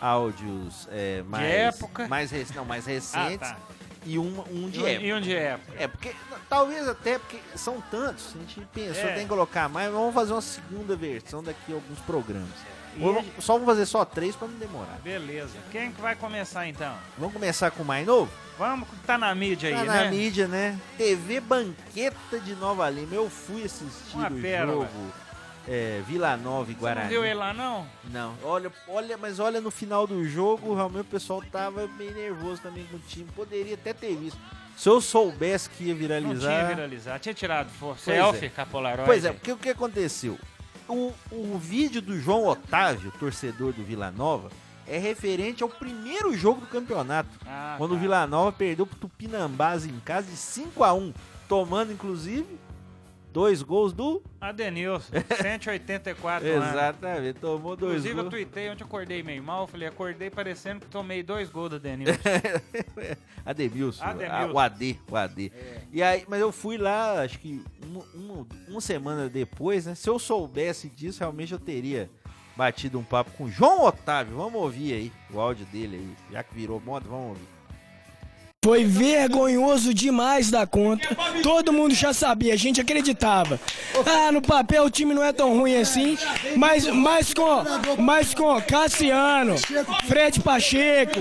áudios 0.00 0.86
é, 0.92 1.24
mais, 1.24 1.80
mais 2.08 2.30
rec- 2.30 2.54
não, 2.54 2.64
mais 2.64 2.86
Ah, 2.86 2.90
recentes 2.90 3.48
tá. 3.48 3.56
E 4.04 4.18
um, 4.18 4.44
um 4.50 4.68
de 4.68 4.80
E, 4.80 4.86
época. 4.86 5.06
e 5.06 5.12
onde 5.12 5.34
é? 5.34 5.58
É, 5.78 5.88
porque 5.88 6.14
talvez 6.48 6.86
até 6.88 7.18
porque 7.18 7.38
são 7.54 7.80
tantos, 7.90 8.34
a 8.34 8.38
gente 8.38 8.60
pensou 8.72 9.04
É. 9.08 9.12
tem 9.14 9.22
que 9.22 9.28
colocar 9.28 9.68
mais, 9.68 9.86
mas 9.90 9.98
vamos 10.00 10.14
fazer 10.14 10.32
uma 10.32 10.40
segunda 10.42 10.96
versão 10.96 11.42
daqui 11.42 11.72
a 11.72 11.74
alguns 11.74 11.98
programas. 12.00 12.48
E 12.96 13.02
a 13.02 13.06
vamos- 13.06 13.24
Só 13.40 13.54
vamos 13.54 13.66
fazer 13.66 13.86
só 13.86 14.04
três 14.04 14.36
pra 14.36 14.46
não 14.48 14.58
demorar. 14.58 14.98
Beleza. 15.02 15.56
Quem 15.70 15.90
que 15.92 16.00
vai 16.00 16.14
começar 16.14 16.66
então? 16.68 16.94
Vamos 17.16 17.32
começar 17.32 17.70
com 17.70 17.82
o 17.82 17.86
mais 17.86 18.06
novo? 18.06 18.30
Vamos 18.58 18.86
tá 19.06 19.16
na 19.16 19.34
mídia 19.34 19.70
aí, 19.70 19.74
Tá 19.74 19.84
né? 19.92 20.04
na 20.04 20.10
mídia, 20.10 20.46
né? 20.46 20.78
TV 20.98 21.40
Banqueta 21.40 22.38
de 22.38 22.54
Nova 22.54 22.88
Lima. 22.90 23.14
Eu 23.14 23.30
fui 23.30 23.64
assistir 23.64 24.14
Uma 24.14 24.28
o 24.30 24.40
jogo 24.80 25.06
é, 25.68 26.02
Vila 26.06 26.36
Nova 26.36 26.70
e 26.70 26.74
Você 26.74 26.80
Guarani. 26.80 27.04
não 27.04 27.10
viu 27.10 27.24
ele 27.24 27.34
lá 27.34 27.52
não? 27.54 27.86
Não, 28.10 28.34
olha, 28.42 28.70
olha, 28.88 29.16
mas 29.16 29.38
olha 29.38 29.60
no 29.60 29.70
final 29.70 30.06
do 30.06 30.24
jogo, 30.26 30.74
realmente 30.74 31.02
o 31.02 31.04
pessoal 31.04 31.42
tava 31.50 31.86
meio 31.98 32.12
nervoso 32.14 32.60
também 32.62 32.84
com 32.86 32.96
o 32.96 33.00
time. 33.00 33.26
Poderia 33.34 33.74
até 33.74 33.92
ter 33.92 34.14
visto. 34.16 34.38
Se 34.76 34.88
eu 34.88 35.00
soubesse 35.00 35.68
que 35.70 35.84
ia 35.84 35.92
Não 35.92 36.00
viralizar. 36.00 36.48
tinha 36.50 36.66
viralizado. 36.74 37.18
Tinha 37.20 37.34
tirado 37.34 37.68
for- 37.70 37.88
Pois 37.94 38.00
selfie 38.16 38.46
é. 38.46 38.48
com 38.48 38.60
a 38.62 38.66
Polaroid. 38.66 39.06
Pois 39.06 39.24
é, 39.24 39.32
porque 39.32 39.52
o 39.52 39.56
que 39.56 39.68
aconteceu? 39.68 40.38
O, 40.88 41.12
o 41.30 41.58
vídeo 41.58 42.02
do 42.02 42.18
João 42.18 42.46
Otávio, 42.46 43.12
torcedor 43.20 43.72
do 43.72 43.84
Vila 43.84 44.10
Nova, 44.10 44.50
é 44.86 44.98
referente 44.98 45.62
ao 45.62 45.68
primeiro 45.68 46.36
jogo 46.36 46.60
do 46.62 46.66
campeonato. 46.66 47.30
Ah, 47.46 47.76
quando 47.78 47.92
o 47.92 47.94
tá. 47.94 48.00
Vila 48.00 48.26
Nova 48.26 48.50
perdeu 48.50 48.86
pro 48.86 48.98
Tupinambás 48.98 49.86
em 49.86 50.00
casa 50.00 50.26
de 50.28 50.36
5 50.36 50.82
a 50.82 50.92
1 50.92 51.12
tomando 51.48 51.92
inclusive 51.92 52.46
dois 53.32 53.62
gols 53.62 53.92
do. 53.92 54.22
Adenilson, 54.40 55.12
184 55.40 56.46
anos. 56.48 56.68
Exatamente, 56.68 57.38
tomou 57.38 57.76
dois 57.76 57.92
Inclusive, 57.92 58.10
eu 58.18 58.22
gols. 58.24 58.30
tuitei 58.30 58.70
ontem, 58.70 58.82
eu 58.82 58.86
acordei 58.86 59.22
meio 59.22 59.42
mal. 59.42 59.66
Falei, 59.66 59.88
acordei 59.88 60.30
parecendo 60.30 60.80
que 60.80 60.86
tomei 60.86 61.22
dois 61.22 61.48
gols 61.50 61.70
do 61.70 61.76
Adenilson. 61.76 62.12
Ademilson, 63.44 64.04
Ademilson. 64.04 64.52
o 64.52 64.58
AD, 64.58 64.98
o 65.10 65.16
AD. 65.16 65.52
E 65.92 66.02
aí, 66.02 66.24
mas 66.28 66.40
eu 66.40 66.52
fui 66.52 66.76
lá, 66.78 67.22
acho 67.22 67.38
que 67.38 67.62
uma, 67.84 68.04
uma- 68.14 68.46
uma 68.68 68.80
semana 68.80 69.28
depois, 69.28 69.86
né? 69.86 69.94
Se 69.94 70.08
eu 70.08 70.18
soubesse 70.18 70.88
disso, 70.88 71.20
realmente 71.20 71.52
eu 71.52 71.58
teria 71.58 72.08
batido 72.56 72.98
um 72.98 73.04
papo 73.04 73.30
com 73.32 73.44
o 73.44 73.50
João 73.50 73.84
Otávio. 73.84 74.36
Vamos 74.36 74.60
ouvir 74.60 74.92
aí 74.94 75.12
o 75.32 75.40
áudio 75.40 75.64
dele 75.66 75.96
aí, 75.96 76.16
já 76.32 76.42
que 76.42 76.54
virou 76.54 76.80
moda, 76.80 77.08
vamos 77.08 77.30
ouvir. 77.30 77.51
Foi 78.64 78.84
vergonhoso 78.84 79.92
demais 79.92 80.48
da 80.48 80.64
conta. 80.64 81.16
Todo 81.42 81.72
mundo 81.72 81.94
já 81.96 82.12
sabia, 82.12 82.54
a 82.54 82.56
gente 82.56 82.80
acreditava. 82.80 83.58
Ah, 84.06 84.30
no 84.30 84.40
papel 84.40 84.84
o 84.84 84.90
time 84.90 85.12
não 85.12 85.22
é 85.24 85.32
tão 85.32 85.58
ruim 85.58 85.76
assim, 85.76 86.16
mas, 86.54 86.86
mas 86.86 87.34
com, 87.34 87.64
mas 87.98 88.32
com 88.32 88.60
Cassiano, 88.62 89.56
Fred 90.06 90.38
Pacheco, 90.40 91.20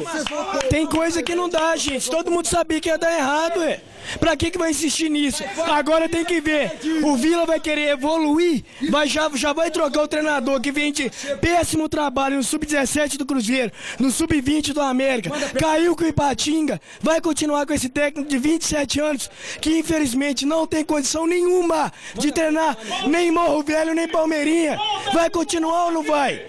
tem 0.69 0.85
coisa 0.85 1.23
que 1.23 1.33
não 1.33 1.49
dá, 1.49 1.75
gente. 1.75 2.11
Todo 2.11 2.29
mundo 2.29 2.45
sabia 2.45 2.79
que 2.79 2.89
ia 2.89 2.97
dar 2.99 3.11
errado, 3.11 3.61
ué. 3.61 3.81
Pra 4.19 4.35
que, 4.35 4.51
que 4.51 4.57
vai 4.57 4.71
insistir 4.71 5.09
nisso? 5.09 5.43
Agora 5.67 6.09
tem 6.09 6.25
que 6.25 6.41
ver. 6.41 6.71
O 7.03 7.15
Vila 7.15 7.45
vai 7.45 7.59
querer 7.59 7.89
evoluir, 7.89 8.63
vai, 8.89 9.07
já, 9.07 9.29
já 9.33 9.53
vai 9.53 9.71
trocar 9.71 10.03
o 10.03 10.07
treinador 10.07 10.59
que 10.61 10.71
vem 10.71 10.91
de 10.91 11.09
péssimo 11.39 11.87
trabalho 11.89 12.37
no 12.37 12.43
Sub-17 12.43 13.17
do 13.17 13.25
Cruzeiro, 13.25 13.71
no 13.99 14.11
Sub-20 14.11 14.73
do 14.73 14.81
América. 14.81 15.31
Caiu 15.59 15.95
com 15.95 16.03
o 16.03 16.07
Ipatinga, 16.07 16.79
vai 17.01 17.21
continuar 17.21 17.65
com 17.65 17.73
esse 17.73 17.89
técnico 17.89 18.29
de 18.29 18.37
27 18.37 18.99
anos 18.99 19.29
que 19.59 19.79
infelizmente 19.79 20.45
não 20.45 20.65
tem 20.67 20.83
condição 20.83 21.25
nenhuma 21.27 21.91
de 22.15 22.31
treinar 22.31 22.77
nem 23.07 23.31
Morro 23.31 23.63
Velho 23.63 23.93
nem 23.93 24.07
Palmeirinha. 24.07 24.77
Vai 25.13 25.29
continuar 25.29 25.85
ou 25.85 25.91
não 25.91 26.03
vai? 26.03 26.45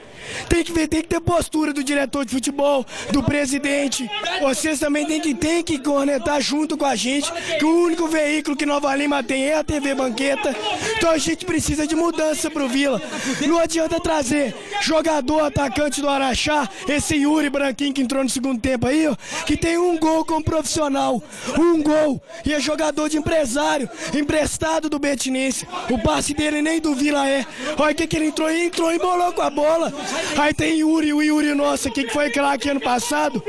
Tem 0.48 0.64
que 0.64 0.72
ver, 0.72 0.88
tem 0.88 1.02
que 1.02 1.08
ter 1.08 1.20
postura 1.20 1.72
do 1.72 1.82
diretor 1.82 2.24
de 2.24 2.30
futebol, 2.32 2.84
do 3.10 3.22
presidente. 3.22 4.08
Vocês 4.40 4.78
também 4.78 5.06
tem 5.06 5.20
que, 5.20 5.34
tem 5.34 5.62
que 5.62 5.78
cornetar 5.78 6.40
junto 6.40 6.76
com 6.76 6.84
a 6.84 6.94
gente, 6.94 7.30
que 7.58 7.64
o 7.64 7.84
único 7.84 8.06
veículo 8.08 8.56
que 8.56 8.66
Nova 8.66 8.94
Lima 8.94 9.22
tem 9.22 9.46
é 9.46 9.56
a 9.56 9.64
TV 9.64 9.94
Banqueta. 9.94 10.54
Então 10.96 11.10
a 11.10 11.18
gente 11.18 11.44
precisa 11.44 11.86
de 11.86 11.94
mudança 11.94 12.50
pro 12.50 12.68
Vila. 12.68 13.00
Não 13.46 13.58
adianta 13.58 14.00
trazer 14.00 14.54
jogador 14.80 15.40
atacante 15.40 16.00
do 16.00 16.08
Araxá, 16.08 16.68
esse 16.88 17.16
Yuri 17.16 17.50
Branquinho 17.50 17.92
que 17.92 18.02
entrou 18.02 18.22
no 18.22 18.30
segundo 18.30 18.60
tempo 18.60 18.86
aí, 18.86 19.06
ó, 19.06 19.16
que 19.44 19.56
tem 19.56 19.78
um 19.78 19.98
gol 19.98 20.24
como 20.24 20.44
profissional. 20.44 21.22
Um 21.58 21.82
gol. 21.82 22.22
E 22.44 22.52
é 22.52 22.60
jogador 22.60 23.08
de 23.08 23.16
empresário, 23.16 23.88
emprestado 24.14 24.88
do 24.88 24.98
Betinense. 24.98 25.66
O 25.90 25.98
passe 25.98 26.34
dele 26.34 26.62
nem 26.62 26.80
do 26.80 26.94
Vila 26.94 27.28
é. 27.28 27.44
Olha 27.78 27.92
o 27.92 27.94
que, 27.94 28.06
que 28.06 28.16
ele 28.16 28.26
entrou 28.26 28.50
entrou 28.50 28.92
e 28.92 28.98
bolou 28.98 29.32
com 29.32 29.42
a 29.42 29.50
bola. 29.50 29.92
Aí 30.38 30.54
tem 30.54 30.78
Yuri, 30.78 31.12
o 31.12 31.22
Yuri 31.22 31.54
nosso 31.54 31.88
aqui 31.88 32.04
que 32.04 32.12
foi 32.12 32.30
craque 32.30 32.68
ano 32.68 32.80
passado. 32.80 33.42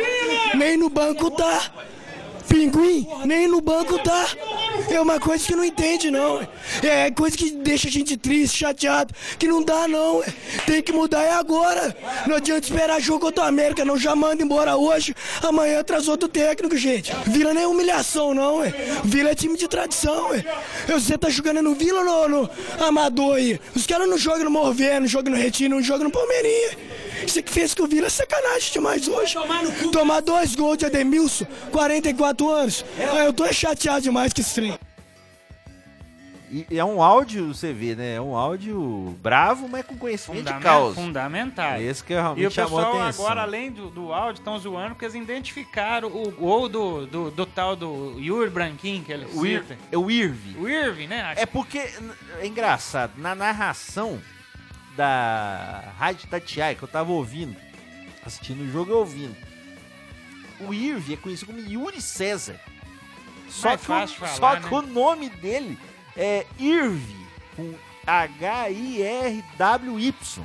Nem 0.56 0.78
no 0.78 0.90
banco 0.90 1.32
tá. 1.32 1.72
Pinguim, 2.48 3.08
nem 3.26 3.48
no 3.48 3.62
banco 3.62 3.98
tá. 4.00 4.28
É 4.90 5.00
uma 5.00 5.20
coisa 5.20 5.46
que 5.46 5.56
não 5.56 5.64
entende, 5.64 6.12
não. 6.12 6.48
É 6.82 7.10
coisa 7.12 7.38
que 7.38 7.52
deixa 7.52 7.88
a 7.88 7.92
gente 7.92 8.18
triste, 8.18 8.58
chateado. 8.58 9.14
Que 9.40 9.48
não 9.48 9.64
dá, 9.64 9.88
não. 9.88 10.24
Tem 10.66 10.82
que 10.82 10.92
mudar 10.92 11.24
é 11.24 11.34
agora. 11.34 11.96
Não 12.28 12.36
adianta 12.36 12.68
esperar 12.68 13.00
jogo 13.02 13.22
contra 13.22 13.46
a 13.46 13.48
América, 13.48 13.86
não. 13.86 13.98
Já 13.98 14.16
manda 14.16 14.44
embora 14.44 14.76
hoje. 14.76 15.16
Amanhã 15.42 15.84
traz 15.84 16.08
outro 16.08 16.28
técnico, 16.28 16.76
gente. 16.76 17.14
Vila 17.28 17.54
não 17.54 17.62
é 17.62 17.68
humilhação, 17.68 18.34
não, 18.34 18.58
ué. 18.58 18.74
Vila 19.04 19.32
é 19.32 19.36
time 19.36 19.58
de 19.58 19.68
tradição. 19.68 20.30
Você 20.88 21.18
tá 21.18 21.30
jogando 21.30 21.62
no 21.62 21.76
Vila 21.76 22.02
ou 22.02 22.30
no, 22.30 22.42
no 22.44 22.86
Amador 22.86 23.36
aí? 23.36 23.60
Os 23.76 23.86
caras 23.86 24.08
não 24.08 24.18
jogam 24.18 24.46
no 24.46 24.52
Morvé, 24.52 25.00
não 25.00 25.08
jogam 25.08 25.34
no 25.34 25.40
Retiro, 25.40 25.76
não 25.76 25.82
jogam 25.82 26.06
no 26.06 26.12
Palmeirinha. 26.12 26.93
Isso 27.26 27.42
que 27.42 27.52
fez 27.52 27.74
com 27.74 27.84
o 27.84 27.88
Vila 27.88 28.08
é 28.08 28.10
sacanagem 28.10 28.72
demais 28.74 29.08
hoje. 29.08 29.36
Tomar 29.92 30.22
dois 30.22 30.56
gols 30.56 30.78
de 30.78 30.86
Ademilson, 30.86 31.46
44 31.72 32.50
anos. 32.50 32.86
Ah, 33.00 33.24
eu 33.26 33.34
tô 33.34 33.52
chateado 33.52 34.02
demais 34.02 34.34
com 34.34 34.42
esse 34.42 34.54
trem. 34.56 34.78
E 36.70 36.78
é 36.78 36.86
um 36.86 37.02
áudio, 37.02 37.48
você 37.52 37.74
vê, 37.74 37.96
né? 37.96 38.14
É 38.14 38.22
um 38.22 38.36
áudio 38.36 39.18
bravo, 39.24 39.68
mas 39.68 39.84
com 39.88 39.98
conhecimento 39.98 40.44
de 40.44 40.50
Fundamen- 40.50 40.62
causa. 40.64 40.96
Fundamentais. 40.96 41.82
Esse 41.84 42.04
que 42.04 42.14
realmente 42.14 42.44
E 42.44 42.48
o 42.48 42.52
chamou 42.52 42.78
pessoal 42.80 43.02
atenção. 43.02 43.26
agora, 43.26 43.42
além 43.42 43.72
do, 43.72 43.90
do 43.90 44.14
áudio, 44.14 44.40
estão 44.40 44.60
zoando 44.60 44.90
porque 44.90 45.06
eles 45.06 45.16
identificaram 45.16 46.10
o 46.10 46.30
gol 46.30 46.70
do, 46.70 47.08
do, 47.08 47.32
do 47.32 47.46
tal 47.48 47.76
do 47.76 48.20
Yuri 48.20 48.52
Branquinho, 48.52 49.04
que 49.04 49.12
ele 49.12 49.26
o, 49.34 49.44
Ir, 49.44 49.62
cita. 49.64 49.78
é 49.92 49.98
o 49.98 50.12
Irvi. 50.12 50.56
O 50.60 51.08
né? 51.08 51.34
É 51.38 51.46
porque, 51.48 51.80
é 52.40 52.46
engraçado, 52.46 53.14
na 53.18 53.34
narração 53.34 54.22
da 54.96 55.94
Rádio 55.98 56.28
Tatiai, 56.28 56.76
que 56.76 56.84
eu 56.84 56.88
tava 56.88 57.12
ouvindo, 57.12 57.56
assistindo 58.26 58.62
o 58.64 58.72
jogo 58.72 58.92
e 58.92 58.94
ouvindo, 58.94 59.36
o 60.60 60.74
Irvi 60.74 61.14
é 61.14 61.18
conhecido 61.18 61.48
como 61.54 61.60
Yuri 61.60 62.02
César. 62.02 62.60
Só, 63.50 63.70
que, 63.78 63.84
o, 63.84 63.86
falar, 63.86 64.08
só 64.08 64.54
né? 64.56 64.62
que 64.68 64.74
o 64.74 64.82
nome 64.82 65.30
dele 65.30 65.78
é 66.18 66.46
Irvi, 66.58 67.26
com 67.56 67.74
H-I-R-W-Y. 69.14 70.44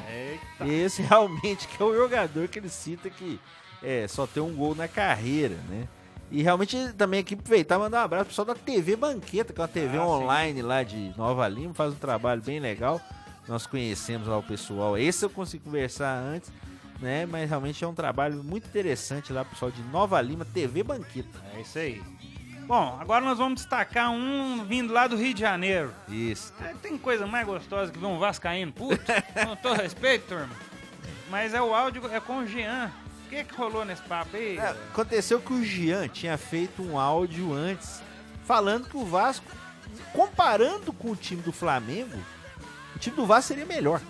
Esse 0.67 1.03
realmente 1.03 1.67
que 1.69 1.83
é 1.83 1.87
o 1.87 1.95
jogador 1.95 2.49
que 2.49 2.59
ele 2.59 2.69
cita 2.69 3.09
que 3.11 3.41
é, 3.83 4.07
só 4.09 4.27
tem 4.27 4.43
um 4.43 4.55
gol 4.55 4.75
na 4.75 4.89
carreira, 4.89 5.57
né? 5.69 5.89
E 6.31 6.43
realmente 6.43 6.77
também 6.93 7.21
aqui 7.21 7.33
aproveitar 7.35 7.77
e 7.77 7.79
mandar 7.79 8.01
um 8.01 8.05
abraço 8.05 8.25
pro 8.25 8.31
pessoal 8.31 8.45
da 8.47 8.55
TV 8.55 8.97
Banqueta, 8.97 9.53
que 9.53 9.61
é 9.61 9.63
uma 9.63 9.69
TV 9.69 9.97
Ah, 9.97 10.01
sim. 10.01 10.07
online 10.07 10.61
lá 10.63 10.83
de 10.83 11.15
Nova 11.17 11.49
Lima, 11.49 11.73
faz 11.73 11.95
um 11.95 11.97
trabalho 11.97 12.43
bem 12.43 12.61
legal. 12.61 13.01
Nós 13.49 13.67
conhecemos 13.67 14.29
lá 14.29 14.37
o 14.37 14.43
pessoal. 14.43 14.97
Esse 14.99 15.25
eu 15.25 15.31
consegui 15.31 15.65
conversar 15.65 16.15
antes, 16.19 16.53
né? 17.01 17.25
Mas 17.27 17.49
realmente 17.49 17.83
é 17.83 17.89
um 17.89 17.95
trabalho 17.95 18.45
muito 18.45 18.69
interessante 18.69 19.33
lá, 19.33 19.45
pessoal 19.45 19.71
de 19.71 19.83
Nova 19.85 20.21
Lima, 20.21 20.45
TV 20.45 20.83
Banqueta. 20.83 21.43
É 21.55 21.63
isso 21.63 21.79
aí. 21.79 22.03
Bom, 22.67 22.99
agora 23.01 23.25
nós 23.25 23.39
vamos 23.39 23.63
destacar 23.63 24.11
um 24.11 24.63
vindo 24.67 24.93
lá 24.93 25.07
do 25.07 25.17
Rio 25.17 25.33
de 25.33 25.41
Janeiro. 25.41 25.91
Isso. 26.07 26.53
É, 26.61 26.75
Tem 26.83 26.99
coisa 26.99 27.27
mais 27.27 27.47
gostosa 27.47 27.91
que 27.91 27.99
ver 27.99 28.05
um 28.07 28.19
vascaíno 28.19 28.71
puto? 28.71 29.01
Com 29.47 29.57
todo 29.57 29.81
respeito, 29.81 30.27
turma. 30.29 30.55
Mas 31.31 31.55
é 31.55 31.63
o 31.63 31.75
áudio, 31.75 32.03
é 32.13 32.21
com 32.21 32.39
o 32.41 32.47
Jean. 32.47 32.91
O 33.25 33.29
que 33.31 33.45
que 33.45 33.55
rolou 33.55 33.85
nesse 33.85 34.03
papo 34.03 34.37
aí? 34.37 34.59
É, 34.59 34.69
aconteceu 34.69 35.41
que 35.41 35.53
o 35.53 35.65
Jean 35.65 36.09
tinha 36.09 36.37
feito 36.37 36.83
um 36.83 36.99
áudio 36.99 37.53
antes 37.55 38.03
falando 38.45 38.89
que 38.89 38.97
o 38.97 39.05
Vasco, 39.05 39.45
comparando 40.13 40.93
com 40.93 41.11
o 41.11 41.17
time 41.17 41.43
do 41.43 41.53
Flamengo, 41.53 42.19
o 42.95 42.99
time 42.99 43.17
do 43.17 43.27
Vasco 43.27 43.49
seria 43.49 43.67
melhor. 43.67 44.01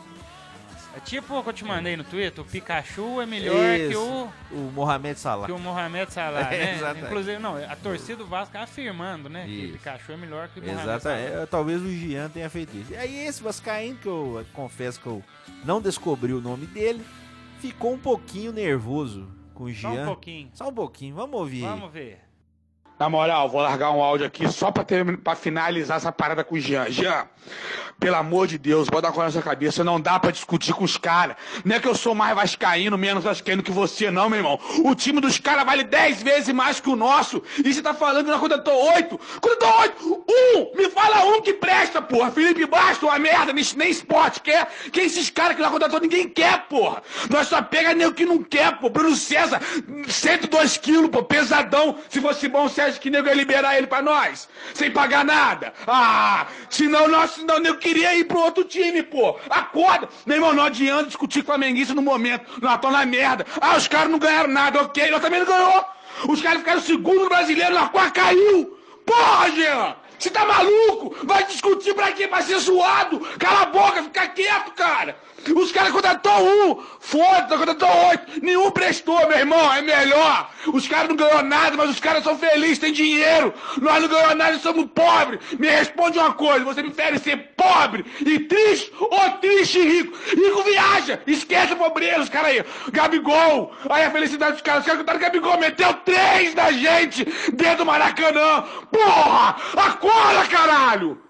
É 0.96 1.00
tipo 1.00 1.38
o 1.38 1.42
que 1.44 1.48
eu 1.50 1.52
te 1.52 1.64
mandei 1.64 1.96
no 1.96 2.02
Twitter, 2.02 2.42
o 2.42 2.46
Pikachu 2.48 3.20
é 3.20 3.26
melhor 3.26 3.76
que 3.76 3.88
Isso. 3.90 4.00
o, 4.02 4.32
O 4.56 4.72
Mohamed 4.72 5.18
Salah. 5.20 5.46
que 5.46 5.52
o 5.52 5.58
Mohamed 5.58 6.12
Salah, 6.12 6.40
É, 6.52 6.58
né? 6.58 6.74
exatamente. 6.76 7.06
Inclusive, 7.06 7.38
não, 7.38 7.56
a 7.56 7.76
torcida 7.76 8.16
do 8.16 8.26
Vasco 8.26 8.54
tá 8.54 8.62
afirmando, 8.62 9.28
né? 9.28 9.44
Que 9.44 9.52
Isso. 9.52 9.68
o 9.68 9.72
Pikachu 9.78 10.12
é 10.12 10.16
melhor 10.16 10.48
que 10.48 10.58
o 10.58 10.62
Mohamed 10.62 10.82
Exatamente. 10.82 11.28
Salah. 11.30 11.42
É, 11.42 11.46
Talvez 11.46 11.82
o 11.82 11.88
Jean 11.92 12.28
tenha 12.30 12.50
feito 12.50 12.76
isso. 12.76 12.92
E 12.92 12.96
aí 12.96 13.26
esse 13.26 13.40
Vascaíno, 13.42 13.96
que 13.98 14.08
eu 14.08 14.44
confesso 14.52 14.98
que 15.00 15.06
eu 15.06 15.22
não 15.64 15.80
descobri 15.80 16.32
o 16.32 16.40
nome 16.40 16.66
dele, 16.66 17.04
ficou 17.60 17.92
um 17.92 17.98
pouquinho 17.98 18.50
nervoso 18.50 19.28
com 19.54 19.64
o 19.64 19.74
Só 19.74 19.90
um 19.90 20.04
pouquinho. 20.04 20.50
Só 20.54 20.68
um 20.68 20.74
pouquinho. 20.74 21.14
Vamos 21.14 21.38
ouvir. 21.38 21.60
Vamos 21.62 21.92
ver. 21.92 22.18
Na 22.98 23.08
moral, 23.08 23.48
vou 23.48 23.62
largar 23.62 23.92
um 23.92 24.02
áudio 24.02 24.26
aqui 24.26 24.50
só 24.50 24.72
pra, 24.72 24.82
ter, 24.82 25.16
pra 25.18 25.36
finalizar 25.36 25.98
essa 25.98 26.10
parada 26.10 26.42
com 26.42 26.56
o 26.56 26.60
Jean. 26.60 26.90
Jean, 26.90 27.26
pelo 28.00 28.16
amor 28.16 28.48
de 28.48 28.58
Deus, 28.58 28.88
bota 28.88 29.06
uma 29.06 29.12
coisa 29.12 29.26
na 29.26 29.32
sua 29.32 29.42
cabeça. 29.42 29.84
Não 29.84 30.00
dá 30.00 30.18
pra 30.18 30.32
discutir 30.32 30.72
com 30.72 30.82
os 30.82 30.96
caras. 30.96 31.36
Não 31.64 31.76
é 31.76 31.80
que 31.80 31.86
eu 31.86 31.94
sou 31.94 32.12
mais 32.12 32.34
vascaíno, 32.34 32.98
menos 32.98 33.22
vascaíno 33.22 33.62
que 33.62 33.70
você, 33.70 34.10
não, 34.10 34.28
meu 34.28 34.38
irmão. 34.38 34.58
O 34.84 34.96
time 34.96 35.20
dos 35.20 35.38
caras 35.38 35.64
vale 35.64 35.84
10 35.84 36.22
vezes 36.24 36.52
mais 36.52 36.80
que 36.80 36.90
o 36.90 36.96
nosso. 36.96 37.40
E 37.64 37.72
você 37.72 37.80
tá 37.80 37.94
falando 37.94 38.24
que 38.24 38.30
nós 38.30 38.40
contratou 38.40 38.92
8? 38.94 39.20
Contratou 39.40 39.80
8! 39.80 40.24
Um! 40.28 40.76
Me 40.76 40.90
fala 40.90 41.24
um 41.24 41.40
que 41.40 41.54
presta, 41.54 42.02
porra. 42.02 42.32
Felipe 42.32 42.66
Bastos, 42.66 43.08
uma 43.08 43.18
merda, 43.18 43.52
nem, 43.52 43.90
esporte 43.90 44.40
quer. 44.40 44.68
Quem 44.92 45.06
esses 45.06 45.30
caras 45.30 45.54
que 45.54 45.62
nós 45.62 45.70
contratou? 45.70 46.00
Ninguém 46.00 46.28
quer, 46.28 46.66
porra. 46.68 47.00
Nós 47.30 47.46
só 47.46 47.62
pega 47.62 47.94
nem 47.94 48.08
o 48.08 48.12
que 48.12 48.24
não 48.24 48.42
quer, 48.42 48.76
pô. 48.78 48.90
Bruno 48.90 49.14
César, 49.14 49.60
102 50.08 50.76
quilos, 50.78 51.10
pô, 51.10 51.22
pesadão. 51.22 51.96
Se 52.08 52.20
fosse 52.20 52.48
bom, 52.48 52.68
você 52.68 52.87
que 52.96 53.10
nego 53.10 53.28
ia 53.28 53.34
liberar 53.34 53.76
ele 53.76 53.86
pra 53.86 54.00
nós? 54.00 54.48
Sem 54.72 54.90
pagar 54.90 55.24
nada? 55.24 55.74
Ah, 55.86 56.46
senão 56.70 57.08
nós, 57.08 57.32
senão 57.32 57.58
eu 57.58 57.76
queria 57.76 58.14
ir 58.14 58.24
pro 58.24 58.38
outro 58.38 58.64
time, 58.64 59.02
pô. 59.02 59.38
Acorda. 59.50 60.08
Meu 60.24 60.36
irmão, 60.36 60.54
não 60.54 60.64
adianta 60.64 61.06
discutir 61.06 61.42
com 61.42 61.52
a 61.52 61.58
Menguiça 61.58 61.92
no 61.94 62.02
momento. 62.02 62.60
Nós 62.62 62.80
tô 62.80 62.90
na 62.90 63.04
merda. 63.04 63.44
Ah, 63.60 63.76
os 63.76 63.88
caras 63.88 64.10
não 64.10 64.18
ganharam 64.18 64.48
nada, 64.48 64.80
ok. 64.82 65.10
Nós 65.10 65.20
também 65.20 65.40
não 65.40 65.46
ganhou. 65.46 65.84
Os 66.28 66.40
caras 66.40 66.60
ficaram 66.60 66.80
segundo 66.80 67.24
no 67.24 67.28
brasileiro, 67.28 67.74
nós 67.74 67.90
quase 67.90 68.12
caiu. 68.12 68.78
Porra, 69.04 69.50
Jean! 69.50 69.96
Você 70.18 70.30
tá 70.30 70.44
maluco? 70.44 71.14
Vai 71.24 71.44
discutir 71.44 71.94
pra 71.94 72.10
quê? 72.10 72.26
Pra 72.26 72.42
ser 72.42 72.58
zoado? 72.58 73.20
Cala 73.38 73.62
a 73.62 73.66
boca, 73.66 74.02
fica 74.02 74.26
quieto, 74.28 74.72
cara! 74.72 75.16
Os 75.54 75.72
caras 75.72 75.92
contratou 75.92 76.46
um, 76.46 76.82
foda-se, 77.00 77.56
contratou 77.56 77.88
oito, 78.08 78.44
nenhum 78.44 78.70
prestou, 78.70 79.18
meu 79.28 79.38
irmão, 79.38 79.72
é 79.72 79.82
melhor. 79.82 80.50
Os 80.72 80.86
caras 80.86 81.08
não 81.08 81.16
ganhou 81.16 81.42
nada, 81.42 81.76
mas 81.76 81.90
os 81.90 82.00
caras 82.00 82.24
são 82.24 82.38
felizes, 82.38 82.78
têm 82.78 82.92
dinheiro. 82.92 83.52
Nós 83.80 84.02
não 84.02 84.08
ganhamos 84.08 84.36
nada 84.36 84.58
somos 84.58 84.86
pobres. 84.94 85.40
Me 85.58 85.68
responde 85.68 86.18
uma 86.18 86.32
coisa, 86.32 86.64
você 86.64 86.82
prefere 86.82 87.18
ser 87.18 87.36
pobre 87.56 88.04
e 88.20 88.40
triste 88.40 88.92
ou 88.98 89.30
triste 89.40 89.78
e 89.78 89.88
rico? 89.88 90.18
Rico 90.28 90.62
viaja, 90.62 91.20
esquece 91.26 91.72
a 91.72 91.76
pobreza, 91.76 92.20
os 92.20 92.28
caras 92.28 92.50
aí. 92.50 92.64
Gabigol, 92.92 93.72
aí 93.88 94.04
a 94.04 94.10
felicidade 94.10 94.52
dos 94.52 94.62
caras, 94.62 94.80
os 94.80 94.86
caras 94.86 95.00
contaram 95.00 95.20
Gabigol, 95.20 95.58
meteu 95.58 95.92
três 96.04 96.54
da 96.54 96.70
gente 96.72 97.24
dentro 97.52 97.78
do 97.78 97.86
Maracanã. 97.86 98.64
Porra, 98.90 99.56
acorda, 99.76 100.46
caralho! 100.46 101.27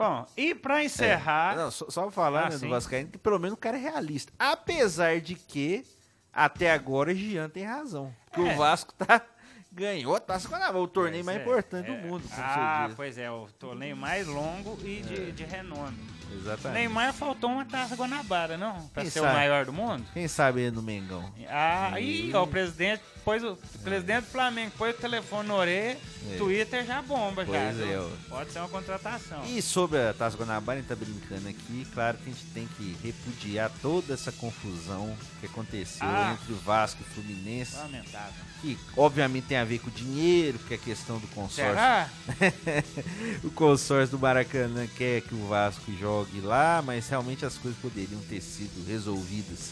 Bom, 0.00 0.26
e 0.34 0.54
pra 0.54 0.82
encerrar. 0.82 1.54
Não, 1.56 1.70
só, 1.70 1.90
só 1.90 2.10
falar 2.10 2.46
Ah, 2.46 2.50
né, 2.50 2.56
do. 2.58 2.68
Vascaíno 2.70 3.10
que 3.10 3.18
pelo 3.18 3.38
menos 3.38 3.52
o 3.54 3.60
cara 3.60 3.76
é 3.76 3.80
realista. 3.80 4.32
Apesar 4.38 5.20
de 5.20 5.34
que, 5.34 5.84
até 6.32 6.72
agora, 6.72 7.14
Jean 7.14 7.50
tem 7.50 7.64
razão. 7.64 8.10
Porque 8.32 8.48
É. 8.48 8.54
o 8.54 8.56
Vasco 8.56 8.94
tá, 8.94 9.20
ganhou 9.70 10.16
a 10.16 10.20
Taça 10.20 10.48
Guanabara, 10.48 10.78
o 10.78 10.88
torneio 10.88 11.22
Pois 11.22 11.26
mais 11.26 11.38
é, 11.38 11.42
importante 11.42 11.90
é. 11.90 11.94
do 11.94 12.06
mundo, 12.08 12.22
como 12.28 12.42
Ah, 12.42 12.90
pois 12.96 13.18
é, 13.18 13.30
o 13.30 13.46
torneio 13.58 13.94
mais 13.94 14.26
longo 14.26 14.78
e 14.82 15.02
de, 15.02 15.32
de 15.32 15.44
renome. 15.44 15.98
Exatamente. 16.32 16.78
Neymar 16.78 17.12
faltou 17.12 17.50
uma 17.50 17.64
taça 17.64 17.94
Guanabara, 17.96 18.56
não? 18.56 18.88
Pra 18.88 19.02
Quem 19.02 19.10
ser 19.10 19.20
sabe? 19.20 19.32
o 19.32 19.36
maior 19.36 19.64
do 19.64 19.72
mundo? 19.72 20.04
Quem 20.12 20.28
sabe 20.28 20.60
ele 20.62 20.70
no 20.70 20.82
Mengão. 20.82 21.30
Ah, 21.48 21.90
aí, 21.94 22.30
ó, 22.34 22.42
o 22.44 22.46
presidente 22.46 23.02
pôs 23.24 23.42
o, 23.44 23.52
o 23.52 23.78
presidente 23.84 24.22
do 24.24 24.30
Flamengo 24.30 24.72
pôs 24.78 24.94
o 24.94 24.98
telefone 24.98 25.48
na 25.48 25.54
orelha, 25.54 25.98
É. 26.32 26.36
Twitter 26.38 26.84
já 26.86 27.02
bomba 27.02 27.44
já. 27.44 27.50
Pois 27.52 27.76
viu? 27.76 27.86
é, 27.92 27.98
ó. 27.98 28.08
Pode 28.36 28.52
ser 28.52 28.58
uma 28.60 28.68
contratação. 28.68 29.44
E 29.46 29.60
sobre 29.62 29.98
a 29.98 30.12
Taça 30.12 30.36
Guanabara, 30.36 30.78
a 30.78 30.82
gente 30.82 30.88
tá 30.88 30.96
brincando 30.96 31.48
aqui. 31.48 31.86
Claro 31.92 32.18
que 32.18 32.30
a 32.30 32.32
gente 32.32 32.44
tem 32.46 32.66
que 32.76 32.96
repudiar 33.02 33.70
toda 33.82 34.14
essa 34.14 34.32
confusão 34.32 35.14
que 35.40 35.46
aconteceu 35.46 36.06
Ah. 36.06 36.36
entre 36.40 36.52
o 36.52 36.56
Vasco 36.56 37.00
e 37.02 37.04
o 37.10 37.14
Fluminense. 37.14 37.76
Lamentável. 37.76 38.50
Que 38.60 38.78
obviamente 38.96 39.44
tem 39.46 39.56
a 39.56 39.64
ver 39.64 39.78
com 39.78 39.88
dinheiro, 39.88 40.58
porque 40.58 40.74
é 40.74 40.78
questão 40.78 41.18
do 41.18 41.26
consórcio. 41.28 41.64
Será? 41.74 42.08
o 43.42 43.50
consórcio 43.50 44.16
do 44.16 44.20
Maracanã 44.20 44.86
quer 44.86 45.22
que 45.22 45.34
o 45.34 45.46
Vasco 45.48 45.90
jogue 45.98 46.19
lá, 46.42 46.82
mas 46.84 47.08
realmente 47.08 47.44
as 47.44 47.56
coisas 47.56 47.78
poderiam 47.80 48.20
ter 48.22 48.40
sido 48.40 48.86
resolvidas 48.86 49.70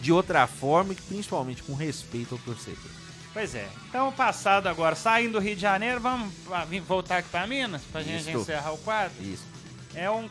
de 0.00 0.12
outra 0.12 0.46
forma 0.46 0.92
e 0.92 0.96
principalmente 0.96 1.62
com 1.62 1.74
respeito 1.74 2.34
ao 2.34 2.40
torcedor. 2.40 2.90
Pois 3.32 3.54
é. 3.54 3.68
Então, 3.88 4.10
passado 4.12 4.66
agora, 4.68 4.94
saindo 4.96 5.32
do 5.34 5.38
Rio 5.38 5.54
de 5.54 5.62
Janeiro, 5.62 6.00
vamos 6.00 6.32
voltar 6.86 7.18
aqui 7.18 7.28
pra 7.28 7.46
Minas, 7.46 7.82
pra 7.92 8.02
gente 8.02 8.30
encerrar 8.30 8.72
o 8.72 8.78
quadro. 8.78 9.12
Isso. 9.22 9.44
É 9.94 10.08
um, 10.10 10.28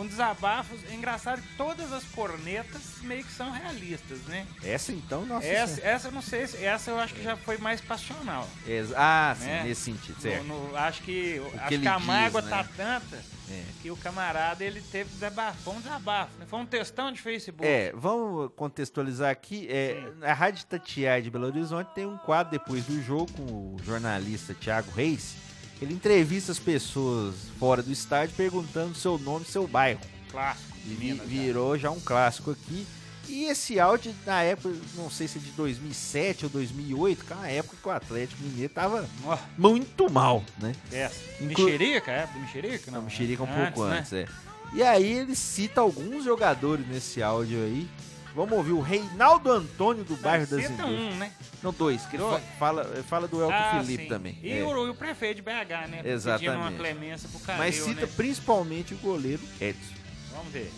um 0.00 0.06
desabafo. 0.06 0.74
É 0.90 0.94
engraçado 0.94 1.40
que 1.40 1.56
todas 1.56 1.92
as 1.92 2.04
cornetas 2.04 2.82
meio 3.02 3.24
que 3.24 3.32
são 3.32 3.50
realistas, 3.50 4.18
né? 4.26 4.46
Essa 4.62 4.92
então, 4.92 5.24
nossa. 5.24 5.46
Essa, 5.46 5.80
essa 5.80 6.08
eu 6.08 6.12
não 6.12 6.20
sei, 6.20 6.46
se- 6.46 6.62
essa 6.62 6.90
eu 6.90 6.98
acho 6.98 7.14
que 7.14 7.22
já 7.22 7.36
foi 7.36 7.56
mais 7.56 7.80
passional. 7.80 8.46
Ex- 8.66 8.92
ah, 8.96 9.34
sim, 9.38 9.46
né? 9.46 9.62
nesse 9.64 9.82
sentido, 9.82 10.20
certo. 10.20 10.44
No- 10.44 10.68
no- 10.70 10.76
acho 10.76 11.02
que, 11.02 11.40
acho 11.56 11.68
que 11.68 11.78
que 11.78 11.88
a 11.88 11.96
diz, 11.96 12.06
mágoa 12.06 12.42
né? 12.42 12.50
tá 12.50 12.64
tanta 12.76 13.24
É. 13.50 13.62
que 13.82 13.90
o 13.90 13.96
camarada 13.96 14.64
ele 14.64 14.80
teve 14.80 15.10
desabafo. 15.10 15.58
Foi 15.62 15.74
um 15.74 15.80
desabafo, 15.80 16.38
né? 16.38 16.46
Foi 16.46 16.58
um 16.60 16.66
textão 16.66 17.10
de 17.12 17.20
Facebook. 17.20 17.66
É, 17.66 17.92
vamos 17.96 18.50
contextualizar 18.56 19.30
aqui. 19.30 19.66
É, 19.68 20.02
a 20.22 20.32
Rádio 20.32 20.64
Tatiaia 20.66 21.20
de 21.22 21.30
Belo 21.30 21.46
Horizonte 21.46 21.88
tem 21.94 22.06
um 22.06 22.16
quadro 22.18 22.52
depois 22.52 22.84
do 22.84 23.02
jogo 23.02 23.30
com 23.32 23.42
o 23.42 23.76
jornalista 23.84 24.54
Thiago 24.54 24.90
Reis. 24.92 25.34
Ele 25.82 25.94
entrevista 25.94 26.52
as 26.52 26.58
pessoas 26.58 27.34
fora 27.58 27.82
do 27.82 27.90
estádio 27.90 28.34
perguntando 28.36 28.94
seu 28.94 29.18
nome 29.18 29.44
e 29.48 29.50
seu 29.50 29.66
bairro. 29.66 30.00
Clássico. 30.30 30.70
E 30.86 30.94
vi- 30.94 31.14
né? 31.14 31.24
virou 31.26 31.76
já 31.78 31.90
um 31.90 31.98
clássico 32.00 32.50
aqui. 32.52 32.86
E 33.28 33.44
esse 33.44 33.78
áudio, 33.78 34.12
na 34.26 34.42
época, 34.42 34.74
não 34.96 35.08
sei 35.08 35.28
se 35.28 35.38
é 35.38 35.40
de 35.40 35.50
2007 35.52 36.46
ou 36.46 36.50
2008, 36.50 37.24
que 37.24 37.32
é 37.32 37.36
uma 37.36 37.48
época 37.48 37.76
que 37.80 37.88
o 37.88 37.90
Atlético 37.92 38.42
Mineiro 38.42 38.72
tava 38.72 39.08
Ó, 39.24 39.38
muito 39.56 40.10
mal, 40.10 40.44
né? 40.58 40.74
essa. 40.90 41.14
Inclu- 41.40 41.64
Mexerica, 41.66 42.10
é? 42.10 42.26
Do 42.26 42.38
Mexerica? 42.40 42.90
Não, 42.90 43.02
mexerica 43.02 43.42
um 43.42 43.46
pouco 43.46 43.84
né? 43.86 43.98
antes, 43.98 44.12
é. 44.12 44.26
E 44.72 44.82
aí 44.82 45.12
ele 45.18 45.34
cita 45.36 45.80
alguns 45.80 46.24
jogadores 46.24 46.86
nesse 46.88 47.22
áudio 47.22 47.58
aí. 47.62 47.88
Vamos 48.34 48.52
ouvir 48.56 48.70
o 48.72 48.80
Reinaldo 48.80 49.50
Antônio 49.50 50.04
do 50.04 50.14
bairro 50.16 50.46
das 50.46 50.62
Cita 50.62 50.72
Indústrias. 50.84 51.14
um, 51.14 51.16
né? 51.18 51.32
Não, 51.62 51.72
dois, 51.72 52.02
que 52.06 52.14
ele 52.16 52.22
Dois. 52.22 52.40
fa- 52.42 52.48
fala, 52.58 52.84
fala 53.08 53.28
do 53.28 53.40
Elton 53.42 53.52
Ah, 53.52 53.80
Felipe 53.84 54.04
sim. 54.04 54.08
também. 54.08 54.38
E, 54.42 54.52
é. 54.52 54.62
o, 54.64 54.90
o 54.90 54.94
prefeito 54.94 55.36
de 55.36 55.42
BH, 55.42 55.50
né? 55.50 55.96
Pedindo 55.96 56.08
Exatamente. 56.08 56.56
uma 56.56 56.72
clemência 56.72 57.28
pro 57.28 57.40
Calil, 57.40 57.58
Mas 57.64 57.74
cita 57.74 58.02
né? 58.06 58.12
principalmente 58.16 58.94
o 58.94 58.96
goleiro 58.98 59.42
Edson. 59.60 59.94
Vamos 60.32 60.52
ver. 60.52 60.72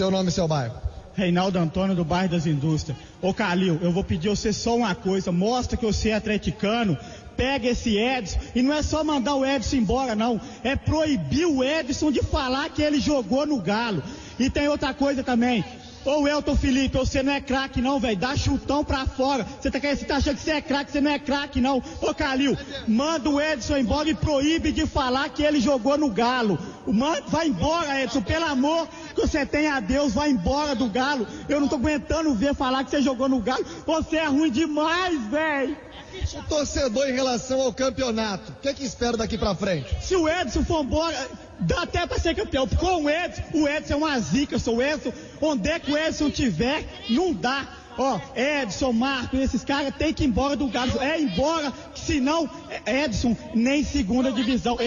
Seu 0.00 0.10
nome 0.10 0.30
e 0.30 0.32
seu 0.32 0.48
bairro. 0.48 0.76
Reinaldo 1.12 1.58
Antônio 1.58 1.94
do 1.94 2.06
bairro 2.06 2.30
das 2.30 2.46
Indústrias. 2.46 2.96
Ô 3.20 3.34
Calil, 3.34 3.78
eu 3.82 3.92
vou 3.92 4.02
pedir 4.02 4.30
você 4.30 4.50
só 4.50 4.74
uma 4.74 4.94
coisa, 4.94 5.30
mostra 5.30 5.76
que 5.76 5.84
você 5.84 6.08
é 6.08 6.14
atleticano, 6.14 6.96
pega 7.36 7.68
esse 7.68 7.98
Edson, 7.98 8.38
e 8.54 8.62
não 8.62 8.72
é 8.72 8.82
só 8.82 9.04
mandar 9.04 9.34
o 9.34 9.44
Edson 9.44 9.76
embora 9.76 10.14
não, 10.14 10.40
é 10.64 10.74
proibir 10.74 11.44
o 11.44 11.62
Edson 11.62 12.10
de 12.10 12.22
falar 12.22 12.70
que 12.70 12.80
ele 12.80 12.98
jogou 12.98 13.44
no 13.44 13.60
Galo. 13.60 14.02
E 14.38 14.48
tem 14.48 14.68
outra 14.68 14.94
coisa 14.94 15.22
também, 15.22 15.62
Ô 16.04 16.26
Elton 16.26 16.56
Felipe, 16.56 16.96
você 16.96 17.22
não 17.22 17.32
é 17.32 17.40
craque 17.40 17.82
não, 17.82 18.00
velho. 18.00 18.16
Dá 18.16 18.34
chutão 18.34 18.82
pra 18.82 19.06
fora. 19.06 19.46
Você 19.60 19.70
tá, 19.70 19.78
você 19.78 20.04
tá 20.04 20.16
achando 20.16 20.36
que 20.36 20.42
você 20.42 20.52
é 20.52 20.60
craque, 20.60 20.90
você 20.90 21.00
não 21.00 21.10
é 21.10 21.18
craque 21.18 21.60
não. 21.60 21.82
Ô 22.00 22.14
Calil, 22.14 22.56
manda 22.88 23.28
o 23.28 23.40
Edson 23.40 23.76
embora 23.76 24.08
e 24.08 24.14
proíbe 24.14 24.72
de 24.72 24.86
falar 24.86 25.28
que 25.28 25.42
ele 25.42 25.60
jogou 25.60 25.98
no 25.98 26.10
Galo. 26.10 26.58
Vai 27.28 27.48
embora, 27.48 28.02
Edson. 28.02 28.22
Pelo 28.22 28.46
amor 28.46 28.88
que 29.14 29.20
você 29.20 29.44
tem 29.44 29.68
a 29.68 29.78
Deus, 29.80 30.14
vai 30.14 30.30
embora 30.30 30.74
do 30.74 30.88
Galo. 30.88 31.26
Eu 31.48 31.60
não 31.60 31.68
tô 31.68 31.76
aguentando 31.76 32.34
ver 32.34 32.54
falar 32.54 32.82
que 32.84 32.90
você 32.90 33.02
jogou 33.02 33.28
no 33.28 33.40
Galo. 33.40 33.64
Você 33.86 34.16
é 34.16 34.26
ruim 34.26 34.50
demais, 34.50 35.22
velho. 35.26 35.76
O 36.34 36.42
torcedor 36.44 37.08
em 37.08 37.12
relação 37.12 37.60
ao 37.60 37.72
campeonato, 37.72 38.52
o 38.52 38.54
que, 38.56 38.68
é 38.68 38.74
que 38.74 38.84
espera 38.84 39.16
daqui 39.16 39.36
pra 39.36 39.54
frente? 39.54 39.96
Se 40.00 40.14
o 40.14 40.28
Edson 40.28 40.64
for 40.64 40.84
embora, 40.84 41.28
dá 41.60 41.82
até 41.82 42.06
pra 42.06 42.18
ser 42.18 42.34
campeão. 42.34 42.66
Com 42.68 43.04
o 43.04 43.10
Edson, 43.10 43.42
o 43.54 43.68
Edson 43.68 43.94
é 43.94 43.96
uma 43.96 44.18
zica, 44.20 44.58
sou 44.58 44.76
o 44.76 44.82
Edson. 44.82 45.12
Onde 45.40 45.68
é 45.68 45.78
que 45.78 45.92
o 45.92 45.98
Edson 45.98 46.30
tiver, 46.30 46.84
não 47.08 47.32
dá. 47.32 47.66
Ó, 47.98 48.20
Edson, 48.34 48.92
Marco, 48.92 49.36
esses 49.36 49.64
caras 49.64 49.94
tem 49.96 50.14
que 50.14 50.24
ir 50.24 50.26
embora 50.28 50.56
do 50.56 50.68
Galo. 50.68 51.00
É 51.00 51.20
embora, 51.20 51.72
senão, 51.94 52.48
Edson, 52.86 53.36
nem 53.54 53.84
segunda 53.84 54.30
divisão. 54.32 54.78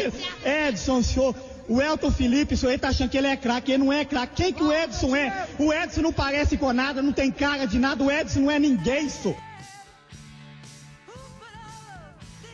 Edson, 0.44 1.04
senhor. 1.04 1.36
O 1.68 1.82
Elton 1.82 2.12
Felipe, 2.12 2.58
senhor 2.58 2.72
ele 2.74 2.80
tá 2.80 2.90
achando 2.90 3.10
que 3.10 3.18
ele 3.18 3.28
é 3.28 3.38
craque, 3.38 3.72
ele 3.72 3.84
não 3.84 3.94
é 3.94 4.04
craque. 4.04 4.44
Quem 4.44 4.54
que 4.54 4.62
o 4.62 4.74
Edson 4.74 5.16
é? 5.16 5.48
O 5.58 5.72
Edson 5.72 6.02
não 6.02 6.12
parece 6.12 6.58
com 6.58 6.74
nada, 6.74 7.02
não 7.02 7.14
tem 7.14 7.32
cara 7.32 7.66
de 7.66 7.80
nada, 7.80 8.04
o 8.04 8.12
Edson 8.12 8.42
não 8.42 8.52
é 8.52 8.60
ninguém, 8.60 9.08
senhor. 9.08 9.38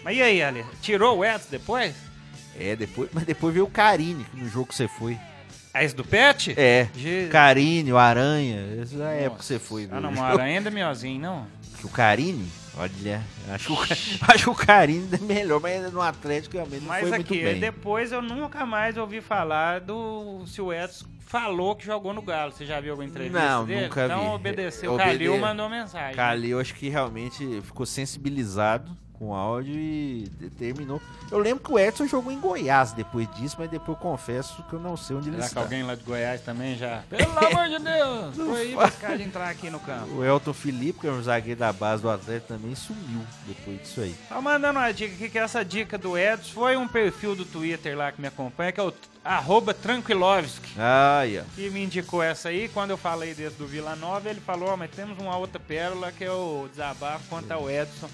Mas 0.09 0.17
e 0.17 0.23
aí, 0.23 0.41
Ali? 0.41 0.65
Tirou 0.81 1.19
o 1.19 1.23
Edson 1.25 1.49
depois? 1.51 1.95
É, 2.59 2.75
depois, 2.75 3.11
mas 3.13 3.25
depois 3.25 3.53
veio 3.53 3.65
o 3.65 3.69
Carine 3.69 4.25
no 4.33 4.49
jogo 4.49 4.65
que 4.69 4.73
você 4.75 4.87
foi. 4.87 5.15
Ah, 5.71 5.83
esse 5.83 5.95
do 5.95 6.03
Pet? 6.03 6.55
É. 6.57 6.89
Jesus. 6.95 7.31
Carine, 7.31 7.93
o 7.93 7.97
Aranha. 7.97 8.81
Essa 8.81 8.95
é 9.03 9.05
a 9.07 9.11
época 9.11 9.39
que 9.41 9.45
você 9.45 9.59
foi. 9.59 9.87
Ah, 9.91 10.01
não, 10.01 10.11
mora 10.11 10.41
ainda 10.41 10.71
miozinho, 10.71 11.21
não? 11.21 11.47
Que 11.77 11.85
o 11.85 11.89
Carine, 11.89 12.49
olha, 12.75 13.21
acho 13.51 13.67
que 13.67 13.71
o, 13.71 13.77
acho 14.33 14.43
que 14.45 14.49
o 14.49 14.55
Carine 14.55 15.07
é 15.13 15.17
melhor, 15.23 15.61
mas 15.61 15.75
ainda 15.75 15.91
no 15.91 16.01
Atlético 16.01 16.55
realmente 16.55 16.81
não 16.81 16.87
Mas 16.87 17.07
foi 17.07 17.19
aqui, 17.19 17.33
muito 17.35 17.51
bem. 17.51 17.59
depois 17.59 18.11
eu 18.11 18.21
nunca 18.23 18.65
mais 18.65 18.97
ouvi 18.97 19.21
falar 19.21 19.79
do 19.79 20.43
se 20.47 20.59
o 20.59 20.73
Edson 20.73 21.05
falou 21.19 21.75
que 21.75 21.85
jogou 21.85 22.15
no 22.15 22.23
Galo. 22.23 22.51
Você 22.51 22.65
já 22.65 22.81
viu 22.81 22.93
alguma 22.93 23.07
entrevista 23.07 23.39
Não, 23.39 23.63
dele? 23.63 23.83
nunca 23.83 24.07
vi. 24.07 24.13
Então 24.13 24.33
obedeceu. 24.33 24.91
O 24.91 24.95
Obede- 24.95 25.09
Calil 25.11 25.37
mandou 25.37 25.69
mensagem. 25.69 26.15
Calil, 26.15 26.59
acho 26.59 26.73
que 26.73 26.89
realmente 26.89 27.61
ficou 27.61 27.85
sensibilizado 27.85 28.97
com 29.19 29.35
áudio 29.35 29.75
e 29.75 30.31
determinou. 30.39 31.01
Eu 31.29 31.37
lembro 31.37 31.63
que 31.63 31.71
o 31.71 31.77
Edson 31.77 32.07
jogou 32.07 32.31
em 32.31 32.39
Goiás 32.39 32.93
depois 32.93 33.27
disso, 33.35 33.57
mas 33.59 33.69
depois 33.69 33.97
eu 33.97 34.01
confesso 34.01 34.63
que 34.63 34.73
eu 34.73 34.79
não 34.79 34.95
sei 34.95 35.17
onde 35.17 35.27
ele 35.29 35.35
Será 35.35 35.45
que 35.45 35.49
está. 35.51 35.61
alguém 35.61 35.83
lá 35.83 35.93
de 35.93 36.03
Goiás 36.03 36.41
também 36.41 36.77
já... 36.77 37.03
Pelo 37.09 37.37
amor 37.37 37.67
de 37.69 37.79
Deus! 37.83 38.35
Proíbe 38.35 38.83
esse 38.83 38.97
cara 38.97 39.17
de 39.17 39.23
entrar 39.23 39.49
aqui 39.49 39.69
no 39.69 39.79
campo. 39.79 40.15
O 40.15 40.23
Elton 40.23 40.53
Felipe, 40.53 41.01
que 41.01 41.07
é 41.07 41.11
um 41.11 41.21
zagueiro 41.21 41.59
da 41.59 41.73
base 41.73 42.01
do 42.01 42.09
Atlético, 42.09 42.47
também 42.53 42.73
sumiu 42.73 43.21
depois 43.45 43.81
disso 43.81 44.01
aí. 44.01 44.15
Tá 44.29 44.39
mandando 44.41 44.79
uma 44.79 44.91
dica 44.91 45.13
aqui, 45.13 45.29
que 45.29 45.37
essa 45.37 45.63
dica 45.63 45.97
do 45.97 46.17
Edson 46.17 46.53
foi 46.53 46.77
um 46.77 46.87
perfil 46.87 47.35
do 47.35 47.43
Twitter 47.43 47.97
lá 47.97 48.11
que 48.11 48.21
me 48.21 48.27
acompanha, 48.27 48.71
que 48.71 48.79
é 48.79 48.83
o 48.83 48.93
arroba 49.23 49.73
Tranquilovski. 49.73 50.71
Ai, 50.77 51.39
ó. 51.39 51.43
que 51.55 51.69
me 51.69 51.83
indicou 51.83 52.23
essa 52.23 52.49
aí. 52.49 52.69
Quando 52.69 52.91
eu 52.91 52.97
falei 52.97 53.33
desse 53.33 53.57
do 53.57 53.67
Vila 53.67 53.95
Nova, 53.95 54.29
ele 54.29 54.39
falou: 54.39 54.69
Ó, 54.69 54.77
mas 54.77 54.89
temos 54.91 55.17
uma 55.19 55.35
outra 55.37 55.59
pérola 55.59 56.11
que 56.11 56.23
é 56.23 56.31
o 56.31 56.67
desabafo 56.69 57.27
contra 57.29 57.57
o 57.57 57.69
Edson. 57.69 58.09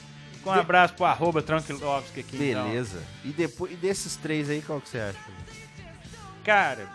Um 0.45 0.51
abraço 0.51 0.93
pro 0.93 1.05
arroba 1.05 1.41
Tranquilovski 1.41 2.19
aqui. 2.19 2.35
então. 2.49 2.67
Beleza. 2.67 3.01
E, 3.23 3.29
depois, 3.29 3.71
e 3.71 3.75
desses 3.75 4.15
três 4.15 4.49
aí, 4.49 4.61
qual 4.61 4.79
que 4.79 4.89
você 4.89 4.99
acha? 4.99 5.19
Cara, 6.43 6.87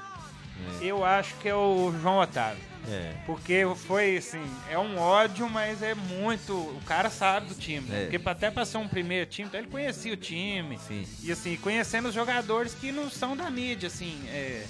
eu 0.80 1.05
acho 1.05 1.34
que 1.36 1.48
é 1.48 1.55
o 1.55 1.92
João 2.01 2.18
Otávio. 2.20 2.62
É. 2.88 3.12
Porque 3.26 3.62
foi 3.86 4.16
assim, 4.16 4.42
é 4.70 4.78
um 4.78 4.98
ódio, 4.98 5.48
mas 5.51 5.82
é 5.82 5.94
muito. 5.94 6.55
O 6.55 6.80
cara 6.86 7.11
sabe 7.11 7.48
do 7.48 7.55
time. 7.55 7.86
né? 7.88 8.03
É. 8.05 8.07
Porque 8.07 8.28
até 8.28 8.51
pra 8.51 8.64
ser 8.64 8.78
um 8.78 8.88
primeiro 8.88 9.28
time, 9.28 9.48
então 9.48 9.61
ele 9.61 9.68
conhecia 9.68 10.12
o 10.14 10.16
time. 10.16 10.78
Sim. 10.78 11.07
E 11.22 11.30
assim, 11.30 11.57
conhecendo 11.57 12.09
os 12.09 12.14
jogadores 12.14 12.72
que 12.74 12.90
não 12.90 13.11
são 13.11 13.36
da 13.36 13.51
mídia, 13.51 13.88
assim, 13.88 14.18
é, 14.28 14.64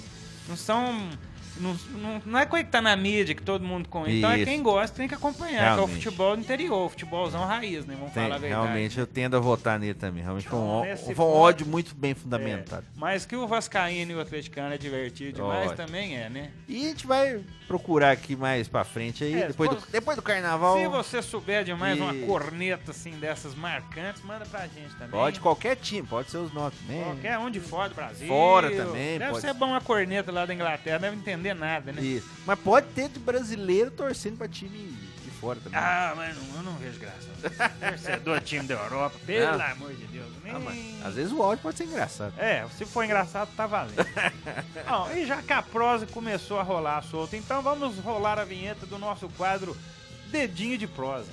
não 0.47 0.57
são. 0.57 1.09
Não, 1.57 1.73
não, 1.91 2.21
não 2.25 2.39
é 2.39 2.45
coisa 2.45 2.63
que 2.65 2.71
tá 2.71 2.81
na 2.81 2.95
mídia 2.95 3.35
que 3.35 3.41
todo 3.43 3.63
mundo 3.63 3.87
conhece. 3.89 4.17
Então 4.17 4.31
é 4.31 4.43
quem 4.45 4.61
gosta 4.63 4.95
tem 4.95 5.07
que 5.07 5.13
acompanhar, 5.15 5.57
que 5.59 5.65
é 5.65 5.71
o 5.71 5.75
Realmente. 5.75 6.03
futebol 6.03 6.35
interior, 6.37 6.85
o 6.85 6.89
futebolzão 6.89 7.45
raiz, 7.45 7.85
né? 7.85 7.95
Vamos 7.97 8.13
Tem, 8.13 8.23
falar 8.23 8.35
a 8.35 8.39
verdade. 8.39 8.63
realmente 8.63 8.99
eu 8.99 9.05
tendo 9.07 9.35
a 9.35 9.39
votar 9.39 9.77
nele 9.79 9.93
também. 9.93 10.23
Realmente 10.23 10.47
foi 10.47 10.57
um, 10.59 10.85
Então, 10.85 10.97
foi 10.97 11.13
um 11.13 11.17
ponto- 11.17 11.37
ódio 11.37 11.65
muito 11.67 11.93
bem 11.95 12.13
fundamentado. 12.13 12.85
Mas 12.95 13.25
que 13.25 13.35
o 13.35 13.47
Vascaíno 13.47 14.11
e 14.11 14.15
o 14.15 14.21
Atleticano 14.21 14.73
é 14.73 14.77
divertido 14.77 15.33
demais 15.33 15.71
Ótimo. 15.71 15.85
também 15.87 16.17
é, 16.17 16.29
né? 16.29 16.51
E 16.67 16.85
a 16.85 16.89
gente 16.89 17.05
vai 17.07 17.41
procurar 17.67 18.11
aqui 18.11 18.35
mais 18.35 18.67
pra 18.67 18.83
frente 18.83 19.23
aí, 19.23 19.33
É, 19.41 19.47
depois, 19.47 19.69
do, 19.69 19.81
depois 19.91 20.15
do 20.17 20.21
carnaval. 20.21 20.77
Se 20.77 20.87
você 20.87 21.21
souber 21.21 21.63
de 21.63 21.73
mais 21.73 21.99
uma 21.99 22.13
E- 22.13 22.25
corneta 22.25 22.91
assim 22.91 23.11
dessas 23.11 23.55
marcantes, 23.55 24.21
manda 24.23 24.45
pra 24.45 24.61
gente 24.67 24.93
também. 24.95 25.09
Pode 25.11 25.39
qualquer 25.39 25.75
time, 25.77 26.05
pode 26.07 26.29
ser 26.29 26.37
os 26.37 26.51
nossos 26.53 26.79
também. 26.79 27.03
Qualquer 27.03 27.37
um 27.37 27.49
de 27.49 27.59
fora 27.59 27.89
do 27.89 27.95
Brasil. 27.95 28.27
Fora 28.27 28.69
também, 28.71 29.17
Deve 29.19 29.31
pode 29.31 29.41
ser 29.41 29.53
bom 29.53 29.67
uma 29.67 29.81
corneta 29.81 30.31
lá 30.31 30.45
da 30.45 30.53
Inglaterra, 30.53 30.97
deve 30.99 31.15
entender 31.15 31.40
nada, 31.53 31.91
né? 31.91 32.01
Isso. 32.01 32.29
Mas 32.45 32.59
pode 32.59 32.87
ter 32.87 33.09
de 33.09 33.19
brasileiro 33.19 33.91
torcendo 33.91 34.37
pra 34.37 34.47
time 34.47 34.91
de 35.23 35.31
fora 35.31 35.59
também. 35.59 35.79
Ah, 35.79 36.13
mas 36.15 36.35
não, 36.37 36.57
eu 36.57 36.63
não 36.63 36.75
vejo 36.75 36.99
graça. 36.99 37.27
Torcedor 37.79 38.41
time 38.41 38.67
da 38.67 38.75
Europa, 38.75 39.17
pelo 39.25 39.57
Não. 39.57 39.65
amor 39.65 39.93
de 39.93 40.05
Deus. 40.05 40.27
Nem... 40.43 40.53
Ah, 40.53 40.59
mas 40.59 41.05
às 41.05 41.15
vezes 41.15 41.31
o 41.31 41.41
áudio 41.41 41.63
pode 41.63 41.77
ser 41.77 41.85
engraçado. 41.85 42.33
É, 42.37 42.65
se 42.77 42.85
for 42.85 43.03
engraçado, 43.03 43.49
tá 43.55 43.65
valendo. 43.65 43.95
Bom, 44.87 45.11
e 45.15 45.25
já 45.25 45.41
que 45.41 45.53
a 45.53 45.61
prosa 45.61 46.05
começou 46.05 46.59
a 46.59 46.63
rolar 46.63 47.01
solta, 47.03 47.35
então 47.35 47.61
vamos 47.61 47.97
rolar 47.99 48.39
a 48.39 48.45
vinheta 48.45 48.85
do 48.85 48.97
nosso 48.97 49.27
quadro 49.29 49.75
Dedinho 50.31 50.77
de 50.77 50.87
Prosa. 50.87 51.29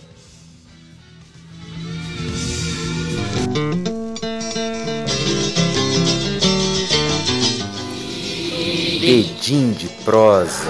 Dedinho 9.09 9.73
de 9.73 9.89
prosa. 10.05 10.69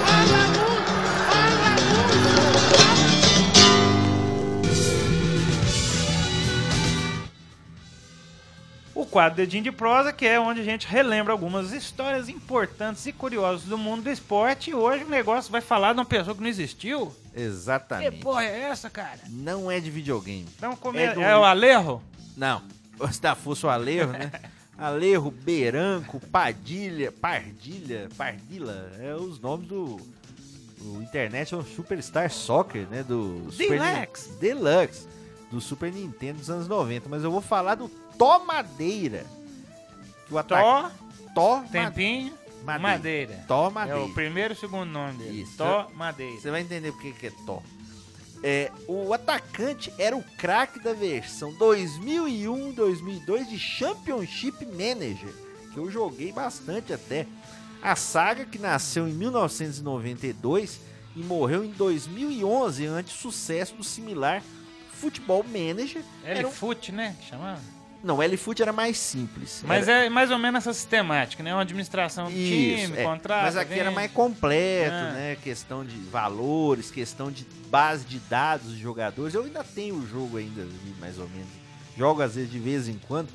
O 8.94 9.06
quadro 9.06 9.36
Dedinho 9.36 9.62
de 9.62 9.70
Prosa, 9.70 10.12
que 10.12 10.26
é 10.26 10.40
onde 10.40 10.60
a 10.60 10.64
gente 10.64 10.86
relembra 10.86 11.32
algumas 11.32 11.72
histórias 11.72 12.28
importantes 12.28 13.06
e 13.06 13.12
curiosas 13.12 13.62
do 13.62 13.78
mundo 13.78 14.02
do 14.02 14.10
esporte. 14.10 14.70
E 14.70 14.74
hoje 14.74 15.04
o 15.04 15.08
negócio 15.08 15.52
vai 15.52 15.60
falar 15.60 15.92
de 15.92 16.00
uma 16.00 16.04
pessoa 16.04 16.34
que 16.34 16.40
não 16.40 16.48
existiu. 16.48 17.14
Que 17.32 17.40
Exatamente. 17.40 18.18
porra 18.18 18.42
é 18.44 18.62
essa, 18.62 18.90
cara? 18.90 19.20
Não 19.28 19.70
é 19.70 19.78
de 19.78 19.88
videogame. 19.88 20.46
Então, 20.56 20.74
como 20.74 20.98
É 20.98 21.04
é, 21.04 21.14
do- 21.14 21.20
é 21.22 21.36
o 21.36 21.44
Alejo? 21.44 22.02
Não. 22.36 22.60
Se 23.12 23.20
da 23.22 23.36
fosse 23.36 23.64
o 23.64 23.68
Alejo, 23.68 24.08
né? 24.08 24.32
Alejo, 24.78 25.30
Beranco, 25.30 26.20
Padilha, 26.28 27.10
Pardilha, 27.10 28.08
Pardila, 28.16 28.92
é 29.00 29.14
os 29.14 29.40
nomes 29.40 29.66
do 29.68 29.96
o 30.80 31.02
International 31.02 31.64
Superstar 31.66 32.30
Soccer, 32.30 32.86
né? 32.88 33.02
Do 33.02 33.48
Super 33.50 33.80
Deluxe. 33.80 34.30
Ni- 34.30 34.36
Deluxe, 34.38 35.08
do 35.50 35.60
Super 35.60 35.92
Nintendo 35.92 36.38
dos 36.38 36.48
anos 36.48 36.68
90. 36.68 37.08
Mas 37.08 37.24
eu 37.24 37.32
vou 37.32 37.40
falar 37.40 37.74
do 37.74 37.88
Tó 38.16 38.44
Madeira. 38.44 39.26
Que 40.28 40.34
o 40.34 40.38
ataque... 40.38 40.94
Tó 41.34 41.62
Tempinho, 41.70 42.32
Madeira. 42.64 42.78
Madeira. 42.92 43.44
Tó 43.48 43.66
É 43.66 43.70
Madeira. 43.70 44.00
o 44.04 44.14
primeiro 44.14 44.54
e 44.54 44.56
segundo 44.56 44.88
nome 44.90 45.18
dele. 45.18 45.42
Isso. 45.42 45.56
Tó 45.56 45.90
Madeira. 45.96 46.40
Você 46.40 46.50
vai 46.50 46.60
entender 46.60 46.92
por 46.92 47.00
que 47.02 47.12
que 47.12 47.26
é 47.26 47.32
Tó. 47.44 47.60
É, 48.42 48.70
o 48.86 49.12
atacante 49.12 49.92
era 49.98 50.16
o 50.16 50.22
craque 50.38 50.78
da 50.80 50.92
versão 50.92 51.52
2001-2002 51.54 53.48
de 53.48 53.58
Championship 53.58 54.64
Manager, 54.66 55.32
que 55.72 55.78
eu 55.78 55.90
joguei 55.90 56.30
bastante 56.32 56.92
até. 56.92 57.26
A 57.82 57.94
saga 57.96 58.44
que 58.44 58.58
nasceu 58.58 59.08
em 59.08 59.12
1992 59.12 60.80
e 61.16 61.20
morreu 61.22 61.64
em 61.64 61.70
2011 61.72 62.86
ante 62.86 63.14
o 63.14 63.16
sucesso 63.18 63.74
do 63.74 63.84
similar 63.84 64.42
Football 64.92 65.44
Manager. 65.44 66.02
Era 66.24 66.40
um- 66.40 66.50
L-Foot, 66.50 66.92
né? 66.92 67.16
Chamava? 67.28 67.60
Não, 68.02 68.18
o 68.18 68.22
L-Foot 68.22 68.62
era 68.62 68.72
mais 68.72 68.96
simples. 68.96 69.62
Mas 69.66 69.88
Era- 69.88 70.06
é 70.06 70.08
mais 70.08 70.30
ou 70.30 70.38
menos 70.38 70.58
essa 70.58 70.72
sistemática, 70.72 71.42
né? 71.42 71.52
Uma 71.52 71.62
administração 71.62 72.26
do 72.26 72.30
Isso, 72.30 72.86
time, 72.86 72.98
é. 72.98 73.02
contrato. 73.02 73.42
Mas 73.42 73.56
aqui 73.56 73.74
era 73.74 73.84
vende. 73.84 73.94
mais 73.96 74.12
completo, 74.12 74.94
Ah. 74.94 75.12
né? 75.12 75.36
Questão 75.42 75.84
de 75.84 75.96
valores, 76.10 76.90
questão 76.92 77.30
de 77.30 77.44
base 77.68 78.04
de 78.04 78.20
dados 78.20 78.72
de 78.74 78.80
jogadores. 78.80 79.34
Eu 79.34 79.42
ainda 79.44 79.64
tenho 79.64 79.96
o 79.96 80.06
jogo 80.06 80.36
ainda, 80.36 80.64
mais 81.00 81.18
ou 81.18 81.28
menos. 81.28 81.48
Jogo 81.96 82.22
às 82.22 82.36
vezes 82.36 82.50
de 82.50 82.58
vez 82.60 82.86
em 82.88 82.98
quando. 83.08 83.28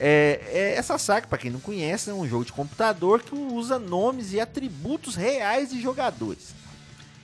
É, 0.00 0.40
é 0.52 0.74
essa 0.76 0.96
saga, 0.98 1.26
para 1.26 1.38
quem 1.38 1.50
não 1.50 1.60
conhece, 1.60 2.10
é 2.10 2.12
um 2.12 2.26
jogo 2.28 2.44
de 2.44 2.52
computador 2.52 3.22
que 3.22 3.34
usa 3.34 3.78
nomes 3.78 4.32
e 4.32 4.40
atributos 4.40 5.14
reais 5.16 5.70
de 5.70 5.80
jogadores. 5.80 6.54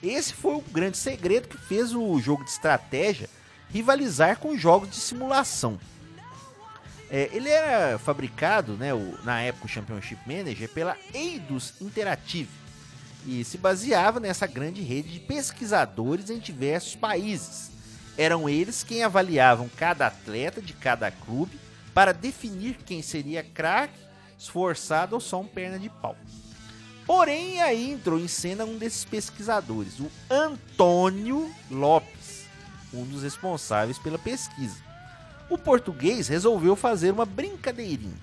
Esse 0.03 0.33
foi 0.33 0.55
o 0.55 0.61
grande 0.61 0.97
segredo 0.97 1.49
que 1.49 1.57
fez 1.57 1.93
o 1.95 2.19
jogo 2.21 2.45
de 2.45 2.51
estratégia 2.51 3.29
rivalizar 3.73 4.39
com 4.39 4.57
jogos 4.57 4.91
de 4.91 4.97
simulação. 4.97 5.79
É, 7.17 7.31
ele 7.33 7.49
era 7.49 7.97
fabricado, 7.97 8.73
né, 8.73 8.93
o- 8.93 9.17
na 9.23 9.41
época 9.41 9.67
o 9.67 9.69
Championship 9.69 10.21
Manager, 10.27 10.69
pela 10.69 10.97
Eidos 11.15 11.75
Interactive 11.81 12.51
e 13.25 13.45
se 13.45 13.57
baseava 13.57 14.19
nessa 14.19 14.49
grande 14.49 14.83
rede 14.83 15.11
de 15.13 15.21
pesquisadores 15.21 16.29
em 16.29 16.41
diversos 16.41 16.97
países. 16.97 17.71
Eram 18.19 18.49
eles 18.49 18.83
quem 18.83 19.05
avaliavam 19.05 19.71
cada 19.77 20.09
atleta 20.09 20.61
de 20.61 20.73
cada 20.73 21.09
clube 21.13 21.57
para 21.95 22.11
definir 22.11 22.79
quem 22.85 23.01
seria 23.01 23.45
craque, 23.45 23.95
esforçado 24.37 25.15
ou 25.15 25.21
só 25.21 25.41
um 25.41 25.47
perna 25.47 25.79
de 25.79 25.89
pau. 25.89 26.17
Porém, 27.07 27.63
aí 27.63 27.93
entrou 27.93 28.19
em 28.19 28.27
cena 28.27 28.65
um 28.65 28.77
desses 28.77 29.05
pesquisadores, 29.05 30.01
o 30.01 30.11
Antônio 30.29 31.49
Lopes, 31.71 32.47
um 32.93 33.05
dos 33.05 33.23
responsáveis 33.23 34.01
pela 34.01 34.19
pesquisa. 34.19 34.83
O 35.51 35.59
português 35.59 36.29
resolveu 36.29 36.75
fazer 36.75 37.11
uma 37.13 37.25
brincadeirinha. 37.25 38.17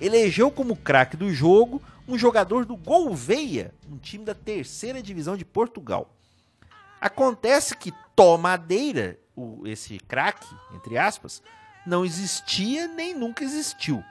Elegeu 0.00 0.50
como 0.50 0.76
craque 0.76 1.16
do 1.16 1.32
jogo 1.32 1.80
um 2.06 2.18
jogador 2.18 2.66
do 2.66 2.76
Gouveia, 2.76 3.72
um 3.90 3.96
time 3.96 4.24
da 4.24 4.34
terceira 4.34 5.02
divisão 5.02 5.36
de 5.36 5.44
Portugal. 5.44 6.14
Acontece 7.00 7.76
que 7.76 7.92
Tó 8.14 8.36
Madeira, 8.36 9.18
o- 9.34 9.66
esse 9.66 9.98
craque, 9.98 10.46
entre 10.74 10.98
aspas, 10.98 11.42
não 11.86 12.04
existia 12.04 12.86
nem 12.88 13.14
nunca 13.14 13.42
existiu. 13.42 14.04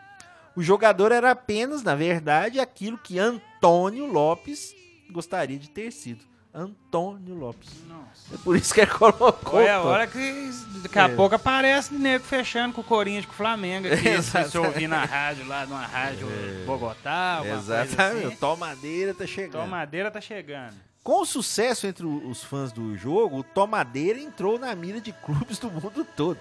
O 0.56 0.62
jogador 0.62 1.12
era 1.12 1.32
apenas, 1.32 1.84
na 1.84 1.96
verdade, 1.96 2.60
aquilo 2.60 2.98
que 2.98 3.18
Antônio 3.20 4.06
Lopes 4.06 4.74
gostaria 5.12 5.58
de 5.58 5.70
ter 5.70 5.92
sido. 5.92 6.24
Antônio 6.54 7.34
Lopes. 7.36 7.70
É 8.32 8.38
por 8.38 8.56
isso 8.56 8.74
que 8.74 8.82
ele 8.82 8.92
colocou. 8.92 9.60
Olha 9.60 9.76
a 9.76 9.82
hora 9.82 10.08
que 10.08 10.52
daqui 10.84 11.00
a 11.00 11.06
É. 11.06 11.16
pouco 11.16 11.36
aparece 11.36 11.94
nego 11.94 12.24
fechando 12.24 12.74
com 12.74 12.82
o 12.82 12.84
Corinthians, 12.84 13.26
com 13.26 13.32
o 13.32 13.36
Flamengo 13.36 13.88
aqui. 13.88 14.22
se 14.50 14.58
ouvir 14.58 14.88
na 14.88 15.04
rádio 15.04 15.48
lá, 15.48 15.66
numa 15.66 15.86
rádio 15.86 16.28
Bogotá, 16.66 17.38
alguma 17.38 17.56
coisa 17.56 17.84
Exatamente. 17.84 18.26
assim. 18.28 18.36
O 18.36 18.38
Tomadeira 18.38 19.14
tá 19.14 19.26
chegando. 19.26 19.62
Tomadeira 19.64 20.12
tá 20.12 20.22
chegando. 20.22 20.76
Com 21.04 21.22
o 21.22 21.26
sucesso 21.26 21.86
entre 21.86 22.06
o- 22.06 22.30
os 22.30 22.44
fãs 22.44 22.72
do 22.72 22.96
jogo, 22.96 23.40
o 23.40 23.44
Tomadeira 23.44 24.20
entrou 24.20 24.58
na 24.58 24.74
mira 24.74 25.02
de 25.02 25.12
clubes 25.12 25.58
do 25.60 25.70
mundo 25.70 26.06
todo. 26.16 26.38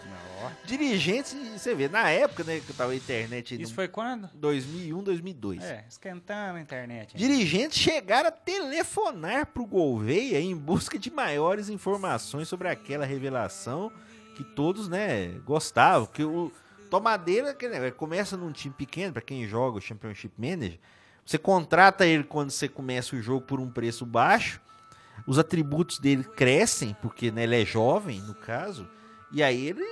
Dirigentes, 0.64 1.34
você 1.34 1.74
vê, 1.74 1.88
na 1.88 2.10
época, 2.10 2.44
né, 2.44 2.60
que 2.60 2.72
tava 2.72 2.92
a 2.92 2.96
internet 2.96 3.60
Isso 3.60 3.70
no 3.70 3.74
foi 3.76 3.88
quando? 3.88 4.28
2001, 4.34 5.02
2002. 5.02 5.62
É, 5.62 5.84
esquentando 5.88 6.58
a 6.58 6.60
internet. 6.60 7.14
hein? 7.14 7.18
Dirigentes 7.18 7.78
chegaram 7.78 8.28
a 8.28 8.32
telefonar 8.32 9.46
pro 9.46 9.66
Gouveia 9.66 10.40
em 10.40 10.56
busca 10.56 10.98
de 10.98 11.10
maiores 11.10 11.68
informações 11.68 12.48
sobre 12.48 12.68
aquela 12.68 13.04
revelação 13.04 13.92
que 14.36 14.44
todos, 14.44 14.88
né, 14.88 15.28
gostavam. 15.44 16.06
Que 16.06 16.24
o 16.24 16.50
Tomadeira 16.90 17.54
que, 17.54 17.68
né, 17.68 17.90
começa 17.90 18.36
num 18.36 18.52
time 18.52 18.74
pequeno, 18.74 19.14
para 19.14 19.22
quem 19.22 19.46
joga 19.46 19.78
o 19.78 19.80
Championship 19.80 20.34
Manager, 20.38 20.78
você 21.24 21.38
contrata 21.38 22.04
ele 22.04 22.24
quando 22.24 22.50
você 22.50 22.68
começa 22.68 23.16
o 23.16 23.22
jogo 23.22 23.46
por 23.46 23.60
um 23.60 23.70
preço 23.70 24.04
baixo, 24.04 24.60
os 25.26 25.38
atributos 25.38 25.98
dele 25.98 26.24
crescem, 26.24 26.96
porque 27.00 27.30
né, 27.30 27.44
ele 27.44 27.62
é 27.62 27.64
jovem, 27.64 28.20
no 28.22 28.34
caso, 28.34 28.88
e 29.32 29.42
aí 29.42 29.66
ele 29.68 29.84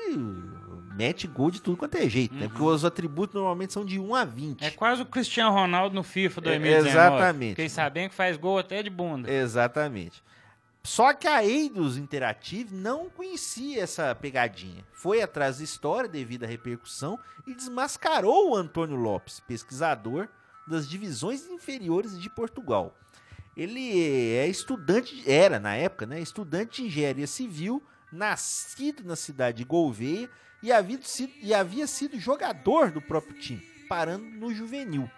mete 0.97 1.27
gol 1.27 1.51
de 1.51 1.61
tudo 1.63 1.77
quanto 1.77 1.95
é 1.97 2.09
jeito, 2.09 2.35
né? 2.35 2.49
Porque 2.49 2.63
os 2.63 2.85
atributos 2.85 3.35
normalmente 3.35 3.73
são 3.73 3.85
de 3.85 3.99
1 3.99 4.15
a 4.15 4.25
20. 4.25 4.63
É 4.65 4.71
quase 4.71 5.03
o 5.03 5.07
Cristiano 5.07 5.51
Ronaldo 5.51 5.95
no 5.95 6.03
FIFA 6.03 6.41
É, 6.41 6.45
2019. 6.45 6.89
exatamente. 6.89 7.51
Fiquei 7.51 7.69
sabendo 7.69 8.11
que 8.11 8.15
faz 8.15 8.37
gol 8.37 8.59
até 8.59 8.83
de 8.83 8.91
bunda. 8.91 9.31
Exatamente. 9.31 10.23
Só 10.83 11.13
que 11.13 11.27
a 11.29 11.45
Eidos 11.45 11.99
Interactive 11.99 12.75
não 12.75 13.11
conhecia 13.11 13.83
essa 13.83 14.15
pegadinha. 14.15 14.83
Foi 14.93 15.21
atrás 15.21 15.59
da 15.59 15.65
história 15.65 16.09
devido 16.09 16.45
à 16.45 16.47
repercussão 16.47 17.19
e 17.47 17.55
desmascarou 17.55 18.51
o 18.51 18.57
Antônio 18.57 18.97
Lopes, 18.97 19.41
pesquisador 19.41 20.29
das 20.67 20.89
divisões 20.89 21.47
inferiores 21.49 22.19
de 22.19 22.31
Portugal. 22.31 22.97
Ele 23.57 24.35
é 24.37 24.47
estudante, 24.47 25.23
era 25.31 25.59
na 25.59 25.75
época, 25.75 26.07
né, 26.07 26.21
estudante 26.21 26.81
de 26.81 26.89
engenharia 26.89 27.27
civil, 27.27 27.83
nascido 28.13 29.05
na 29.05 29.17
cidade 29.17 29.59
de 29.59 29.65
Gouveia 29.65 30.29
e 30.63 30.73
havia 30.73 30.99
sido, 31.03 31.33
e 31.41 31.55
havia 31.55 31.87
sido 31.87 32.19
jogador 32.19 32.91
do 32.91 33.01
próprio 33.01 33.35
time, 33.35 33.63
parando 33.89 34.25
no 34.25 34.55
juvenil. 34.55 35.11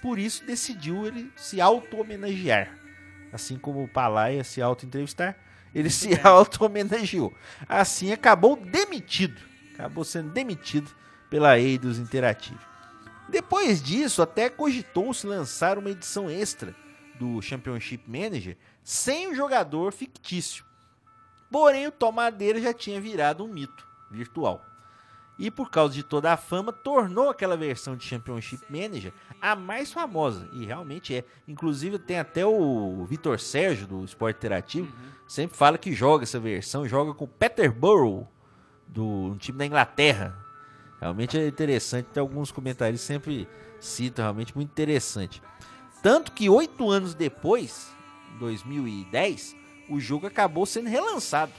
Por 0.00 0.18
isso 0.18 0.44
decidiu 0.44 1.06
ele 1.06 1.32
se 1.36 1.60
auto-homenagear. 1.60 2.76
Assim 3.32 3.58
como 3.58 3.82
o 3.82 3.88
Palaia 3.88 4.44
se 4.44 4.62
auto-entrevistar, 4.62 5.36
ele 5.74 5.90
se 5.90 6.18
auto-homenageou. 6.22 7.34
Assim 7.68 8.12
acabou 8.12 8.56
demitido. 8.56 9.40
Acabou 9.74 10.04
sendo 10.04 10.30
demitido 10.30 10.90
pela 11.28 11.58
Eidos 11.58 11.98
Interactive. 11.98 12.58
Depois 13.28 13.82
disso, 13.82 14.22
até 14.22 14.48
cogitou-se 14.48 15.26
lançar 15.26 15.76
uma 15.76 15.90
edição 15.90 16.30
extra 16.30 16.74
do 17.18 17.42
Championship 17.42 18.08
Manager 18.08 18.56
sem 18.82 19.28
o 19.28 19.34
jogador 19.34 19.92
fictício. 19.92 20.64
Porém, 21.50 21.86
o 21.86 21.92
Tomadeira 21.92 22.60
já 22.60 22.72
tinha 22.74 23.00
virado 23.00 23.44
um 23.44 23.48
mito 23.48 23.86
virtual. 24.10 24.64
E 25.38 25.52
por 25.52 25.70
causa 25.70 25.94
de 25.94 26.02
toda 26.02 26.32
a 26.32 26.36
fama, 26.36 26.72
tornou 26.72 27.30
aquela 27.30 27.56
versão 27.56 27.94
de 27.94 28.04
Championship 28.04 28.64
Manager 28.68 29.12
a 29.40 29.54
mais 29.54 29.92
famosa. 29.92 30.48
E 30.52 30.66
realmente 30.66 31.14
é. 31.14 31.24
Inclusive 31.46 31.98
tem 31.98 32.18
até 32.18 32.44
o 32.44 33.04
Vitor 33.08 33.38
Sérgio 33.38 33.86
do 33.86 34.04
Esporte 34.04 34.36
Interativo. 34.38 34.92
Sempre 35.28 35.56
fala 35.56 35.78
que 35.78 35.92
joga 35.92 36.24
essa 36.24 36.40
versão. 36.40 36.88
Joga 36.88 37.14
com 37.14 37.24
o 37.24 37.28
Peterborough, 37.28 38.26
do 38.88 39.04
um 39.04 39.36
time 39.36 39.58
da 39.58 39.66
Inglaterra. 39.66 40.36
Realmente 41.00 41.38
é 41.38 41.46
interessante. 41.46 42.06
Tem 42.06 42.20
alguns 42.20 42.50
comentários 42.50 43.00
que 43.00 43.06
sempre 43.06 43.48
citam. 43.78 44.24
Realmente 44.24 44.56
muito 44.56 44.70
interessante. 44.70 45.40
Tanto 46.02 46.32
que 46.32 46.50
oito 46.50 46.90
anos 46.90 47.14
depois, 47.14 47.94
2010, 48.40 49.54
o 49.88 49.98
jogo 50.00 50.26
acabou 50.26 50.66
sendo 50.66 50.88
relançado. 50.88 51.52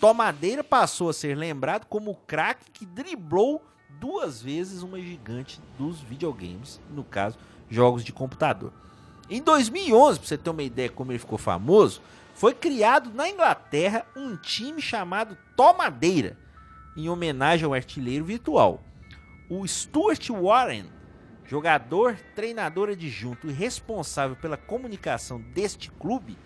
Tomadeira 0.00 0.64
passou 0.64 1.10
a 1.10 1.12
ser 1.12 1.36
lembrado 1.36 1.86
como 1.86 2.12
o 2.12 2.16
craque 2.16 2.70
que 2.70 2.86
driblou 2.86 3.62
duas 3.98 4.40
vezes 4.40 4.82
uma 4.82 4.98
gigante 5.00 5.60
dos 5.76 6.00
videogames, 6.00 6.80
no 6.90 7.04
caso, 7.04 7.38
jogos 7.68 8.02
de 8.02 8.12
computador. 8.12 8.72
Em 9.28 9.42
2011, 9.42 10.18
para 10.18 10.28
você 10.28 10.38
ter 10.38 10.50
uma 10.50 10.62
ideia 10.62 10.88
como 10.88 11.12
ele 11.12 11.18
ficou 11.18 11.38
famoso, 11.38 12.00
foi 12.34 12.54
criado 12.54 13.12
na 13.12 13.28
Inglaterra 13.28 14.06
um 14.16 14.36
time 14.36 14.80
chamado 14.80 15.36
Tomadeira, 15.54 16.38
em 16.96 17.08
homenagem 17.08 17.66
ao 17.66 17.74
artilheiro 17.74 18.24
virtual. 18.24 18.82
O 19.48 19.66
Stuart 19.66 20.30
Warren, 20.30 20.86
jogador, 21.44 22.16
treinador 22.34 22.88
adjunto 22.88 23.48
e 23.48 23.52
responsável 23.52 24.36
pela 24.36 24.56
comunicação 24.56 25.40
deste 25.40 25.90
clube, 25.90 26.36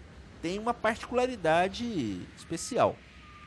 tem 0.44 0.58
uma 0.58 0.74
particularidade 0.74 2.20
especial. 2.36 2.96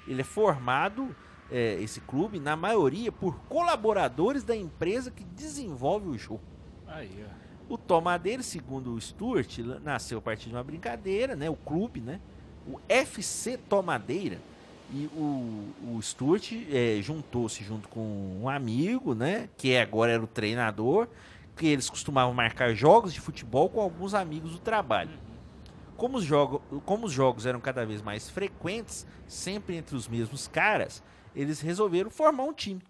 Ele 0.08 0.22
é 0.22 0.24
formado, 0.24 1.16
é, 1.52 1.76
esse 1.80 2.02
clube, 2.02 2.39
na 2.39 2.56
maioria, 2.56 3.12
por 3.12 3.38
colaboradores 3.41 4.43
da 4.43 4.56
empresa 4.56 5.12
que 5.12 5.24
desenvolve 5.24 6.10
o 6.10 6.18
jogo. 6.18 6.41
Aí, 6.88 7.12
ó. 7.24 7.74
O 7.76 7.78
Tomadeira, 7.78 8.41
segundo 8.41 8.95
o 8.95 9.00
Stuart, 9.00 9.60
nasceu 9.84 10.18
a 10.18 10.22
partir 10.22 10.50
de 10.50 10.56
uma 10.56 10.64
brincadeira, 10.64 11.36
né? 11.36 11.48
O 11.48 11.56
clube, 11.56 12.02
né? 12.02 12.20
O 12.66 12.80
FC 12.89 13.58
Tomadeira. 13.58 14.39
E 14.91 15.06
o, 15.14 15.68
o 15.93 16.02
Stuart 16.02 16.52
é, 16.72 17.00
juntou-se 17.04 17.64
junto 17.64 17.88
com 17.89 18.39
um 18.41 18.50
amigo, 18.50 19.14
né? 19.14 19.50
Que 19.56 19.78
agora 19.78 20.14
era 20.14 20.24
o 20.24 20.28
treinador. 20.28 21.08
Que 21.56 21.68
eles 21.68 21.91
costumavam 21.91 22.34
marcar 22.34 22.74
jogos 22.74 23.14
de 23.14 23.22
futebol 23.22 23.70
com 23.70 23.82
alguns 23.82 24.16
amigos 24.16 24.54
do 24.54 24.60
trabalho. 24.60 25.27
Como 25.98 26.18
os, 26.18 26.24
jogo, 26.24 26.60
como 26.86 27.08
os 27.08 27.12
jogos 27.12 27.45
eram 27.45 27.60
cada 27.60 27.86
vez 27.86 28.02
mais 28.02 28.30
frequentes, 28.30 29.06
sempre 29.28 29.76
entre 29.76 29.95
os 29.95 30.08
mesmos 30.08 30.48
caras, 30.48 31.04
eles 31.36 31.60
resolveram 31.60 32.10
formar 32.10 32.43
um 32.43 32.54
time. 32.54 32.82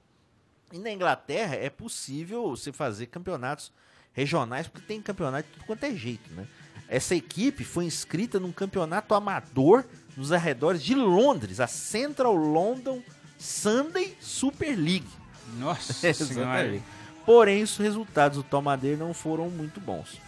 E 0.72 0.78
na 0.78 0.91
Inglaterra 0.91 1.55
é 1.55 1.70
possível 1.70 2.49
você 2.49 2.74
fazer 2.74 3.08
campeonatos 3.08 3.72
regionais, 4.12 4.68
porque 4.68 4.86
tem 4.86 5.01
campeonato 5.01 5.47
de 5.47 5.53
tudo 5.53 5.66
quanto 5.66 5.84
é 5.86 5.95
jeito, 5.95 6.30
né? 6.34 6.45
Essa 6.89 7.16
equipe 7.16 7.64
foi 7.64 7.86
inscrita 7.86 8.39
num 8.39 8.51
campeonato 8.51 9.14
amador 9.14 9.86
nos 10.16 10.32
arredores 10.32 10.84
de 10.84 10.95
Londres, 10.95 11.60
a 11.60 11.68
Central 11.68 12.36
London 12.36 13.01
Sunday 13.38 14.18
Super 14.20 14.76
League. 14.76 15.08
Nossa 15.58 15.91
Exatamente. 16.08 16.34
senhora. 16.34 16.82
Porém, 17.26 17.64
os 17.64 17.78
resultados 17.78 18.38
do 18.38 18.43
Tomadeira 18.43 18.97
não 18.97 19.14
foram 19.14 19.49
muito 19.49 19.80
bons. 19.80 20.20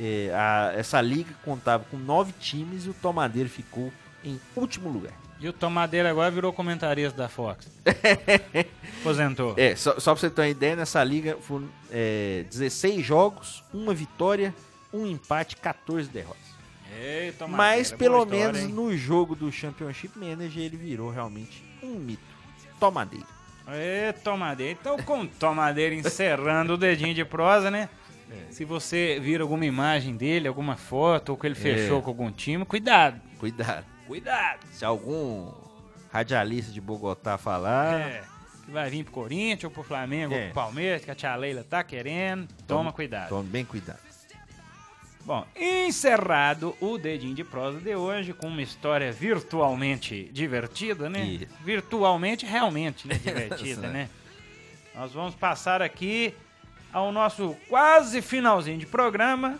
É, 0.00 0.30
a- 0.34 0.72
essa 0.76 1.00
liga 1.00 1.32
contava 1.44 1.84
com 1.90 1.96
nove 1.96 2.32
times 2.38 2.84
e 2.86 2.90
o 2.90 2.94
Tomadeira 2.94 3.48
ficou 3.48 3.92
em 4.24 4.38
último 4.54 4.88
lugar. 4.90 5.12
E 5.38 5.48
o 5.48 5.52
Tomadeira 5.52 6.10
agora 6.10 6.30
virou 6.30 6.52
comentarista 6.52 7.16
da 7.16 7.28
Fox. 7.28 7.68
Aposentou. 9.00 9.54
É, 9.56 9.74
só, 9.76 9.98
só 9.98 10.12
pra 10.14 10.20
você 10.20 10.30
ter 10.30 10.40
uma 10.42 10.48
ideia, 10.48 10.76
nessa 10.76 11.02
liga 11.04 11.36
foram 11.40 11.68
é, 11.90 12.44
16 12.50 13.04
jogos, 13.04 13.62
uma 13.72 13.94
vitória, 13.94 14.54
um 14.92 15.06
empate, 15.06 15.56
14 15.56 16.08
derrotas. 16.08 16.46
Ei, 16.98 17.34
Mas 17.48 17.92
pelo 17.92 18.22
história, 18.22 18.44
menos 18.44 18.60
hein? 18.62 18.68
no 18.68 18.96
jogo 18.96 19.34
do 19.34 19.52
Championship 19.52 20.18
Manager 20.18 20.62
ele 20.62 20.76
virou 20.76 21.10
realmente 21.10 21.62
um 21.82 21.94
mito. 21.96 22.22
Tomadeira. 22.80 23.26
Ê, 23.68 24.12
Tomadeira. 24.24 24.72
Então, 24.80 24.96
com 24.98 25.26
Tomadeira 25.26 25.94
encerrando 25.94 26.74
o 26.74 26.78
dedinho 26.78 27.14
de 27.14 27.24
prosa, 27.24 27.70
né? 27.70 27.88
É. 28.30 28.50
Se 28.52 28.64
você 28.64 29.18
vir 29.20 29.40
alguma 29.40 29.64
imagem 29.64 30.16
dele, 30.16 30.48
alguma 30.48 30.76
foto, 30.76 31.30
ou 31.30 31.36
que 31.36 31.46
ele 31.46 31.54
fechou 31.54 31.98
É. 31.98 32.02
com 32.02 32.08
algum 32.10 32.30
time, 32.30 32.64
cuidado. 32.64 33.20
Cuidado. 33.38 33.84
Cuidado. 34.06 34.60
Se 34.72 34.84
algum 34.84 35.52
radialista 36.12 36.72
de 36.72 36.80
Bogotá 36.80 37.36
falar, 37.38 38.00
É, 38.00 38.22
que 38.64 38.70
vai 38.70 38.88
vir 38.90 39.04
pro 39.04 39.12
Corinthians, 39.12 39.64
ou 39.64 39.70
pro 39.70 39.82
Flamengo, 39.82 40.34
ou 40.34 40.40
É. 40.40 40.44
pro 40.46 40.54
Palmeiras, 40.54 41.04
que 41.04 41.10
a 41.10 41.14
tia 41.14 41.34
Leila 41.36 41.64
tá 41.68 41.82
querendo. 41.84 42.48
Toma 42.66 42.84
Tome- 42.84 42.92
cuidado. 42.92 43.28
tome 43.28 43.48
bem 43.48 43.64
cuidado. 43.64 43.98
Bom, 45.24 45.44
encerrado 45.56 46.76
o 46.80 46.96
dedinho 46.98 47.34
de 47.34 47.42
prosa 47.42 47.80
de 47.80 47.94
hoje 47.96 48.32
com 48.32 48.46
uma 48.46 48.62
história 48.62 49.10
virtualmente 49.10 50.30
divertida, 50.32 51.10
né? 51.10 51.24
Isso. 51.24 51.46
Virtualmente, 51.64 52.46
realmente 52.46 53.08
né? 53.08 53.14
divertida, 53.18 53.64
Isso, 53.68 53.80
né? 53.80 54.08
Nós 54.94 55.12
vamos 55.12 55.34
passar 55.34 55.82
aqui 55.82 56.32
ao 56.96 57.12
nosso 57.12 57.54
quase 57.68 58.22
finalzinho 58.22 58.78
de 58.78 58.86
programa, 58.86 59.58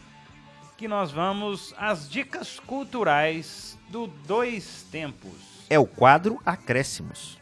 que 0.74 0.89
nós 0.89 1.12
vamos 1.12 1.74
às 1.76 2.09
dicas 2.09 2.59
culturais 2.59 3.78
do 3.91 4.07
Dois 4.07 4.87
Tempos. 4.91 5.66
É 5.68 5.78
o 5.78 5.87
quadro 5.87 6.41
Acréscimos. 6.47 7.39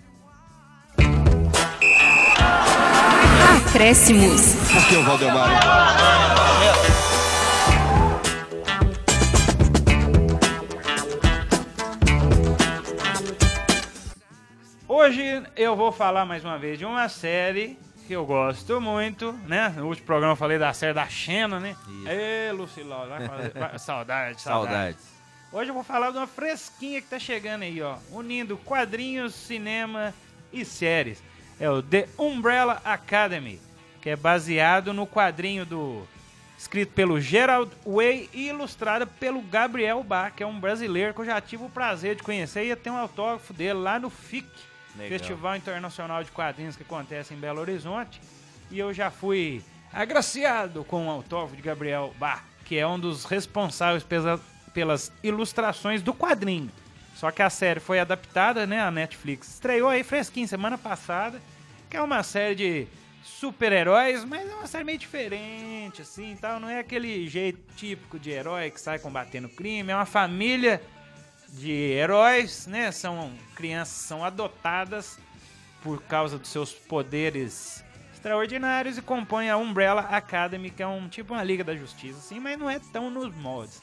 Acréscimos. 3.68 4.76
Aqui 4.76 4.96
é 4.96 4.98
o 4.98 5.04
Valdemar. 5.04 5.50
Hoje 14.88 15.44
eu 15.54 15.76
vou 15.76 15.92
falar 15.92 16.24
mais 16.24 16.44
uma 16.44 16.58
vez 16.58 16.80
de 16.80 16.84
uma 16.84 17.08
série 17.08 17.78
que 18.06 18.12
eu 18.12 18.24
gosto 18.26 18.80
muito, 18.80 19.32
né? 19.46 19.70
No 19.76 19.86
último 19.86 20.06
programa 20.06 20.32
eu 20.32 20.36
falei 20.36 20.58
da 20.58 20.72
série 20.72 20.92
da 20.92 21.06
Xena, 21.08 21.58
né? 21.58 21.76
Ê, 22.06 22.48
vai 23.08 23.28
fazer- 23.28 23.52
vai- 23.58 23.78
saudade, 23.78 24.40
saudade. 24.40 24.40
Saudades. 24.40 25.14
Hoje 25.52 25.70
eu 25.70 25.74
vou 25.74 25.84
falar 25.84 26.10
de 26.10 26.16
uma 26.18 26.26
fresquinha 26.26 27.00
que 27.00 27.06
tá 27.08 27.18
chegando 27.18 27.62
aí, 27.62 27.80
ó. 27.80 27.96
Unindo 28.10 28.56
quadrinhos, 28.58 29.34
cinema 29.34 30.12
e 30.52 30.64
séries. 30.64 31.22
É 31.60 31.70
o 31.70 31.80
The 31.82 32.08
Umbrella 32.18 32.82
Academy, 32.84 33.60
que 34.02 34.10
é 34.10 34.16
baseado 34.16 34.92
no 34.92 35.06
quadrinho 35.06 35.64
do. 35.64 36.02
escrito 36.58 36.92
pelo 36.92 37.20
Gerald 37.20 37.70
Way 37.86 38.28
e 38.34 38.48
ilustrado 38.48 39.06
pelo 39.06 39.40
Gabriel 39.42 40.02
Bach, 40.02 40.32
que 40.34 40.42
é 40.42 40.46
um 40.46 40.58
brasileiro 40.58 41.14
que 41.14 41.20
eu 41.20 41.24
já 41.24 41.40
tive 41.40 41.64
o 41.64 41.70
prazer 41.70 42.16
de 42.16 42.22
conhecer 42.24 42.64
e 42.64 42.68
ia 42.68 42.76
ter 42.76 42.90
um 42.90 42.96
autógrafo 42.96 43.52
dele 43.52 43.74
lá 43.78 43.98
no 44.00 44.10
FIC, 44.10 44.48
Legal. 44.96 45.18
Festival 45.18 45.56
Internacional 45.56 46.22
de 46.22 46.30
Quadrinhos 46.30 46.76
que 46.76 46.82
acontece 46.82 47.34
em 47.34 47.36
Belo 47.36 47.60
Horizonte. 47.60 48.20
E 48.70 48.78
eu 48.78 48.92
já 48.92 49.10
fui 49.10 49.62
agraciado 49.92 50.84
com 50.84 51.06
o 51.06 51.10
autógrafo 51.10 51.56
de 51.56 51.62
Gabriel 51.62 52.14
Bach, 52.18 52.42
que 52.64 52.76
é 52.78 52.86
um 52.86 52.98
dos 52.98 53.24
responsáveis 53.24 54.02
pela- 54.02 54.40
pelas 54.72 55.12
ilustrações 55.22 56.02
do 56.02 56.12
quadrinho. 56.14 56.70
Só 57.14 57.30
que 57.30 57.42
a 57.42 57.50
série 57.50 57.78
foi 57.80 58.00
adaptada, 58.00 58.66
né? 58.66 58.80
A 58.80 58.90
Netflix 58.90 59.48
estreou 59.54 59.88
aí 59.88 60.02
fresquinho 60.02 60.48
semana 60.48 60.76
passada, 60.76 61.40
que 61.88 61.96
é 61.96 62.00
uma 62.02 62.22
série 62.24 62.54
de 62.56 62.86
super-heróis, 63.22 64.24
mas 64.24 64.48
é 64.48 64.54
uma 64.54 64.66
série 64.66 64.84
meio 64.84 64.98
diferente, 64.98 66.02
assim, 66.02 66.36
tal. 66.40 66.58
Não 66.58 66.68
é 66.68 66.78
aquele 66.80 67.28
jeito 67.28 67.60
típico 67.76 68.18
de 68.18 68.30
herói 68.30 68.70
que 68.70 68.80
sai 68.80 68.98
combatendo 68.98 69.48
crime. 69.48 69.92
É 69.92 69.94
uma 69.94 70.04
família 70.06 70.82
de 71.54 71.70
heróis, 71.70 72.66
né? 72.66 72.90
São 72.90 73.32
crianças 73.54 74.02
que 74.02 74.08
são 74.08 74.24
adotadas 74.24 75.18
por 75.82 76.02
causa 76.02 76.38
dos 76.38 76.48
seus 76.48 76.72
poderes 76.72 77.84
extraordinários 78.12 78.96
e 78.96 79.02
compõem 79.02 79.50
a 79.50 79.56
Umbrella 79.56 80.00
Academy, 80.00 80.70
que 80.70 80.82
é 80.82 80.86
um 80.86 81.08
tipo 81.08 81.34
uma 81.34 81.42
Liga 81.42 81.62
da 81.62 81.76
Justiça, 81.76 82.18
assim, 82.18 82.40
mas 82.40 82.58
não 82.58 82.70
é 82.70 82.78
tão 82.78 83.10
nos 83.10 83.34
moldes. 83.36 83.82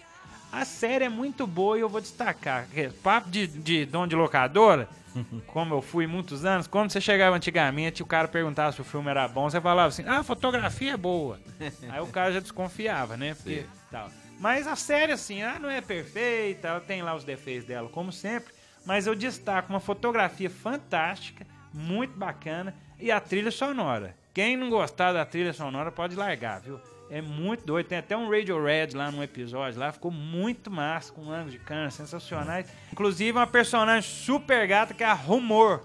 A 0.51 0.65
série 0.65 1.05
é 1.05 1.09
muito 1.09 1.47
boa 1.47 1.77
e 1.77 1.81
eu 1.81 1.87
vou 1.87 2.01
destacar. 2.01 2.67
que 2.67 2.89
Papo 2.89 3.29
de, 3.29 3.47
de 3.47 3.85
dono 3.85 4.07
de 4.07 4.15
locadora, 4.15 4.89
como 5.47 5.75
eu 5.75 5.81
fui 5.81 6.07
muitos 6.07 6.43
anos, 6.43 6.67
quando 6.67 6.91
você 6.91 6.99
chegava 6.99 7.35
antigamente 7.35 8.01
e 8.01 8.03
o 8.03 8.07
cara 8.07 8.27
perguntava 8.27 8.71
se 8.71 8.81
o 8.81 8.83
filme 8.83 9.09
era 9.09 9.27
bom, 9.27 9.49
você 9.49 9.61
falava 9.61 9.89
assim, 9.89 10.03
ah, 10.05 10.19
a 10.19 10.23
fotografia 10.23 10.93
é 10.93 10.97
boa. 10.97 11.39
Aí 11.89 12.01
o 12.01 12.07
cara 12.07 12.33
já 12.33 12.39
desconfiava, 12.39 13.15
né? 13.15 13.35
Porque, 13.35 13.65
tal. 13.89 14.09
Mas 14.41 14.65
a 14.65 14.75
série, 14.75 15.11
assim, 15.11 15.43
ah, 15.43 15.59
não 15.59 15.69
é 15.69 15.81
perfeita, 15.81 16.69
ela 16.69 16.81
tem 16.81 17.03
lá 17.03 17.13
os 17.13 17.23
defeitos 17.23 17.63
dela, 17.63 17.87
como 17.87 18.11
sempre, 18.11 18.51
mas 18.83 19.05
eu 19.05 19.13
destaco 19.13 19.71
uma 19.71 19.79
fotografia 19.79 20.49
fantástica, 20.49 21.45
muito 21.71 22.17
bacana, 22.17 22.73
e 22.99 23.11
a 23.11 23.19
trilha 23.19 23.51
sonora. 23.51 24.15
Quem 24.33 24.57
não 24.57 24.71
gostar 24.71 25.13
da 25.13 25.23
trilha 25.23 25.53
sonora 25.53 25.91
pode 25.91 26.15
largar, 26.15 26.59
viu? 26.59 26.81
É 27.11 27.21
muito 27.21 27.67
doido. 27.67 27.85
Tem 27.85 27.99
até 27.99 28.17
um 28.17 28.31
Radio 28.31 28.63
Red 28.63 28.95
lá 28.95 29.11
num 29.11 29.21
episódio 29.21 29.79
lá. 29.79 29.91
Ficou 29.91 30.09
muito 30.09 30.71
massa, 30.71 31.11
com 31.11 31.29
ângulos 31.29 31.51
de 31.51 31.59
câmera 31.59 31.91
sensacionais. 31.91 32.65
Inclusive 32.91 33.33
uma 33.33 33.45
personagem 33.45 34.09
super 34.09 34.65
gata 34.65 34.93
que 34.93 35.03
é 35.03 35.07
a 35.07 35.13
Rumor, 35.13 35.83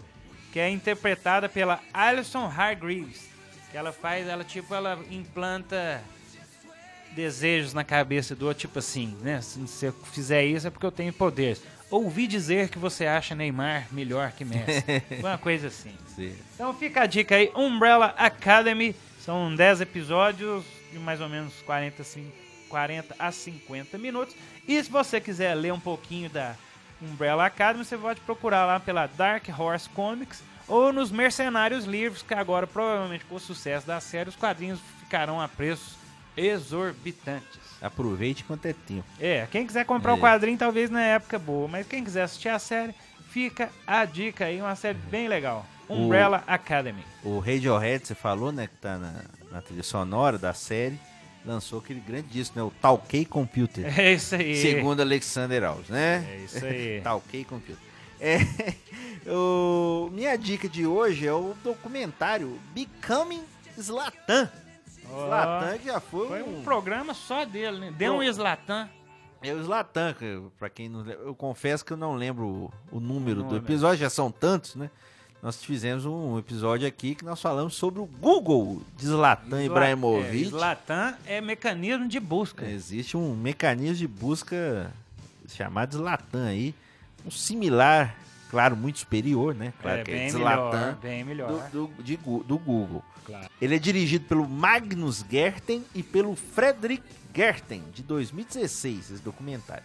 que 0.52 0.60
é 0.60 0.70
interpretada 0.70 1.48
pela 1.48 1.80
Alison 1.92 2.46
Hargreaves. 2.46 3.28
Que 3.70 3.76
ela 3.76 3.92
faz, 3.92 4.26
ela 4.26 4.44
tipo, 4.44 4.72
ela 4.72 4.98
implanta 5.10 6.00
desejos 7.16 7.72
na 7.72 7.82
cabeça 7.82 8.36
do 8.36 8.46
outro, 8.46 8.60
tipo 8.60 8.78
assim, 8.78 9.16
né? 9.22 9.40
Se 9.40 9.58
você 9.58 9.92
fizer 10.12 10.44
isso 10.44 10.66
é 10.66 10.70
porque 10.70 10.84
eu 10.86 10.92
tenho 10.92 11.12
poderes. 11.12 11.62
Ouvi 11.90 12.26
dizer 12.26 12.68
que 12.68 12.78
você 12.78 13.06
acha 13.06 13.34
Neymar 13.34 13.86
melhor 13.90 14.32
que 14.32 14.44
Messi. 14.44 14.84
Uma 15.20 15.38
coisa 15.38 15.68
assim. 15.68 15.94
Sim. 16.14 16.36
Então 16.54 16.74
fica 16.74 17.02
a 17.02 17.06
dica 17.06 17.34
aí, 17.36 17.50
Umbrella 17.56 18.14
Academy. 18.18 18.94
São 19.20 19.54
10 19.54 19.80
episódios 19.80 20.62
de 20.92 20.98
mais 20.98 21.20
ou 21.20 21.28
menos 21.28 21.52
40, 21.64 22.04
cin- 22.04 22.30
40 22.68 23.16
a 23.18 23.32
50 23.32 23.96
minutos. 23.98 24.36
E 24.68 24.82
se 24.82 24.90
você 24.90 25.20
quiser 25.20 25.54
ler 25.54 25.72
um 25.72 25.80
pouquinho 25.80 26.28
da 26.28 26.54
Umbrella 27.00 27.46
Academy, 27.46 27.84
você 27.84 27.96
pode 27.96 28.20
procurar 28.20 28.66
lá 28.66 28.78
pela 28.78 29.06
Dark 29.06 29.44
Horse 29.58 29.88
Comics 29.88 30.42
ou 30.68 30.92
nos 30.92 31.10
Mercenários 31.10 31.84
Livros, 31.84 32.22
que 32.22 32.34
agora, 32.34 32.66
provavelmente 32.66 33.24
com 33.24 33.36
o 33.36 33.40
sucesso 33.40 33.86
da 33.86 34.00
série, 34.00 34.28
os 34.28 34.36
quadrinhos 34.36 34.80
ficarão 35.00 35.40
a 35.40 35.46
preços 35.48 35.94
exorbitantes. 36.36 37.60
Aproveite 37.80 38.42
enquanto 38.42 38.66
é 38.66 38.72
tempo. 38.72 39.04
É, 39.20 39.46
quem 39.50 39.66
quiser 39.66 39.84
comprar 39.84 40.14
o 40.14 40.16
É. 40.16 40.20
quadrinho, 40.20 40.56
talvez 40.58 40.90
na 40.90 41.02
época 41.02 41.38
boa, 41.38 41.68
mas 41.68 41.86
quem 41.86 42.02
quiser 42.02 42.22
assistir 42.22 42.48
a 42.48 42.58
série, 42.58 42.94
fica 43.30 43.70
a 43.86 44.04
dica 44.04 44.46
aí, 44.46 44.60
uma 44.60 44.74
série 44.74 44.98
bem 45.10 45.28
legal. 45.28 45.66
Umbrella 45.88 46.42
Academy. 46.46 47.02
O 47.22 47.38
Radiohead, 47.38 48.06
você 48.06 48.14
falou, 48.14 48.50
né, 48.50 48.66
que 48.66 48.74
tá 48.76 48.98
na, 48.98 49.22
na 49.52 49.62
trilha 49.62 49.82
sonora 49.84 50.36
da 50.36 50.52
série, 50.52 50.98
lançou 51.44 51.78
aquele 51.78 52.00
grande 52.00 52.26
disco, 52.28 52.58
né, 52.58 52.62
o 52.64 52.72
Talkei 52.80 53.24
Computer. 53.24 53.84
É 53.98 54.12
isso 54.14 54.34
aí. 54.34 54.56
Segundo 54.56 55.00
Alexander 55.00 55.62
Alves, 55.64 55.88
né? 55.88 56.26
É 56.28 56.36
isso 56.44 56.64
aí. 56.64 57.00
Talkei 57.04 57.44
Computer. 57.44 57.76
É, 58.18 58.38
o, 59.30 60.08
minha 60.12 60.36
dica 60.36 60.68
de 60.68 60.86
hoje 60.86 61.26
é 61.26 61.32
o 61.32 61.54
documentário 61.62 62.58
Becoming 62.74 63.44
Zlatan. 63.80 64.50
Zlatan 65.08 65.78
que 65.78 65.84
já 65.86 66.00
foi, 66.00 66.28
Foi 66.28 66.42
um... 66.42 66.58
um 66.60 66.62
programa 66.62 67.14
só 67.14 67.44
dele, 67.44 67.78
né? 67.78 67.94
Deu 67.96 68.14
um 68.16 68.22
Slatan. 68.22 68.88
É 69.42 69.52
o 69.52 69.62
Zlatan, 69.62 70.14
que, 70.14 70.40
pra 70.58 70.68
quem 70.68 70.88
não 70.88 71.00
lembra, 71.00 71.24
eu 71.24 71.34
confesso 71.34 71.84
que 71.84 71.92
eu 71.92 71.96
não 71.96 72.14
lembro 72.14 72.46
o, 72.46 72.72
o 72.96 73.00
número 73.00 73.42
do 73.42 73.50
Nome. 73.54 73.58
episódio, 73.58 73.98
já 73.98 74.10
são 74.10 74.30
tantos, 74.30 74.74
né? 74.74 74.90
Nós 75.42 75.62
fizemos 75.62 76.06
um 76.06 76.38
episódio 76.38 76.88
aqui 76.88 77.14
que 77.14 77.24
nós 77.24 77.40
falamos 77.40 77.74
sobre 77.74 78.00
o 78.00 78.06
Google 78.06 78.82
de 78.96 79.06
Zlatan 79.06 79.62
Ibrahimovic. 79.62 80.46
É, 80.46 80.48
Zlatan 80.48 81.14
é 81.26 81.40
mecanismo 81.40 82.08
de 82.08 82.18
busca. 82.18 82.66
Existe 82.66 83.16
um 83.16 83.36
mecanismo 83.36 83.96
de 83.96 84.08
busca 84.08 84.90
chamado 85.48 85.96
Zlatan 85.96 86.46
aí, 86.46 86.74
um 87.24 87.30
similar, 87.30 88.16
claro, 88.50 88.76
muito 88.76 88.98
superior, 89.00 89.54
né? 89.54 89.72
Claro 89.80 90.00
É, 90.00 90.04
que 90.04 90.10
é 90.10 90.14
melhor, 90.14 90.30
Zlatan 90.30 90.98
bem 91.00 91.24
melhor. 91.24 91.68
Do, 91.70 91.86
do, 91.86 92.02
de 92.02 92.16
do 92.16 92.58
Google. 92.58 93.04
Claro. 93.24 93.48
Ele 93.60 93.74
é 93.74 93.78
dirigido 93.78 94.24
pelo 94.26 94.48
Magnus 94.48 95.24
Gerten 95.28 95.84
e 95.94 96.02
pelo 96.02 96.36
Frederick 96.36 97.02
Gerten, 97.34 97.82
de 97.92 98.02
2016, 98.02 99.10
esse 99.10 99.22
documentário. 99.22 99.84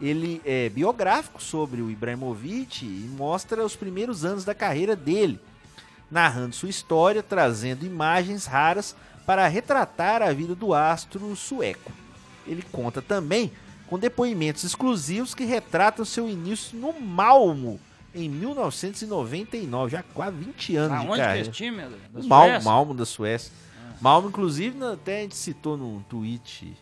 Ele 0.00 0.40
é 0.44 0.68
biográfico 0.68 1.42
sobre 1.42 1.80
o 1.80 1.90
Ibrahimovic 1.90 2.84
e 2.84 3.08
mostra 3.16 3.64
os 3.64 3.76
primeiros 3.76 4.24
anos 4.24 4.44
da 4.44 4.54
carreira 4.54 4.96
dele, 4.96 5.38
narrando 6.10 6.54
sua 6.54 6.68
história, 6.68 7.22
trazendo 7.22 7.86
imagens 7.86 8.46
raras 8.46 8.96
para 9.24 9.46
retratar 9.46 10.20
a 10.20 10.32
vida 10.32 10.54
do 10.54 10.74
astro 10.74 11.34
sueco. 11.36 11.92
Ele 12.46 12.62
conta 12.72 13.00
também 13.00 13.52
com 13.94 13.98
depoimentos 13.98 14.64
exclusivos 14.64 15.36
que 15.36 15.44
retratam 15.44 16.04
seu 16.04 16.28
início 16.28 16.76
no 16.76 16.92
Malmo 17.00 17.78
em 18.12 18.28
1999, 18.28 19.92
já 19.92 20.00
há 20.00 20.02
quase 20.02 20.36
20 20.36 20.76
anos 20.76 20.90
de 21.00 21.06
Aonde 21.06 21.14
que 21.14 21.20
é 21.20 21.24
carreira. 21.24 21.48
esse 21.48 21.56
time? 21.56 21.82
Da- 21.82 21.88
Malmo, 22.26 22.48
Suécia? 22.50 22.60
Malmo 22.70 22.94
da 22.94 23.06
Suécia. 23.06 23.52
Malmo, 24.00 24.28
inclusive, 24.28 24.84
até 24.84 25.18
a 25.18 25.22
gente 25.22 25.36
citou 25.36 25.76
num 25.76 26.00
tweet, 26.08 26.76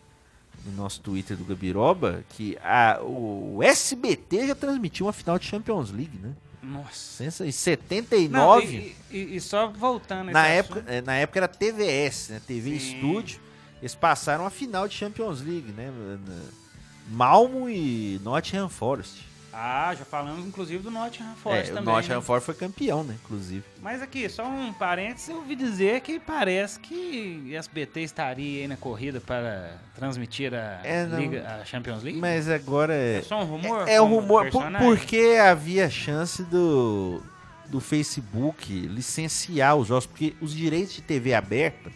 no 0.65 0.71
nosso 0.71 1.01
Twitter 1.01 1.37
do 1.37 1.45
Gabiroba, 1.45 2.23
que 2.29 2.57
a, 2.63 2.99
o, 3.03 3.59
SBT 3.61 4.47
já 4.47 4.55
transmitiu 4.55 5.05
uma 5.05 5.13
final 5.13 5.37
de 5.37 5.45
Champions 5.45 5.91
League, 5.91 6.17
né? 6.17 6.31
Nossa. 6.63 7.23
Em 7.23 7.27
Não, 7.27 7.51
79, 7.51 8.95
e, 9.11 9.15
e- 9.15 9.35
e 9.35 9.39
só 9.41 9.67
voltando 9.67 10.31
na, 10.31 10.47
época, 10.47 10.83
na 11.05 11.13
época 11.13 11.39
era 11.39 11.47
TVS, 11.47 12.29
né? 12.31 12.41
TV 12.47 12.79
Sim. 12.79 12.95
Estúdio. 12.95 13.39
Eles 13.81 13.93
passaram 13.93 14.45
a 14.47 14.49
final 14.49 14.87
de 14.87 14.95
Champions 14.95 15.41
League, 15.41 15.71
né? 15.73 15.91
Na- 16.25 16.62
Malmo 17.09 17.69
e 17.69 18.19
Nottingham 18.23 18.69
Forest. 18.69 19.31
Ah, 19.55 19.93
já 19.95 20.03
falamos 20.03 20.43
inclusive 20.47 20.81
do 20.81 20.89
Nottingham 20.89 21.35
Forest 21.35 21.69
é, 21.69 21.73
o 21.73 21.75
também. 21.77 21.93
Nottingham 21.93 22.19
né? 22.21 22.25
Forest 22.25 22.45
foi 22.47 22.55
campeão, 22.55 23.03
né? 23.03 23.15
Inclusive. 23.23 23.63
Mas 23.83 24.01
aqui, 24.01 24.27
só 24.27 24.47
um 24.47 24.73
parênteses, 24.73 25.29
eu 25.29 25.35
ouvi 25.35 25.55
dizer 25.55 26.01
que 26.01 26.19
parece 26.19 26.79
que 26.79 27.53
SBT 27.55 28.01
estaria 28.01 28.61
aí 28.63 28.67
na 28.67 28.75
corrida 28.77 29.21
para 29.21 29.77
transmitir 29.93 30.55
a, 30.55 30.81
É. 30.83 31.05
Liga, 31.05 31.59
a 31.61 31.65
Champions 31.65 32.01
League. 32.01 32.17
Mas 32.19 32.49
agora 32.49 32.95
é. 32.95 33.17
É 33.17 33.21
só 33.21 33.41
um 33.41 33.45
rumor? 33.45 33.87
É, 33.87 33.93
é 33.93 34.01
um 34.01 34.07
rumor, 34.07 34.49
por- 34.49 34.63
porque 34.79 35.37
havia 35.39 35.87
chance 35.87 36.41
do, 36.45 37.21
do 37.67 37.79
Facebook 37.79 38.73
licenciar 38.87 39.75
os 39.75 39.87
jogos, 39.87 40.07
porque 40.07 40.35
os 40.41 40.51
direitos 40.51 40.95
de 40.95 41.03
TV 41.03 41.35
aberta 41.35 41.91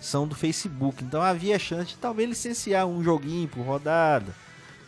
são 0.00 0.26
do 0.26 0.34
Facebook. 0.34 1.04
Então 1.04 1.20
havia 1.20 1.58
chance 1.58 1.90
de 1.90 1.96
talvez 1.96 2.26
licenciar 2.26 2.86
um 2.86 3.04
joguinho 3.04 3.46
por 3.48 3.60
rodada. 3.66 4.34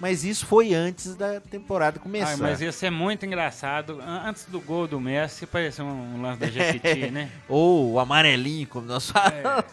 Mas 0.04 0.22
isso 0.22 0.44
foi 0.44 0.74
antes 0.74 1.14
da 1.14 1.40
temporada 1.40 1.98
começar. 1.98 2.28
Ai, 2.32 2.36
mas 2.36 2.60
ia 2.60 2.70
ser 2.72 2.90
muito 2.90 3.24
engraçado. 3.24 4.00
An- 4.02 4.24
Antes 4.28 4.44
do 4.44 4.60
gol 4.60 4.86
do 4.86 5.00
Messi, 5.00 5.46
parecia 5.46 5.82
um 5.82 6.20
lance 6.20 6.40
da 6.40 6.46
Jequiti, 6.48 7.08
né? 7.10 7.30
Ou 7.48 7.92
o 7.92 7.98
amarelinho, 7.98 8.66
como 8.66 8.86
nós 8.86 9.08
falamos. 9.10 9.64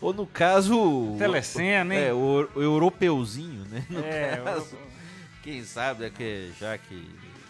Ou 0.00 0.12
no 0.12 0.26
caso. 0.26 0.78
o- 0.78 1.16
Telecena, 1.18 1.94
hein? 1.94 2.04
É, 2.08 2.12
o, 2.12 2.46
o 2.54 2.60
europeuzinho, 2.60 3.64
né? 3.70 3.82
No 3.88 4.00
É, 4.00 4.38
o 4.40 4.44
caso. 4.44 4.76
Quem 5.42 5.64
sabe, 5.64 6.04
é 6.04 6.10
que 6.10 6.50
já 6.60 6.76
que. 6.76 7.08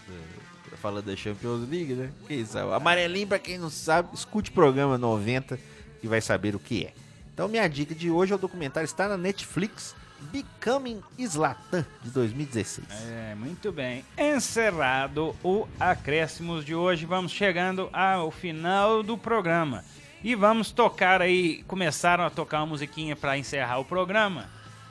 é, 0.09 0.77
falando 0.77 1.07
da 1.07 1.17
Champions 1.17 1.69
League, 1.69 1.95
né? 1.95 2.11
Que 2.29 2.35
isso? 2.35 2.57
Amarelinho, 2.57 3.27
pra 3.27 3.41
quem 3.41 3.59
não 3.59 3.71
sabe, 3.71 4.11
escute 4.15 4.51
o 4.51 4.55
programa 4.55 4.97
90 4.97 5.59
e 6.01 6.07
vai 6.07 6.21
saber 6.21 6.55
o 6.55 6.61
que 6.61 6.85
é. 6.85 6.93
Então, 7.35 7.49
minha 7.49 7.67
dica 7.69 7.93
de 7.93 8.09
hoje 8.09 8.33
é 8.33 8.37
o 8.37 8.39
documentário, 8.39 8.85
está 8.85 9.09
na 9.09 9.17
Netflix, 9.17 9.97
Becoming 10.21 11.03
Slatan, 11.19 11.85
de 12.03 12.11
2016. 12.11 12.87
É, 13.09 13.35
muito 13.35 13.73
bem. 13.73 14.05
Encerrado 14.17 15.35
o 15.43 15.67
Acréscimos 15.79 16.65
de 16.65 16.75
hoje, 16.75 17.07
vamos 17.07 17.33
chegando 17.33 17.89
ao 17.93 18.31
final 18.31 19.03
do 19.03 19.17
programa. 19.17 19.85
E 20.23 20.35
vamos 20.35 20.71
tocar 20.71 21.23
aí, 21.23 21.63
começaram 21.65 22.25
a 22.25 22.31
tocar 22.31 22.59
uma 22.59 22.67
musiquinha 22.67 23.17
para 23.17 23.39
encerrar 23.39 23.79
o 23.79 23.85
programa, 23.85 24.49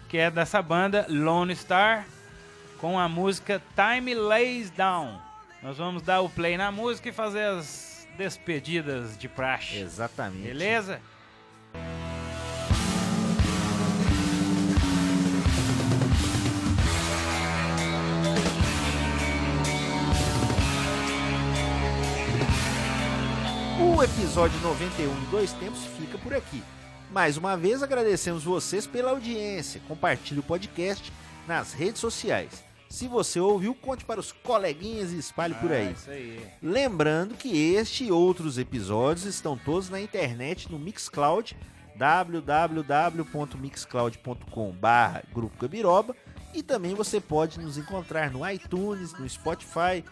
que 0.07 0.17
é 0.17 0.31
dessa 0.31 0.61
banda 0.61 1.05
Lone 1.07 1.55
Star, 1.55 2.07
com 2.79 2.97
a 2.97 3.07
música 3.07 3.61
Time 3.75 4.15
Lays 4.15 4.71
Down. 4.71 5.19
Nós 5.61 5.77
vamos 5.77 6.01
dar 6.01 6.21
o 6.21 6.29
play 6.29 6.57
na 6.57 6.71
música 6.71 7.09
e 7.09 7.11
fazer 7.11 7.43
as 7.43 8.07
despedidas 8.17 9.17
de 9.17 9.27
praxe. 9.27 9.77
Exatamente. 9.77 10.47
Beleza? 10.47 10.99
O 23.99 24.03
episódio 24.03 24.57
91 24.61 25.11
em 25.11 25.25
dois 25.29 25.51
tempos 25.53 25.83
fica 25.97 26.17
por 26.17 26.33
aqui. 26.33 26.63
Mais 27.11 27.35
uma 27.35 27.57
vez 27.57 27.83
agradecemos 27.83 28.45
vocês 28.45 28.87
pela 28.87 29.11
audiência. 29.11 29.81
Compartilhe 29.89 30.39
o 30.39 30.43
podcast 30.43 31.11
nas 31.45 31.73
redes 31.73 31.99
sociais. 31.99 32.63
Se 32.89 33.09
você 33.09 33.41
ouviu, 33.41 33.75
conte 33.75 34.05
para 34.05 34.21
os 34.21 34.31
coleguinhas 34.31 35.11
e 35.11 35.17
espalhe 35.17 35.53
por 35.55 35.69
Ah, 35.71 35.75
aí. 35.75 35.91
isso 35.91 36.09
aí. 36.09 36.41
Lembrando 36.63 37.35
que 37.35 37.73
este 37.75 38.05
e 38.05 38.11
outros 38.11 38.57
episódios 38.57 39.25
estão 39.25 39.57
todos 39.57 39.89
na 39.89 39.99
internet 39.99 40.71
no 40.71 40.79
Mixcloud, 40.79 41.57
www.mixcloud.com 41.97 44.71
barra 44.71 45.23
Grupo 45.33 45.61
Gabiroba 45.61 46.15
e 46.53 46.63
também 46.63 46.95
você 46.95 47.19
pode 47.19 47.59
nos 47.59 47.77
encontrar 47.77 48.31
no 48.31 48.49
iTunes, 48.49 49.11
no 49.19 49.27
Spotify, 49.29 50.05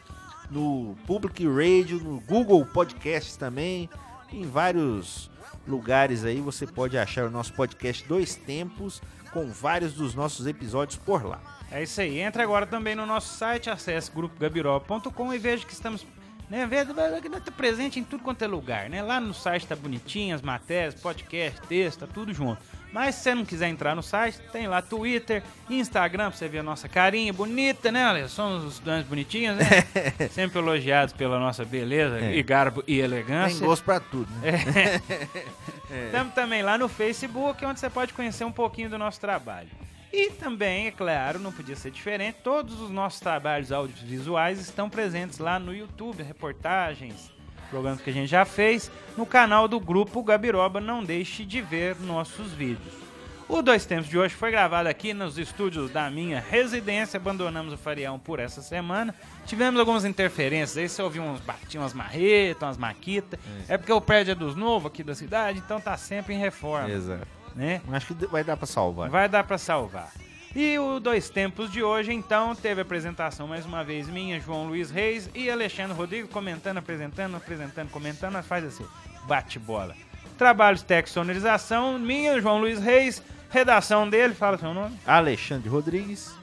no 0.50 0.96
Public 1.06 1.46
Radio, 1.48 2.00
no 2.00 2.20
Google 2.22 2.66
Podcasts 2.66 3.36
também, 3.36 3.90
em 4.32 4.44
vários 4.44 5.30
lugares 5.68 6.24
aí 6.24 6.40
você 6.40 6.66
pode 6.66 6.98
achar 6.98 7.26
o 7.26 7.30
nosso 7.30 7.54
podcast 7.54 8.08
Dois 8.08 8.36
Tempos 8.36 9.02
com 9.32 9.48
vários 9.52 9.94
dos 9.94 10.16
nossos 10.16 10.48
episódios 10.48 10.98
por 10.98 11.26
lá. 11.26 11.42
É 11.70 11.84
isso 11.84 12.00
aí. 12.00 12.20
Entra 12.20 12.44
agora 12.44 12.66
também 12.66 12.96
no 12.96 13.06
nosso 13.06 13.38
site, 13.38 13.70
acesse 13.70 14.10
grupogabiroba.com 14.12 15.34
e 15.34 15.38
veja 15.38 15.66
que 15.66 15.74
estamos 15.74 16.06
né, 16.50 16.66
veja, 16.66 16.94
tá 16.94 17.52
presente 17.52 18.00
em 18.00 18.06
tudo 18.06 18.24
quanto 18.24 18.42
é 18.42 18.48
lugar, 18.48 18.90
né? 18.90 19.04
Lá 19.04 19.20
no 19.20 19.34
site 19.34 19.68
tá 19.68 19.76
bonitinho, 19.76 20.34
as 20.34 20.42
matérias, 20.42 20.96
podcast, 20.96 21.60
texto, 21.68 22.00
tá 22.00 22.08
tudo 22.08 22.34
junto. 22.34 22.62
Mas 22.92 23.16
se 23.16 23.24
você 23.24 23.36
não 23.36 23.46
quiser 23.46 23.68
entrar 23.68 23.96
no 23.96 24.02
site, 24.02 24.40
tem 24.52 24.66
lá 24.68 24.82
Twitter, 24.82 25.44
Instagram, 25.70 26.30
pra 26.30 26.38
você 26.38 26.48
ver 26.48 26.60
a 26.60 26.64
nossa 26.64 26.88
carinha 26.88 27.32
bonita, 27.34 27.92
né? 27.92 28.08
Olha, 28.08 28.28
somos 28.28 28.64
os 28.64 28.74
estudantes 28.74 29.08
bonitinhos, 29.08 29.58
né? 29.58 29.66
Sempre 30.32 30.60
elogiados 30.60 31.14
pela 31.14 31.38
nossa 31.40 31.64
beleza 31.66 32.20
É. 32.20 32.36
e 32.36 32.42
garbo 32.42 32.84
e 32.88 33.00
elegância. 33.00 33.60
Tem 33.60 33.68
gosto 33.68 33.84
pra 33.84 34.00
tudo, 34.00 34.32
né? 34.40 35.02
Estamos 36.08 36.34
também 36.34 36.62
lá 36.62 36.78
no 36.78 36.88
Facebook, 36.88 37.64
onde 37.66 37.80
você 37.80 37.90
pode 37.90 38.14
conhecer 38.14 38.44
um 38.46 38.52
pouquinho 38.52 38.90
do 38.90 38.98
nosso 38.98 39.20
trabalho. 39.20 39.70
E 40.12 40.32
também, 40.32 40.88
é 40.88 40.92
claro, 40.92 41.38
não 41.40 41.52
podia 41.52 41.76
ser 41.76 41.92
diferente, 41.92 42.38
todos 42.44 42.80
os 42.80 42.90
nossos 42.90 43.20
trabalhos 43.20 43.72
audiovisuais 43.72 44.60
estão 44.60 44.90
presentes 44.90 45.38
lá 45.38 45.60
no 45.60 45.76
YouTube, 45.76 46.24
reportagens, 46.24 47.30
programas 47.70 48.02
que 48.02 48.10
a 48.10 48.14
gente 48.14 48.28
já 48.28 48.46
fez, 48.46 48.92
no 49.18 49.26
canal 49.26 49.68
do 49.68 49.80
Grupo 49.80 50.24
Gabiroba, 50.24 50.80
não 50.80 51.04
deixe 51.04 51.46
de 51.46 51.62
ver 51.62 51.96
nossos 52.00 52.52
vídeos. 52.52 53.08
O 53.50 53.62
Dois 53.62 53.86
Tempos 53.86 54.10
de 54.10 54.18
hoje 54.18 54.36
foi 54.36 54.52
gravado 54.52 54.90
aqui 54.90 55.14
nos 55.14 55.38
estúdios 55.38 55.90
da 55.90 56.10
minha 56.10 56.44
residência, 56.50 57.16
abandonamos 57.16 57.74
o 57.74 57.78
Farião 57.78 58.20
por 58.20 58.40
essa 58.40 58.62
semana. 58.62 59.16
Tivemos 59.46 59.80
algumas 59.80 60.04
interferências 60.04 60.78
aí, 60.78 60.90
você 60.90 61.02
ouviu 61.02 61.24
uns 61.24 61.40
batiam 61.40 61.82
umas 61.82 61.94
marretas, 61.94 62.62
umas 62.62 62.78
maquitas. 62.78 63.40
É 63.70 63.78
porque 63.78 63.94
o 63.94 64.02
prédio 64.02 64.34
é 64.34 64.36
dos 64.36 64.54
novos 64.54 64.92
aqui 64.92 65.02
da 65.02 65.16
cidade, 65.16 65.60
então 65.60 65.80
tá 65.80 65.96
sempre 65.96 66.34
em 66.34 66.38
reforma. 66.38 66.90
Exato. 66.90 67.26
Né? 67.56 67.82
Acho 67.90 68.14
que 68.14 68.28
vai 68.28 68.44
dar 68.44 68.58
pra 68.58 68.68
salvar. 68.68 69.10
Vai 69.10 69.30
dar 69.30 69.46
pra 69.46 69.58
salvar. 69.58 70.12
E 70.56 70.80
o 70.80 71.00
Dois 71.00 71.30
Tempos 71.30 71.72
de 71.72 71.84
hoje, 71.84 72.12
então, 72.12 72.56
teve 72.56 72.82
apresentação 72.82 73.48
mais 73.48 73.66
uma 73.66 73.84
vez 73.84 74.08
minha, 74.08 74.40
João 74.40 74.68
Luiz 74.68 74.90
Reis 74.90 75.30
e 75.36 75.50
Alexandre 75.50 75.96
Rodrigues 75.96 76.32
comentando, 76.32 76.78
apresentando, 76.78 77.36
apresentando, 77.36 77.90
comentando, 77.90 78.42
faz 78.42 78.66
assim, 78.66 78.86
bate-bola. 79.26 79.96
Trabalhos 80.38 80.82
técnicos 80.82 81.14
sonorização, 81.14 82.00
minha, 82.00 82.42
João 82.42 82.60
Luiz 82.60 82.80
Reis, 82.80 83.22
redação 83.50 84.10
dele, 84.10 84.34
fala 84.34 84.58
seu 84.58 84.74
nome. 84.74 84.98
Alexandre 85.06 85.70
Rodrigues. 85.70 86.34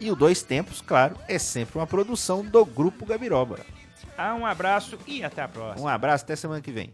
E 0.00 0.10
o 0.10 0.16
Dois 0.16 0.42
Tempos, 0.42 0.80
claro, 0.80 1.16
é 1.26 1.38
sempre 1.38 1.78
uma 1.78 1.86
produção 1.86 2.44
do 2.44 2.64
Grupo 2.64 3.04
Gabiroba. 3.04 3.58
Ah, 4.16 4.34
um 4.34 4.46
abraço 4.46 4.98
e 5.06 5.22
até 5.22 5.42
a 5.42 5.48
próxima. 5.48 5.84
Um 5.84 5.88
abraço, 5.88 6.24
até 6.24 6.36
semana 6.36 6.60
que 6.60 6.70
vem. 6.70 6.92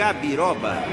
Gabiroba. 0.00 0.89